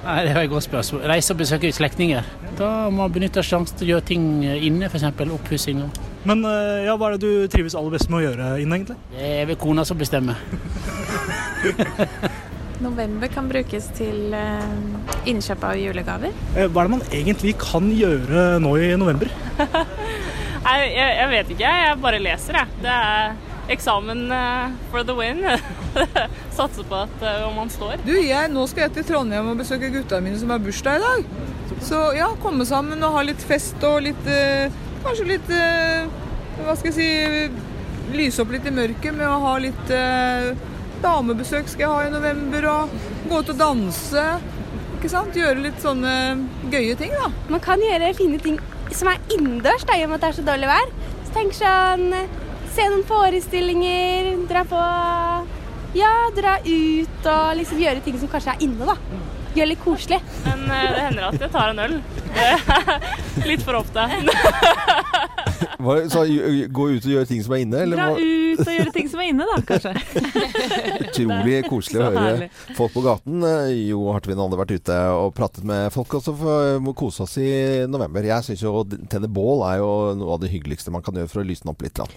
Nei, 0.07 0.17
Det 0.25 0.33
er 0.33 0.41
et 0.47 0.55
godt 0.55 0.65
spørsmål. 0.65 1.05
Reise 1.13 1.37
og 1.37 1.43
besøke 1.43 1.69
slektninger. 1.77 2.25
Da 2.57 2.71
må 2.89 3.03
man 3.03 3.13
benytte 3.13 3.45
sjansen 3.45 3.77
til 3.77 3.91
å 3.91 3.93
gjøre 3.99 4.09
ting 4.15 4.27
inne, 4.49 4.89
f.eks. 4.89 5.05
oppussinger. 5.37 5.93
Men 6.25 6.41
eh, 6.49 6.85
ja, 6.87 6.95
hva 6.97 7.11
er 7.11 7.19
det 7.19 7.27
du 7.29 7.49
trives 7.53 7.75
aller 7.77 7.93
best 7.93 8.09
med 8.13 8.23
å 8.23 8.25
gjøre 8.29 8.53
inn, 8.63 8.73
egentlig? 8.73 8.97
Det 9.13 9.33
er 9.43 9.49
vel 9.51 9.59
kona 9.61 9.85
som 9.85 9.99
bestemmer. 10.01 10.39
November 12.85 13.29
kan 13.33 13.47
brukes 13.49 13.87
til 13.97 14.33
eh, 14.37 15.29
innkjøp 15.31 15.63
av 15.69 15.77
julegaver. 15.79 16.33
Eh, 16.57 16.67
Hva 16.69 16.83
er 16.85 16.89
det 16.89 16.95
man 16.97 17.05
egentlig 17.15 17.55
kan 17.61 17.87
gjøre 17.93 18.47
nå 18.65 18.73
i 18.81 18.91
november? 19.01 19.31
Nei, 20.65 20.79
jeg, 20.91 21.11
jeg 21.21 21.29
vet 21.35 21.53
ikke. 21.55 21.73
Jeg 21.85 21.99
bare 22.03 22.21
leser, 22.25 22.59
jeg. 22.63 22.79
Det 22.83 22.95
er 22.95 23.35
eksamen 23.75 24.21
for 24.93 25.05
the 25.09 25.15
win. 25.17 25.41
Satser 26.57 26.85
på 26.89 27.03
at 27.05 27.25
om 27.47 27.55
man 27.61 27.71
står. 27.73 28.01
Du, 28.05 28.13
jeg, 28.17 28.51
nå 28.53 28.65
skal 28.69 28.87
jeg 28.87 28.95
til 28.99 29.07
Trondheim 29.13 29.53
og 29.53 29.61
besøke 29.61 29.93
gutta 29.93 30.21
mine 30.25 30.41
som 30.41 30.53
har 30.53 30.61
bursdag 30.65 31.01
i 31.01 31.05
dag. 31.05 31.21
Så 31.85 32.01
ja, 32.17 32.31
komme 32.41 32.65
sammen 32.69 33.03
og 33.05 33.17
ha 33.19 33.23
litt 33.29 33.43
fest 33.45 33.83
og 33.85 34.01
litt 34.07 34.27
eh, 34.31 34.73
Kanskje 35.05 35.27
litt 35.29 35.51
eh, 35.53 36.07
Hva 36.65 36.77
skal 36.79 36.91
jeg 36.91 36.97
si 36.97 38.15
Lyse 38.15 38.43
opp 38.43 38.53
litt 38.55 38.67
i 38.69 38.73
mørket 38.75 39.17
med 39.17 39.27
å 39.27 39.41
ha 39.43 39.55
litt 39.63 39.91
eh, 39.93 40.53
damebesøk 41.05 41.69
skal 41.69 41.85
jeg 41.85 41.93
ha 41.93 42.05
i 42.07 42.13
november, 42.13 42.67
og 42.71 42.93
gå 43.29 43.41
ut 43.41 43.51
og 43.53 43.59
danse. 43.59 44.23
Ikke 44.99 45.11
sant? 45.13 45.37
Gjøre 45.37 45.65
litt 45.65 45.81
sånne 45.83 46.13
gøye 46.73 46.95
ting, 47.01 47.13
da. 47.17 47.31
Man 47.51 47.63
kan 47.65 47.83
gjøre 47.83 48.13
fine 48.17 48.39
ting 48.45 48.61
som 48.95 49.11
er 49.11 49.21
innendørs, 49.35 49.85
i 49.89 50.05
og 50.05 50.13
med 50.13 50.19
at 50.21 50.25
det 50.25 50.31
er 50.31 50.39
så 50.39 50.47
dårlig 50.47 50.71
vær. 50.71 50.95
Så 51.27 51.37
tenk 51.37 51.59
sånn 51.59 52.09
Se 52.75 52.83
noen 52.91 53.05
forestillinger, 53.07 54.33
dra 54.51 54.65
på 54.67 54.79
Ja, 55.95 56.15
dra 56.35 56.57
ut 56.65 57.29
og 57.31 57.53
liksom 57.61 57.83
gjøre 57.85 58.03
ting 58.03 58.17
som 58.19 58.31
kanskje 58.33 58.57
er 58.57 58.65
inne, 58.67 58.89
da. 58.89 58.97
Gjøre 59.55 59.69
litt 59.71 59.83
koselig. 59.85 60.19
Men 60.45 60.65
eh, 60.67 60.87
det 60.95 61.03
hender 61.09 61.29
at 61.29 61.41
jeg 61.45 61.51
tar 61.55 61.71
en 61.75 61.83
øl. 61.85 61.97
Litt 63.47 63.63
for 63.63 63.79
ofte. 63.79 64.07
Hva, 65.85 65.95
så 66.11 66.25
gå 66.27 66.87
ut 66.95 67.05
og 67.07 67.11
gjøre 67.13 67.29
ting 67.29 67.43
som 67.45 67.55
er 67.57 67.63
inne? 67.65 67.83
Eller 67.85 68.01
Dra 68.01 68.09
ut 68.17 68.63
og 68.65 68.71
gjøre 68.73 68.93
ting 68.95 69.09
som 69.11 69.21
er 69.23 69.31
inne, 69.31 69.47
da, 69.49 69.59
kanskje. 69.69 69.93
Utrolig 71.05 71.59
koselig 71.69 72.01
å 72.03 72.11
høre 72.15 72.49
folk 72.79 72.95
på 72.97 73.05
gaten. 73.05 73.45
Eh, 73.47 73.71
Jo 73.91 74.03
Hartvin 74.15 74.41
hadde 74.43 74.59
vært 74.61 74.75
ute 74.79 74.99
og 75.19 75.33
pratet 75.37 75.67
med 75.69 75.91
folk 75.95 76.19
også 76.21 76.35
for 76.39 76.79
å 76.81 76.97
kose 76.99 77.25
oss 77.27 77.37
i 77.43 77.51
november. 77.91 78.27
Jeg 78.27 78.47
syns 78.49 78.65
jo 78.65 78.75
å 78.81 78.85
tenne 79.11 79.31
bål 79.31 79.65
er 79.71 79.81
jo 79.83 79.91
noe 80.19 80.37
av 80.37 80.43
det 80.45 80.53
hyggeligste 80.55 80.95
man 80.95 81.05
kan 81.05 81.17
gjøre 81.19 81.31
for 81.33 81.45
å 81.45 81.49
lysne 81.49 81.75
opp 81.75 81.85
litt. 81.85 81.95
Da. 82.01 82.09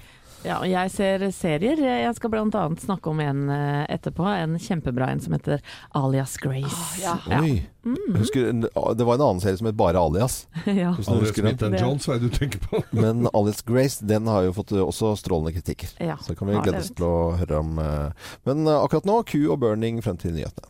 Ja, 0.46 0.60
og 0.62 0.68
jeg 0.70 0.92
ser 0.94 1.24
serier. 1.34 1.80
Jeg 1.82 2.14
skal 2.16 2.32
annet 2.38 2.82
snakke 2.84 3.10
om 3.10 3.20
en 3.24 3.50
eh, 3.50 3.86
etterpå. 3.96 4.24
En 4.30 4.54
kjempebra 4.62 5.10
en 5.12 5.20
som 5.24 5.34
heter 5.34 5.62
Alias 5.98 6.38
Grace. 6.38 7.02
ja. 7.02 7.18
Oi. 7.42 7.64
Jeg 7.88 8.20
husker, 8.20 8.50
det 8.52 9.06
var 9.08 9.16
en 9.18 9.24
annen 9.24 9.40
serie 9.42 9.58
som 9.58 9.68
het 9.70 9.78
bare 9.80 9.98
Alias. 10.00 10.46
Ja. 10.68 10.94
Alias. 10.94 11.34
Smith 11.36 11.64
and 11.66 11.80
Jones, 11.80 12.06
hva 12.08 12.16
er 12.18 12.22
det 12.24 12.30
du 12.32 12.38
tenker 12.38 12.60
på? 12.68 12.84
Men 13.04 13.28
Alias 13.34 13.64
Grace 13.66 14.06
den 14.06 14.28
har 14.28 14.46
jo 14.48 14.54
fått 14.60 14.72
eh, 14.76 14.84
også 14.84 15.16
strålende 15.20 15.56
kritikker. 15.58 15.96
Ja, 16.04 16.18
Så 16.22 16.36
kan 16.38 16.48
vi 16.52 16.60
glede 16.62 16.84
oss 16.84 16.94
til 16.96 17.08
å 17.08 17.18
høre 17.42 17.60
om. 17.64 17.78
eh, 17.82 18.32
Men 18.48 18.68
akkurat 18.78 19.08
nå, 19.10 19.22
Q 19.28 19.48
og 19.56 19.60
burning 19.66 20.02
frem 20.06 20.18
til 20.22 20.36
nyhetene. 20.38 20.70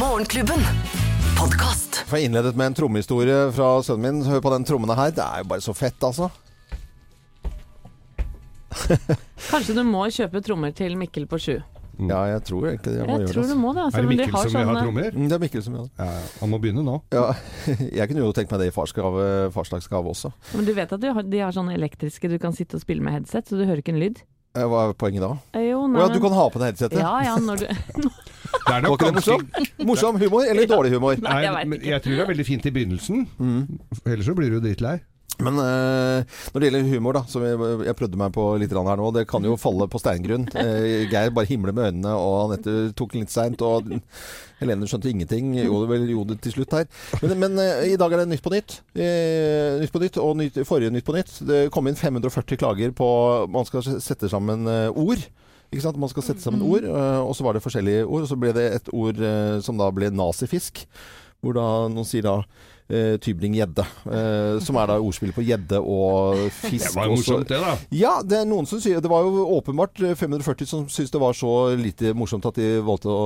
Morgenklubben. 0.00 0.60
Podcast. 1.38 2.02
Jeg 2.04 2.10
innledet 2.26 2.52
med 2.58 2.72
en 2.72 2.74
trommehistorie 2.76 3.38
fra 3.56 3.70
sønnen 3.86 4.02
min. 4.20 4.22
Hør 4.28 4.42
på 4.44 4.52
den 4.52 4.66
trommene 4.68 4.96
her. 4.98 5.12
Det 5.14 5.24
er 5.24 5.42
jo 5.44 5.48
bare 5.54 5.64
så 5.64 5.72
fett, 5.76 5.96
altså. 6.04 6.28
Kanskje 9.50 9.74
du 9.76 9.82
må 9.88 10.06
kjøpe 10.14 10.42
trommer 10.46 10.74
til 10.76 10.96
Mikkel 11.00 11.26
på 11.30 11.38
sju. 11.42 11.58
Ja, 12.00 12.20
jeg 12.30 12.40
tror 12.48 12.64
egentlig 12.70 12.94
jeg 12.96 13.04
må 13.04 13.12
Jeg 13.12 13.20
gjøre 13.26 13.32
tror 13.34 13.42
det. 13.44 13.50
du 13.52 13.58
må 13.60 13.70
det, 13.76 13.82
altså, 13.84 13.98
er 13.98 14.06
det 14.06 14.08
Mikkel 14.08 14.24
de 14.30 14.32
har 14.32 14.46
som 14.48 14.60
vil 14.62 14.68
ha 14.70 14.82
trommer? 14.86 15.10
Mm, 15.18 15.26
Det 15.28 15.36
er 15.36 15.42
Mikkel 15.42 15.62
som 15.66 15.74
gjør 15.76 15.82
det. 15.84 15.92
Ja, 16.00 16.06
ja. 16.16 16.22
han 16.40 16.50
må 16.54 16.60
begynne 16.62 16.84
nå. 16.86 16.94
Ja, 17.12 17.24
jeg 18.00 18.08
kunne 18.08 18.22
jo 18.24 18.32
tenkt 18.38 18.54
meg 18.54 18.62
det 18.62 18.68
i 18.70 18.74
farsgave, 18.74 19.26
farsdagsgave 19.52 20.14
også. 20.14 20.30
Men 20.56 20.64
du 20.64 20.72
vet 20.78 20.94
at 20.96 21.02
de 21.02 21.12
har, 21.12 21.26
de 21.34 21.42
har 21.44 21.52
sånne 21.52 21.76
elektriske 21.76 22.30
du 22.32 22.38
kan 22.40 22.56
sitte 22.56 22.78
og 22.80 22.84
spille 22.86 23.04
med 23.04 23.18
headset, 23.18 23.50
så 23.52 23.58
du 23.60 23.66
hører 23.66 23.82
ikke 23.84 23.92
en 23.92 24.00
lyd? 24.00 24.22
Eh, 24.56 24.64
Hva 24.66 24.86
er 24.88 24.96
poenget 24.98 25.22
da? 25.22 25.34
Eh, 25.54 25.68
Jo, 25.68 25.84
nei, 25.92 26.00
ja, 26.00 26.08
du 26.10 26.18
kan 26.24 26.32
ha 26.34 26.48
på 26.50 26.58
deg 26.62 26.72
headsetet? 26.72 26.98
Ja, 27.04 27.12
ja, 27.22 27.36
når 27.38 27.66
du 27.66 27.68
Det 28.50 28.72
er 28.74 28.82
nok 28.82 29.04
morsom? 29.14 29.44
Morsom 29.86 30.16
humor 30.18 30.42
eller 30.48 30.66
dårlig 30.66 30.90
humor? 30.96 31.20
Nei, 31.22 31.64
men 31.70 31.84
jeg 31.86 32.02
tror 32.02 32.16
det 32.16 32.24
er 32.24 32.30
veldig 32.32 32.46
fint 32.48 32.64
i 32.66 32.72
begynnelsen. 32.74 33.28
Ellers 34.08 34.26
så 34.26 34.34
blir 34.34 34.50
du 34.50 34.58
drittlei. 34.64 34.96
Men 35.44 35.60
eh, 35.62 36.38
når 36.52 36.62
det 36.62 36.68
gjelder 36.68 36.90
humor, 36.90 37.16
da, 37.16 37.24
som 37.30 37.44
jeg, 37.44 37.58
jeg 37.88 37.98
prøvde 37.98 38.20
meg 38.20 38.34
på 38.36 38.44
litt 38.60 38.74
her 38.76 39.00
nå, 39.00 39.10
det 39.16 39.26
kan 39.30 39.44
jo 39.46 39.56
falle 39.60 39.88
på 39.90 40.02
steingrunn. 40.02 40.48
Eh, 40.60 41.08
Geir 41.08 41.32
bare 41.34 41.48
himler 41.48 41.72
med 41.72 41.86
øynene, 41.88 42.12
og 42.14 42.34
Anette 42.44 42.92
tok 42.98 43.14
litt 43.16 43.32
seint. 43.32 43.62
Og 43.64 43.88
Helene 44.60 44.88
skjønte 44.88 45.08
ingenting. 45.10 45.54
Jo, 45.56 45.80
det 45.82 45.90
vel 45.94 46.10
gjorde 46.12 46.36
det 46.36 46.44
til 46.44 46.54
slutt 46.58 46.74
her. 46.76 46.88
Men, 47.22 47.34
men 47.40 47.60
eh, 47.62 47.92
i 47.94 47.98
dag 48.00 48.12
er 48.12 48.22
det 48.22 48.30
Nytt 48.34 48.44
på 48.44 48.52
Nytt. 48.52 48.76
Eh, 48.92 49.80
nytt 49.80 49.94
på 49.94 50.02
Nytt 50.02 50.18
og 50.20 50.34
nytt, 50.40 50.58
forrige 50.68 50.92
Nytt 50.92 51.06
på 51.06 51.16
Nytt. 51.16 51.32
Det 51.48 51.60
kom 51.74 51.88
inn 51.88 51.98
540 51.98 52.60
klager 52.60 52.92
på 52.96 53.08
Man 53.52 53.68
skal 53.68 53.86
sette 54.04 54.28
sammen 54.32 54.68
eh, 54.68 54.90
ord. 54.92 55.24
Ikke 55.70 55.84
sant? 55.86 56.00
Man 56.02 56.10
skal 56.12 56.26
sette 56.26 56.44
sammen 56.44 56.64
ord, 56.66 56.84
eh, 56.84 57.20
og 57.22 57.32
så 57.38 57.46
var 57.46 57.56
det 57.56 57.64
forskjellige 57.64 58.04
ord. 58.04 58.26
Og 58.26 58.30
så 58.30 58.38
ble 58.40 58.52
det 58.56 58.66
et 58.76 58.92
ord 58.92 59.24
som 59.64 59.80
da 59.80 59.88
ble 59.94 60.12
nazifisk. 60.12 60.84
Hvor 61.40 61.56
da 61.56 61.66
noen 61.88 62.04
sier 62.04 62.26
da 62.26 62.36
eh, 62.90 63.14
tybring-gjedde. 63.22 63.84
Eh, 64.10 64.58
som 64.66 64.76
er 64.80 64.90
da 64.90 64.96
ordspill 65.00 65.32
på 65.36 65.44
gjedde 65.46 65.78
og 65.80 66.40
fisk. 66.58 66.88
Det 66.90 66.94
var 66.96 67.08
jo 67.08 67.16
morsomt, 67.16 67.48
det, 67.48 67.60
da. 67.62 67.74
Ja, 67.94 68.12
det 68.26 68.40
er 68.42 68.48
noen 68.50 68.66
som 68.68 68.80
sier 68.82 69.00
Det 69.00 69.10
var 69.10 69.24
jo 69.26 69.44
åpenbart 69.56 70.02
eh, 70.04 70.16
540 70.18 70.68
som 70.70 70.86
syntes 70.90 71.12
det 71.14 71.20
var 71.22 71.36
så 71.38 71.52
lite 71.78 72.12
morsomt 72.18 72.46
at 72.50 72.58
de 72.60 72.68
valgte 72.86 73.10
å 73.12 73.24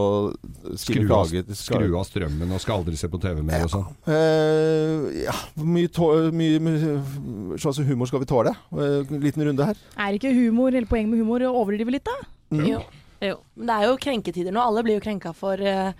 skrive 0.77 1.07
Skru 1.07 1.15
av, 1.17 1.29
klage. 1.33 1.59
skru 1.59 1.97
av 1.99 2.05
strømmen 2.09 2.53
og 2.55 2.63
skal 2.63 2.83
aldri 2.83 2.99
se 3.01 3.11
på 3.13 3.21
TV 3.23 3.41
mer 3.45 3.67
og 3.67 3.73
sånn. 3.75 3.87
Eh, 4.11 5.23
ja, 5.25 5.37
hvor 5.57 5.71
mye, 5.75 6.11
mye, 6.35 6.61
mye 6.69 7.59
slags 7.63 7.81
humor 7.85 8.11
skal 8.11 8.23
vi 8.25 8.29
tåle? 8.31 8.55
Eh, 8.75 9.15
liten 9.23 9.45
runde 9.49 9.71
her. 9.73 9.81
Er 10.01 10.19
ikke 10.19 10.35
humor, 10.37 10.75
hele 10.75 10.89
poenget 10.91 11.13
med 11.15 11.25
humor 11.25 11.45
å 11.49 11.55
overdrive 11.65 11.97
litt, 11.97 12.07
da? 12.07 12.19
Mm. 12.55 12.67
Jo. 12.75 12.85
Men 13.25 13.69
det 13.71 13.75
er 13.79 13.87
jo 13.89 13.97
krenketider 14.03 14.53
nå. 14.53 14.61
Alle 14.61 14.83
blir 14.85 14.99
jo 14.99 15.03
krenka 15.05 15.31
for 15.37 15.57
eh, 15.57 15.95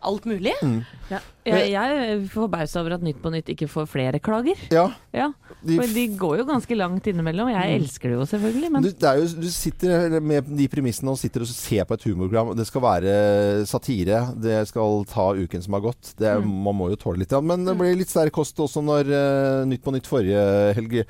alt 0.00 0.24
mulig. 0.30 0.52
Mm. 0.62 0.84
Ja. 1.10 1.18
Jeg, 1.48 1.70
jeg 1.72 1.92
er 2.12 2.20
forbausa 2.28 2.80
over 2.82 2.92
at 2.98 3.02
Nytt 3.02 3.22
på 3.22 3.30
Nytt 3.32 3.48
ikke 3.48 3.66
får 3.72 3.86
flere 3.88 4.18
klager. 4.20 4.58
Ja. 4.70 4.90
Ja, 5.16 5.30
for 5.64 5.88
de 5.94 6.02
går 6.20 6.34
jo 6.42 6.44
ganske 6.44 6.76
langt 6.76 7.06
innimellom. 7.08 7.48
Jeg 7.50 7.56
Mm. 7.68 7.82
elsker 7.82 8.08
det 8.12 8.18
jo 8.18 8.26
selvfølgelig, 8.28 8.70
men 8.72 8.82
Du, 8.84 8.90
det 8.92 9.02
er 9.08 9.16
jo, 9.16 9.26
du 9.40 9.48
sitter 9.50 10.20
med 10.20 10.44
de 10.44 10.68
premissene 10.68 11.10
og 11.10 11.18
sitter 11.18 11.40
og 11.40 11.48
ser 11.48 11.84
på 11.88 11.94
et 11.96 12.04
humorprogram. 12.04 12.54
Det 12.56 12.66
skal 12.68 12.82
være 12.84 13.66
satire. 13.66 14.20
Det 14.38 14.68
skal 14.68 15.04
ta 15.08 15.32
uken 15.34 15.62
som 15.64 15.72
har 15.78 15.80
gått. 15.88 16.14
Det 16.18 16.28
er, 16.28 16.38
Mm. 16.38 16.62
Man 16.68 16.76
må 16.76 16.90
jo 16.90 16.96
tåle 16.96 17.18
litt. 17.24 17.32
Ja. 17.32 17.40
Men 17.40 17.64
det 17.64 17.76
ble 17.78 17.94
litt 17.96 18.08
sterk 18.12 18.32
kost 18.32 18.56
også 18.60 18.84
når 18.84 19.08
uh, 19.08 19.64
Nytt 19.66 19.82
på 19.82 19.90
Nytt 19.96 20.06
forrige 20.06 20.74
helg 20.76 21.00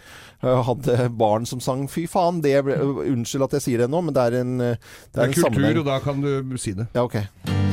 uh, 0.44 0.62
hadde 0.62 1.10
barn 1.10 1.44
som 1.46 1.60
sang 1.60 1.86
'fy 1.88 2.06
faen'. 2.06 2.40
Det 2.40 2.62
ble, 2.64 2.78
unnskyld 3.12 3.42
at 3.44 3.58
jeg 3.58 3.60
sier 3.66 3.78
det 3.84 3.90
nå, 3.90 4.00
men 4.04 4.14
det 4.14 4.22
er 4.32 4.40
en, 4.40 4.60
eh, 4.60 4.76
Det 5.12 5.18
er 5.20 5.24
en 5.26 5.32
kultur, 5.32 5.50
sammenheng. 5.50 5.78
og 5.78 5.84
da 5.84 5.98
kan 5.98 6.20
du 6.22 6.56
si 6.56 6.72
det. 6.72 6.86
Ja, 6.94 7.02
ok. 7.04 7.67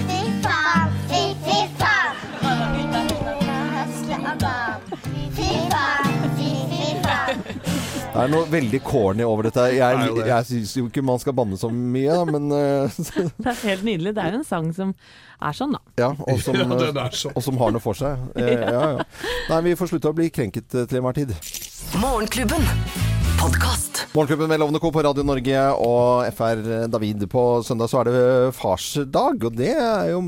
Det 8.15 8.23
er 8.23 8.31
noe 8.31 8.47
veldig 8.47 8.79
corny 8.85 9.25
over 9.27 9.49
dette. 9.49 9.65
Det 9.67 9.75
Jeg, 9.75 10.11
jeg 10.29 10.47
syns 10.49 10.73
jo 10.79 10.85
ikke 10.87 11.03
man 11.03 11.19
skal 11.19 11.35
banne 11.35 11.57
så 11.59 11.67
mye, 11.73 12.15
da, 12.15 12.23
men 12.29 12.47
eh, 12.55 12.99
det 13.35 13.49
er 13.51 13.61
helt 13.65 13.83
nydelig. 13.87 14.13
Det 14.15 14.23
er 14.23 14.35
jo 14.37 14.39
en 14.39 14.47
sang 14.47 14.69
som 14.77 14.93
er 15.43 15.57
sånn, 15.57 15.75
da. 15.75 15.81
Ja, 15.99 16.11
og 16.15 16.39
som, 16.43 16.55
Ja, 16.61 17.09
sånn. 17.11 17.35
og 17.35 17.43
som 17.43 17.59
har 17.59 17.75
noe 17.75 17.83
for 17.83 17.99
seg. 17.99 18.23
Eh, 18.39 18.53
ja, 18.75 18.85
ja. 18.95 19.09
Nei, 19.51 19.59
vi 19.67 19.75
får 19.79 19.91
slutte 19.91 20.13
å 20.13 20.15
bli 20.15 20.29
krenket 20.33 20.71
eh, 20.79 20.87
til 20.87 21.01
enhver 21.01 21.19
tid. 21.19 21.35
Morgenklubben. 21.99 23.04
Podkast. 23.39 24.05
Morgenklubben 24.15 24.47
med 24.49 24.59
Lovende 24.59 24.79
Co. 24.79 24.89
på 24.93 25.01
Radio 25.03 25.23
Norge 25.25 25.59
og 25.83 26.25
FR 26.35 26.61
David. 26.91 27.25
På 27.31 27.61
søndag 27.65 27.89
så 27.91 27.99
er 28.01 28.09
det 28.09 28.53
farsdag, 28.57 29.43
og 29.47 29.57
det 29.57 29.71
er 29.75 30.09
jo 30.13 30.21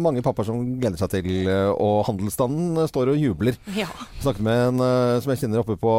mange 0.00 0.22
pappaer 0.24 0.48
som 0.48 0.60
gleder 0.80 1.00
seg 1.00 1.12
til. 1.14 1.30
eh, 1.48 1.70
Og 1.72 2.04
handelsstanden 2.08 2.78
står 2.90 3.12
og 3.14 3.18
jubler. 3.20 3.56
Ja. 3.74 3.88
Jeg 3.88 4.22
snakket 4.26 4.44
med 4.46 4.62
en 4.68 4.80
eh, 4.86 5.16
som 5.24 5.32
jeg 5.34 5.42
kjenner 5.44 5.62
oppe 5.64 5.76
på 5.80 5.94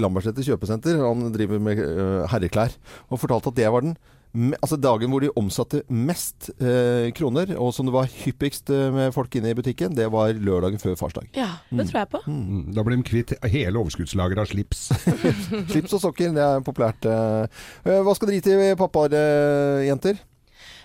Lambertseter 0.00 0.42
kjøpesenter. 0.48 0.98
Han 1.04 1.30
driver 1.34 1.60
med 1.60 1.78
eh, 1.84 2.26
herreklær. 2.32 2.74
Og 3.10 3.20
fortalte 3.20 3.52
at 3.52 3.60
det 3.60 3.70
var 3.72 3.84
den 3.84 3.96
Altså 4.34 4.74
dagen 4.82 5.12
hvor 5.12 5.22
de 5.22 5.28
omsatte 5.38 5.84
mest 5.94 6.48
eh, 6.58 7.12
kroner, 7.14 7.52
og 7.54 7.70
som 7.76 7.86
det 7.86 7.94
var 7.94 8.08
hyppigst 8.10 8.72
eh, 8.74 8.88
med 8.90 9.12
folk 9.14 9.30
inne 9.38 9.52
i 9.52 9.54
butikken, 9.54 9.94
det 9.94 10.08
var 10.10 10.34
lørdagen 10.34 10.80
før 10.82 10.96
farsdag. 10.98 11.28
Ja, 11.38 11.52
det 11.70 11.86
tror 11.90 12.00
jeg 12.02 12.10
på. 12.16 12.22
Mm, 12.26 12.72
Da 12.74 12.82
ble 12.82 12.98
de 12.98 13.06
kvitt 13.06 13.36
hele 13.46 13.78
overskuddslageret 13.78 14.42
av 14.42 14.50
slips. 14.50 14.88
Slips 15.70 15.94
og 15.94 16.02
sokker, 16.02 16.34
det 16.34 16.42
er 16.42 16.64
populært. 16.66 17.06
eh. 17.06 17.46
Eh, 17.86 18.00
Hva 18.02 18.14
skal 18.18 18.32
dere 18.32 18.40
gi 18.40 18.46
til 18.50 18.76
pappaer, 18.80 19.14
eh, 19.22 19.86
jenter? 19.92 20.18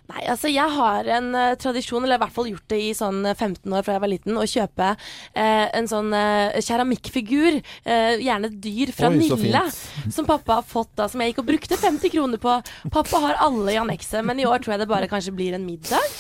Nei, 0.10 0.24
altså 0.32 0.50
jeg 0.50 0.74
har 0.74 1.06
en 1.20 1.28
uh, 1.38 1.54
tradisjon, 1.62 2.02
eller 2.02 2.18
i 2.18 2.22
hvert 2.24 2.34
fall 2.34 2.48
gjort 2.50 2.72
det 2.72 2.80
i 2.82 2.94
sånn 2.98 3.22
eh, 3.30 3.36
15 3.38 3.76
år 3.78 3.84
fra 3.86 3.94
jeg 3.94 4.02
var 4.02 4.10
liten, 4.10 4.40
å 4.42 4.46
kjøpe 4.50 4.88
uh, 4.96 5.68
en 5.78 5.90
sånn 5.90 6.10
uh, 6.16 6.58
keramikkfigur, 6.66 7.60
eh, 7.86 8.16
gjerne 8.24 8.50
et 8.50 8.56
dyr 8.64 8.94
fra 8.96 9.12
Oi, 9.14 9.20
Nille, 9.22 9.62
som 10.16 10.26
pappa 10.26 10.58
har 10.60 10.66
fått 10.66 10.96
da, 10.98 11.06
som 11.12 11.22
jeg 11.22 11.34
gikk 11.34 11.44
og 11.44 11.50
brukte 11.52 11.78
50 11.78 12.14
kroner 12.16 12.42
på. 12.42 12.56
Pappa 12.90 13.22
har 13.22 13.38
alle 13.46 13.76
i 13.76 13.78
annekset, 13.82 14.24
men 14.26 14.42
i 14.42 14.48
år 14.50 14.64
tror 14.64 14.76
jeg 14.76 14.84
det 14.84 14.90
bare 14.90 15.10
kanskje 15.12 15.36
blir 15.38 15.58
en 15.60 15.68
middag. 15.68 16.18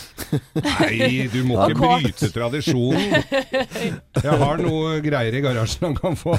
Nei, 0.61 1.25
du 1.33 1.41
må 1.49 1.57
ikke 1.65 1.79
bryte 1.81 2.29
tradisjonen. 2.35 3.17
Jeg 4.19 4.35
har 4.41 4.59
noe 4.59 4.97
greier 5.01 5.33
i 5.33 5.41
garasjen 5.41 5.87
han 5.87 5.95
kan 5.97 6.17
få. 6.19 6.35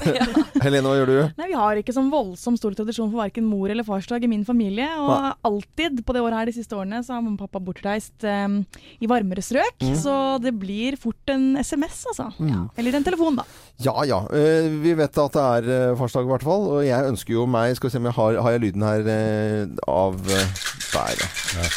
Helene, 0.60 0.84
hva 0.84 0.96
gjør 0.98 1.10
du? 1.10 1.18
Nei, 1.40 1.48
Vi 1.50 1.56
har 1.56 1.78
ikke 1.80 1.94
sånn 1.96 2.10
voldsomt 2.12 2.60
stor 2.60 2.76
tradisjon 2.76 3.08
for 3.10 3.22
verken 3.22 3.46
mor- 3.48 3.72
eller 3.72 3.86
farsdag 3.86 4.26
i 4.26 4.30
min 4.30 4.44
familie. 4.46 4.86
Og 5.00 5.46
alltid 5.48 6.02
på 6.06 6.14
det 6.14 6.22
året 6.22 6.42
her 6.42 6.50
de 6.50 6.56
siste 6.60 6.76
årene 6.76 7.00
så 7.06 7.16
har 7.16 7.24
mamma 7.24 7.39
og 7.40 7.48
pappa 7.48 7.62
bortreist 7.64 8.26
um, 8.28 8.60
i 9.00 9.08
varmere 9.10 9.44
strøk. 9.44 9.78
Mm. 9.80 9.96
Så 9.96 10.14
det 10.44 10.52
blir 10.60 10.98
fort 11.00 11.32
en 11.32 11.56
SMS, 11.60 12.04
altså. 12.12 12.28
Mm. 12.38 12.68
Eller 12.76 12.98
en 12.98 13.06
telefon, 13.06 13.40
da. 13.40 13.46
Ja 13.80 13.96
ja. 14.08 14.20
Uh, 14.28 14.68
vi 14.84 14.94
vet 14.98 15.22
at 15.24 15.36
det 15.36 15.46
er 15.56 15.92
uh, 15.92 15.98
farsdag 16.00 16.28
i 16.28 16.32
hvert 16.34 16.46
fall. 16.46 16.68
Og 16.74 16.84
jeg 16.86 17.12
ønsker 17.12 17.36
jo 17.38 17.48
meg 17.50 17.76
Skal 17.78 17.88
vi 17.88 17.94
se 17.94 18.00
om 18.02 18.08
jeg 18.10 18.18
har, 18.18 18.40
har 18.44 18.56
jeg 18.56 18.64
lyden 18.66 18.84
her 18.86 19.06
uh, 19.08 19.76
av 19.88 20.18
Der, 20.28 21.28
ja. 21.56 21.68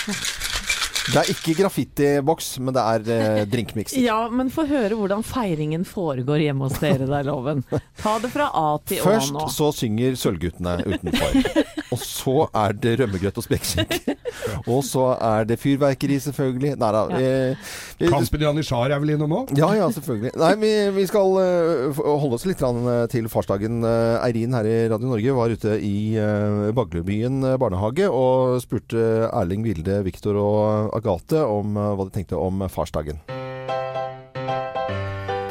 Det 1.03 1.19
er 1.19 1.29
ikke 1.33 1.53
graffitiboks, 1.57 2.53
men 2.63 2.75
det 2.75 2.83
er 2.83 3.09
eh, 3.11 3.41
drinkmikser. 3.53 3.99
Ja, 3.99 4.29
men 4.31 4.51
få 4.53 4.63
høre 4.69 4.95
hvordan 4.95 5.23
feiringen 5.27 5.83
foregår 5.87 6.45
hjemme 6.45 6.69
hos 6.69 6.79
dere 6.79 7.09
der, 7.09 7.27
Loven. 7.27 7.65
Ta 7.99 8.15
det 8.23 8.31
fra 8.31 8.47
A 8.55 8.67
til 8.87 9.03
Å 9.03 9.11
nå. 9.11 9.43
Først 9.43 9.57
så 9.57 9.71
synger 9.75 10.15
Sølvguttene 10.19 10.77
utenfor. 10.87 11.39
Og 11.93 12.01
så 12.01 12.47
er 12.57 12.73
det 12.73 12.95
rømmegrøt 13.03 13.37
og 13.37 13.45
spekeskinke. 13.45 14.15
Og 14.73 14.81
så 14.85 15.03
er 15.21 15.45
det 15.47 15.59
fyrverkeri, 15.61 16.15
selvfølgelig. 16.23 16.73
Nei 16.81 16.89
da. 16.95 17.01
eh, 17.19 17.69
vi- 17.99 18.09
Kampen 18.09 18.43
Anishar 18.49 18.89
er 18.91 18.99
vel 19.03 19.13
innom 19.13 19.35
òg? 19.37 19.53
Ja, 19.57 19.69
ja, 19.77 19.87
selvfølgelig. 19.93 20.31
Nei, 20.41 20.51
vi, 20.61 20.71
vi 20.97 21.05
skal 21.09 21.37
eh, 21.43 21.85
f- 21.93 22.01
holde 22.23 22.39
oss 22.39 22.47
litt 22.49 22.59
grann, 22.63 22.81
eh, 22.89 23.03
til 23.13 23.29
farsdagen. 23.31 23.83
Eh, 23.85 24.25
Eirin 24.25 24.55
her 24.57 24.65
i 24.69 24.75
Radio 24.91 25.11
Norge 25.13 25.35
var 25.37 25.53
ute 25.53 25.75
i 25.83 25.93
uh, 26.17 26.71
Baglebyen 26.75 27.43
eh, 27.51 27.57
barnehage 27.61 28.09
og 28.09 28.57
spurte 28.63 29.05
Erling, 29.29 29.63
Vilde, 29.67 29.99
Viktor 30.07 30.39
og 30.41 30.93
Agathe 30.97 31.43
om 31.45 31.77
eh, 31.77 31.91
hva 31.99 32.09
de 32.09 32.15
tenkte 32.17 32.39
om 32.41 32.65
farsdagen. 32.73 33.21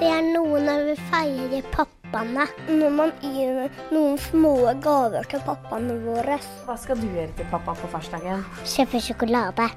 Det 0.03 0.09
er 0.11 0.25
noe 0.33 0.59
når 0.67 0.89
vi 0.91 0.97
feirer 1.13 1.69
pappaene. 2.13 2.47
Når 2.69 2.91
man 2.91 3.13
gir 3.23 3.71
noen 3.93 4.19
små 4.21 4.55
gaver 4.83 5.25
til 5.31 5.41
pappaene 5.47 5.97
våre. 6.05 6.39
Hva 6.67 6.77
skal 6.77 7.01
du 7.01 7.07
gjøre 7.09 7.33
til 7.39 7.49
pappa 7.51 7.75
på 7.79 7.89
farsdagen? 7.93 8.45
Kjøpe 8.65 9.01
sjokolade. 9.01 9.69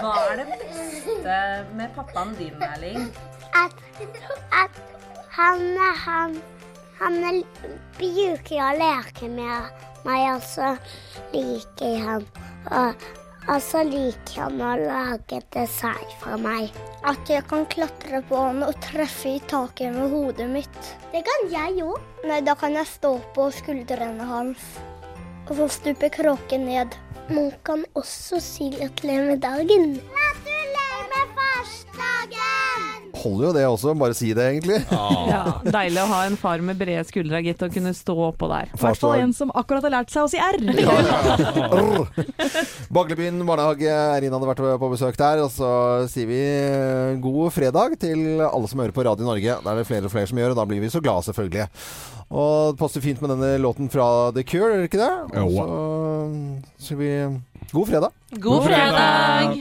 Hva 0.00 0.14
er 0.30 0.40
det 0.40 0.46
beste 0.54 1.36
med 1.76 1.90
pappaen 1.96 2.34
din, 2.38 2.62
Erling? 2.62 3.10
At, 3.58 3.74
at 4.54 4.80
han, 5.34 5.76
han, 6.04 6.36
han 7.00 7.42
bruker 7.98 8.62
å 8.64 8.70
leke 8.78 9.28
med 9.28 9.86
meg, 10.06 10.26
og 10.32 10.44
så 10.46 10.76
liker 11.34 11.98
han 12.06 12.28
og, 12.70 13.04
og 13.48 13.62
så 13.64 13.82
liker 13.86 14.42
han 14.44 14.60
å 14.60 14.74
lage 14.80 15.40
dessert 15.54 16.12
for 16.20 16.40
meg. 16.42 16.74
At 17.08 17.30
jeg 17.30 17.46
kan 17.50 17.64
klatre 17.72 18.20
på 18.28 18.36
han 18.36 18.62
og 18.66 18.76
treffe 18.84 19.36
i 19.38 19.42
taket 19.50 19.96
med 19.96 20.12
hodet 20.12 20.48
mitt. 20.50 20.92
Det 21.14 21.24
kan 21.26 21.48
jeg 21.52 21.80
òg. 21.86 21.96
Nei, 22.28 22.42
da 22.44 22.54
kan 22.58 22.76
jeg 22.76 22.90
stå 22.90 23.16
på 23.36 23.48
skuldrene 23.56 24.28
hans. 24.28 24.66
Og 25.48 25.56
så 25.56 25.70
stuper 25.80 26.12
kråken 26.14 26.68
ned. 26.68 26.94
Man 27.30 27.50
kan 27.66 27.86
også 27.98 28.42
si 28.44 28.70
gratulerer 28.76 29.32
med 29.32 29.44
dagen. 29.46 29.98
Gratulerer 29.98 30.49
med 31.60 31.66
farsdagen! 31.66 32.86
Holder 33.20 33.46
jo 33.46 33.52
det 33.52 33.64
også, 33.68 33.92
bare 33.98 34.14
si 34.16 34.30
det 34.36 34.44
egentlig. 34.54 34.78
Ja, 34.88 35.60
deilig 35.66 36.00
å 36.00 36.06
ha 36.08 36.20
en 36.28 36.36
far 36.40 36.62
med 36.64 36.78
brede 36.80 37.02
skuldre, 37.08 37.42
gitt, 37.44 37.60
og 37.66 37.74
kunne 37.74 37.92
stå 37.96 38.14
oppå 38.30 38.48
der. 38.48 38.70
I 38.72 38.80
hvert 38.80 39.00
fall 39.02 39.20
en 39.20 39.34
som 39.36 39.50
akkurat 39.58 39.84
har 39.84 39.92
lært 39.98 40.12
seg 40.12 40.24
å 40.24 40.30
si 40.30 40.38
R. 40.40 40.56
Baglebyen 42.94 43.42
barnehage, 43.44 43.90
Eirin 43.90 44.32
hadde 44.32 44.48
vært 44.48 44.62
på 44.80 44.92
besøk 44.94 45.18
der. 45.20 45.42
Og 45.44 45.50
så 45.52 45.72
sier 46.12 46.30
vi 46.30 46.40
god 47.20 47.52
fredag 47.52 47.98
til 48.00 48.40
alle 48.46 48.70
som 48.70 48.80
hører 48.80 48.96
på 48.96 49.04
Radio 49.04 49.28
Norge. 49.28 49.58
Det 49.60 49.74
er 49.74 49.82
det 49.82 49.88
flere 49.90 50.08
og 50.08 50.14
flere 50.14 50.30
som 50.30 50.40
gjør, 50.40 50.54
og 50.54 50.62
da 50.62 50.68
blir 50.70 50.80
vi 50.84 50.92
så 50.94 51.02
glade, 51.04 51.26
selvfølgelig. 51.28 51.68
Og 52.30 52.54
det 52.72 52.80
passer 52.80 53.04
fint 53.04 53.20
med 53.20 53.34
denne 53.34 53.52
låten 53.60 53.90
fra 53.92 54.30
The 54.32 54.46
Cure, 54.46 54.70
er 54.70 54.84
det 54.84 54.88
ikke 54.92 55.02
det? 55.02 55.12
Og 55.42 55.50
så 56.78 56.92
sier 56.92 57.02
vi 57.02 57.12
god 57.74 57.90
fredag. 57.90 58.16
God 58.38 58.70
fredag! 58.70 59.60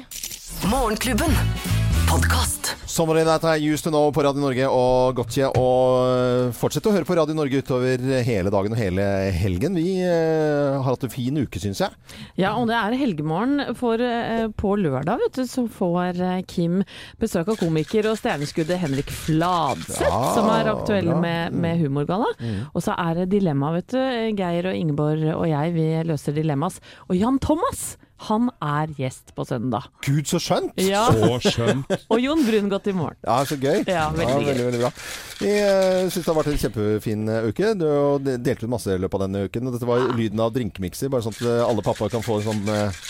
Morgenklubben. 0.70 1.78
Podkast. 2.10 2.72
Sommerøy 2.89 3.22
er 3.22 3.62
Used 3.70 3.86
to 3.86 3.91
Know 3.93 4.07
på 4.10 4.24
Radio 4.26 4.41
Norge 4.41 4.66
og 4.74 5.20
Gotje. 5.20 5.45
Og 5.62 6.49
fortsett 6.57 6.88
å 6.89 6.93
høre 6.95 7.05
på 7.05 7.14
Radio 7.20 7.36
Norge 7.38 7.62
utover 7.62 8.01
hele 8.26 8.49
dagen 8.49 8.74
og 8.74 8.82
hele 8.82 9.05
helgen. 9.36 9.78
Vi 9.78 9.99
eh, 10.01 10.74
har 10.74 10.88
hatt 10.88 11.05
en 11.05 11.14
fin 11.14 11.38
uke, 11.38 11.62
syns 11.62 11.84
jeg. 11.86 11.93
Ja, 12.41 12.55
og 12.57 12.66
det 12.72 12.80
er 12.80 12.97
helgemorgen, 12.97 13.62
for 13.78 14.01
eh, 14.01 14.47
på 14.57 14.74
lørdag 14.82 15.22
vet 15.22 15.38
du, 15.38 15.43
så 15.45 15.68
får 15.70 16.18
eh, 16.18 16.41
Kim 16.49 16.82
besøk 17.22 17.53
av 17.53 17.62
komiker 17.62 18.10
og 18.10 18.18
stjerneskuddet 18.18 18.82
Henrik 18.82 19.14
Fladseth, 19.14 20.10
Ja, 20.10 20.26
som 20.34 20.49
er 20.55 20.74
aktuell 20.74 21.14
bra. 21.14 21.22
med, 21.22 21.62
med 21.62 21.86
Humorgalla. 21.86 22.34
Mm. 22.41 22.60
Og 22.74 22.89
så 22.89 22.97
er 22.97 23.22
det 23.22 23.30
dilemma, 23.38 23.76
vet 23.78 23.93
du. 23.93 24.01
Geir 24.34 24.74
og 24.74 24.82
Ingeborg 24.82 25.30
og 25.38 25.45
jeg, 25.53 25.78
vi 25.78 25.89
løser 26.10 26.34
dilemmas. 26.41 26.82
Og 27.05 27.22
Jan 27.22 27.38
Thomas, 27.45 27.91
han 28.28 28.49
er 28.63 28.91
gjest 28.97 29.32
på 29.36 29.45
søndag. 29.47 29.88
Gud, 30.03 30.28
så 30.28 30.41
skjønt! 30.43 30.76
Ja. 30.84 31.05
Så 31.15 31.53
skjønt. 31.53 31.93
Og 32.11 32.20
Jon 32.20 32.43
Brun 32.45 32.72
godt 32.72 32.89
i 32.91 32.95
morgen. 32.95 33.20
Ja, 33.24 33.39
så 33.47 33.55
gøy. 33.59 33.86
Ja, 33.88 34.09
veldig 34.15 34.28
ja, 34.28 34.39
veldig, 34.43 34.65
veldig 34.67 34.82
bra. 34.84 34.91
Vi 35.39 35.53
uh, 35.55 36.09
syns 36.11 36.20
det 36.20 36.28
har 36.28 36.39
vært 36.41 36.51
en 36.51 36.61
kjempefin 36.65 37.32
eh, 37.32 37.47
uke. 37.49 37.72
Du 37.80 37.88
delte 38.28 38.67
ut 38.67 38.74
masse 38.76 38.91
i 38.91 38.99
løpet 38.99 39.20
av 39.20 39.26
denne 39.28 39.45
uken. 39.47 39.70
Og 39.70 39.78
Dette 39.78 39.89
var 39.89 40.09
lyden 40.17 40.43
av 40.43 40.51
drinkmikser, 40.55 41.11
bare 41.13 41.26
sånn 41.26 41.38
at 41.38 41.45
eh, 41.47 41.63
alle 41.63 41.86
pappaer 41.86 42.11
kan 42.13 42.26
få 42.26 42.41
en 42.41 42.47
sånn 42.49 42.74
eh, 42.76 43.01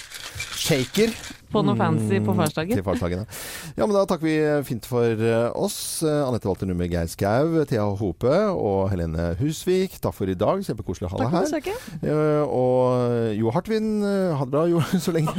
shaker. 0.60 1.14
På 1.50 1.64
noe 1.66 1.74
fancy 1.74 2.20
på 2.22 2.30
Mm, 2.30 2.38
farsdagen. 2.44 2.76
Til 2.78 2.84
farsdagen, 2.86 3.24
ja. 3.24 3.38
ja, 3.80 3.86
men 3.88 3.96
da 3.96 4.04
takker 4.06 4.22
vi 4.28 4.34
fint 4.68 4.86
for 4.86 5.02
eh, 5.18 5.48
oss. 5.58 6.04
Eh, 6.06 6.20
Anette 6.28 6.46
Walter 6.46 6.68
Numme, 6.70 6.86
Geir 6.92 7.08
Skau, 7.10 7.64
Thea 7.66 7.88
Hope 7.98 8.30
og 8.54 8.92
Helene 8.92 9.32
Husvik. 9.40 9.96
Takk 10.04 10.14
for 10.14 10.30
i 10.30 10.36
dag. 10.38 10.62
Kjempekoselig 10.68 11.10
å 11.10 11.12
ha 11.16 11.24
Takk 11.24 11.26
deg 11.26 11.32
for 11.32 11.40
her. 11.40 11.48
besøket. 11.50 12.06
Eh, 12.06 12.44
og 12.46 13.34
Jo 13.40 13.56
Hartvin, 13.56 13.90
ha 14.06 14.46
det 14.46 14.54
bra 14.54 14.68
Jo, 14.70 14.84
så 15.06 15.16
lenge. 15.16 15.34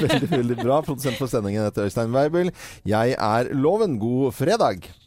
veldig, 0.00 0.30
veldig 0.32 0.58
bra. 0.62 0.80
Produsent 0.88 1.20
for 1.20 1.28
sendingen 1.28 1.68
heter 1.68 1.90
Øystein 1.90 2.16
Weibel. 2.16 2.54
Jeg 2.88 3.12
er 3.20 3.52
Loven. 3.52 3.98
God 4.00 4.32
fredag. 4.40 4.88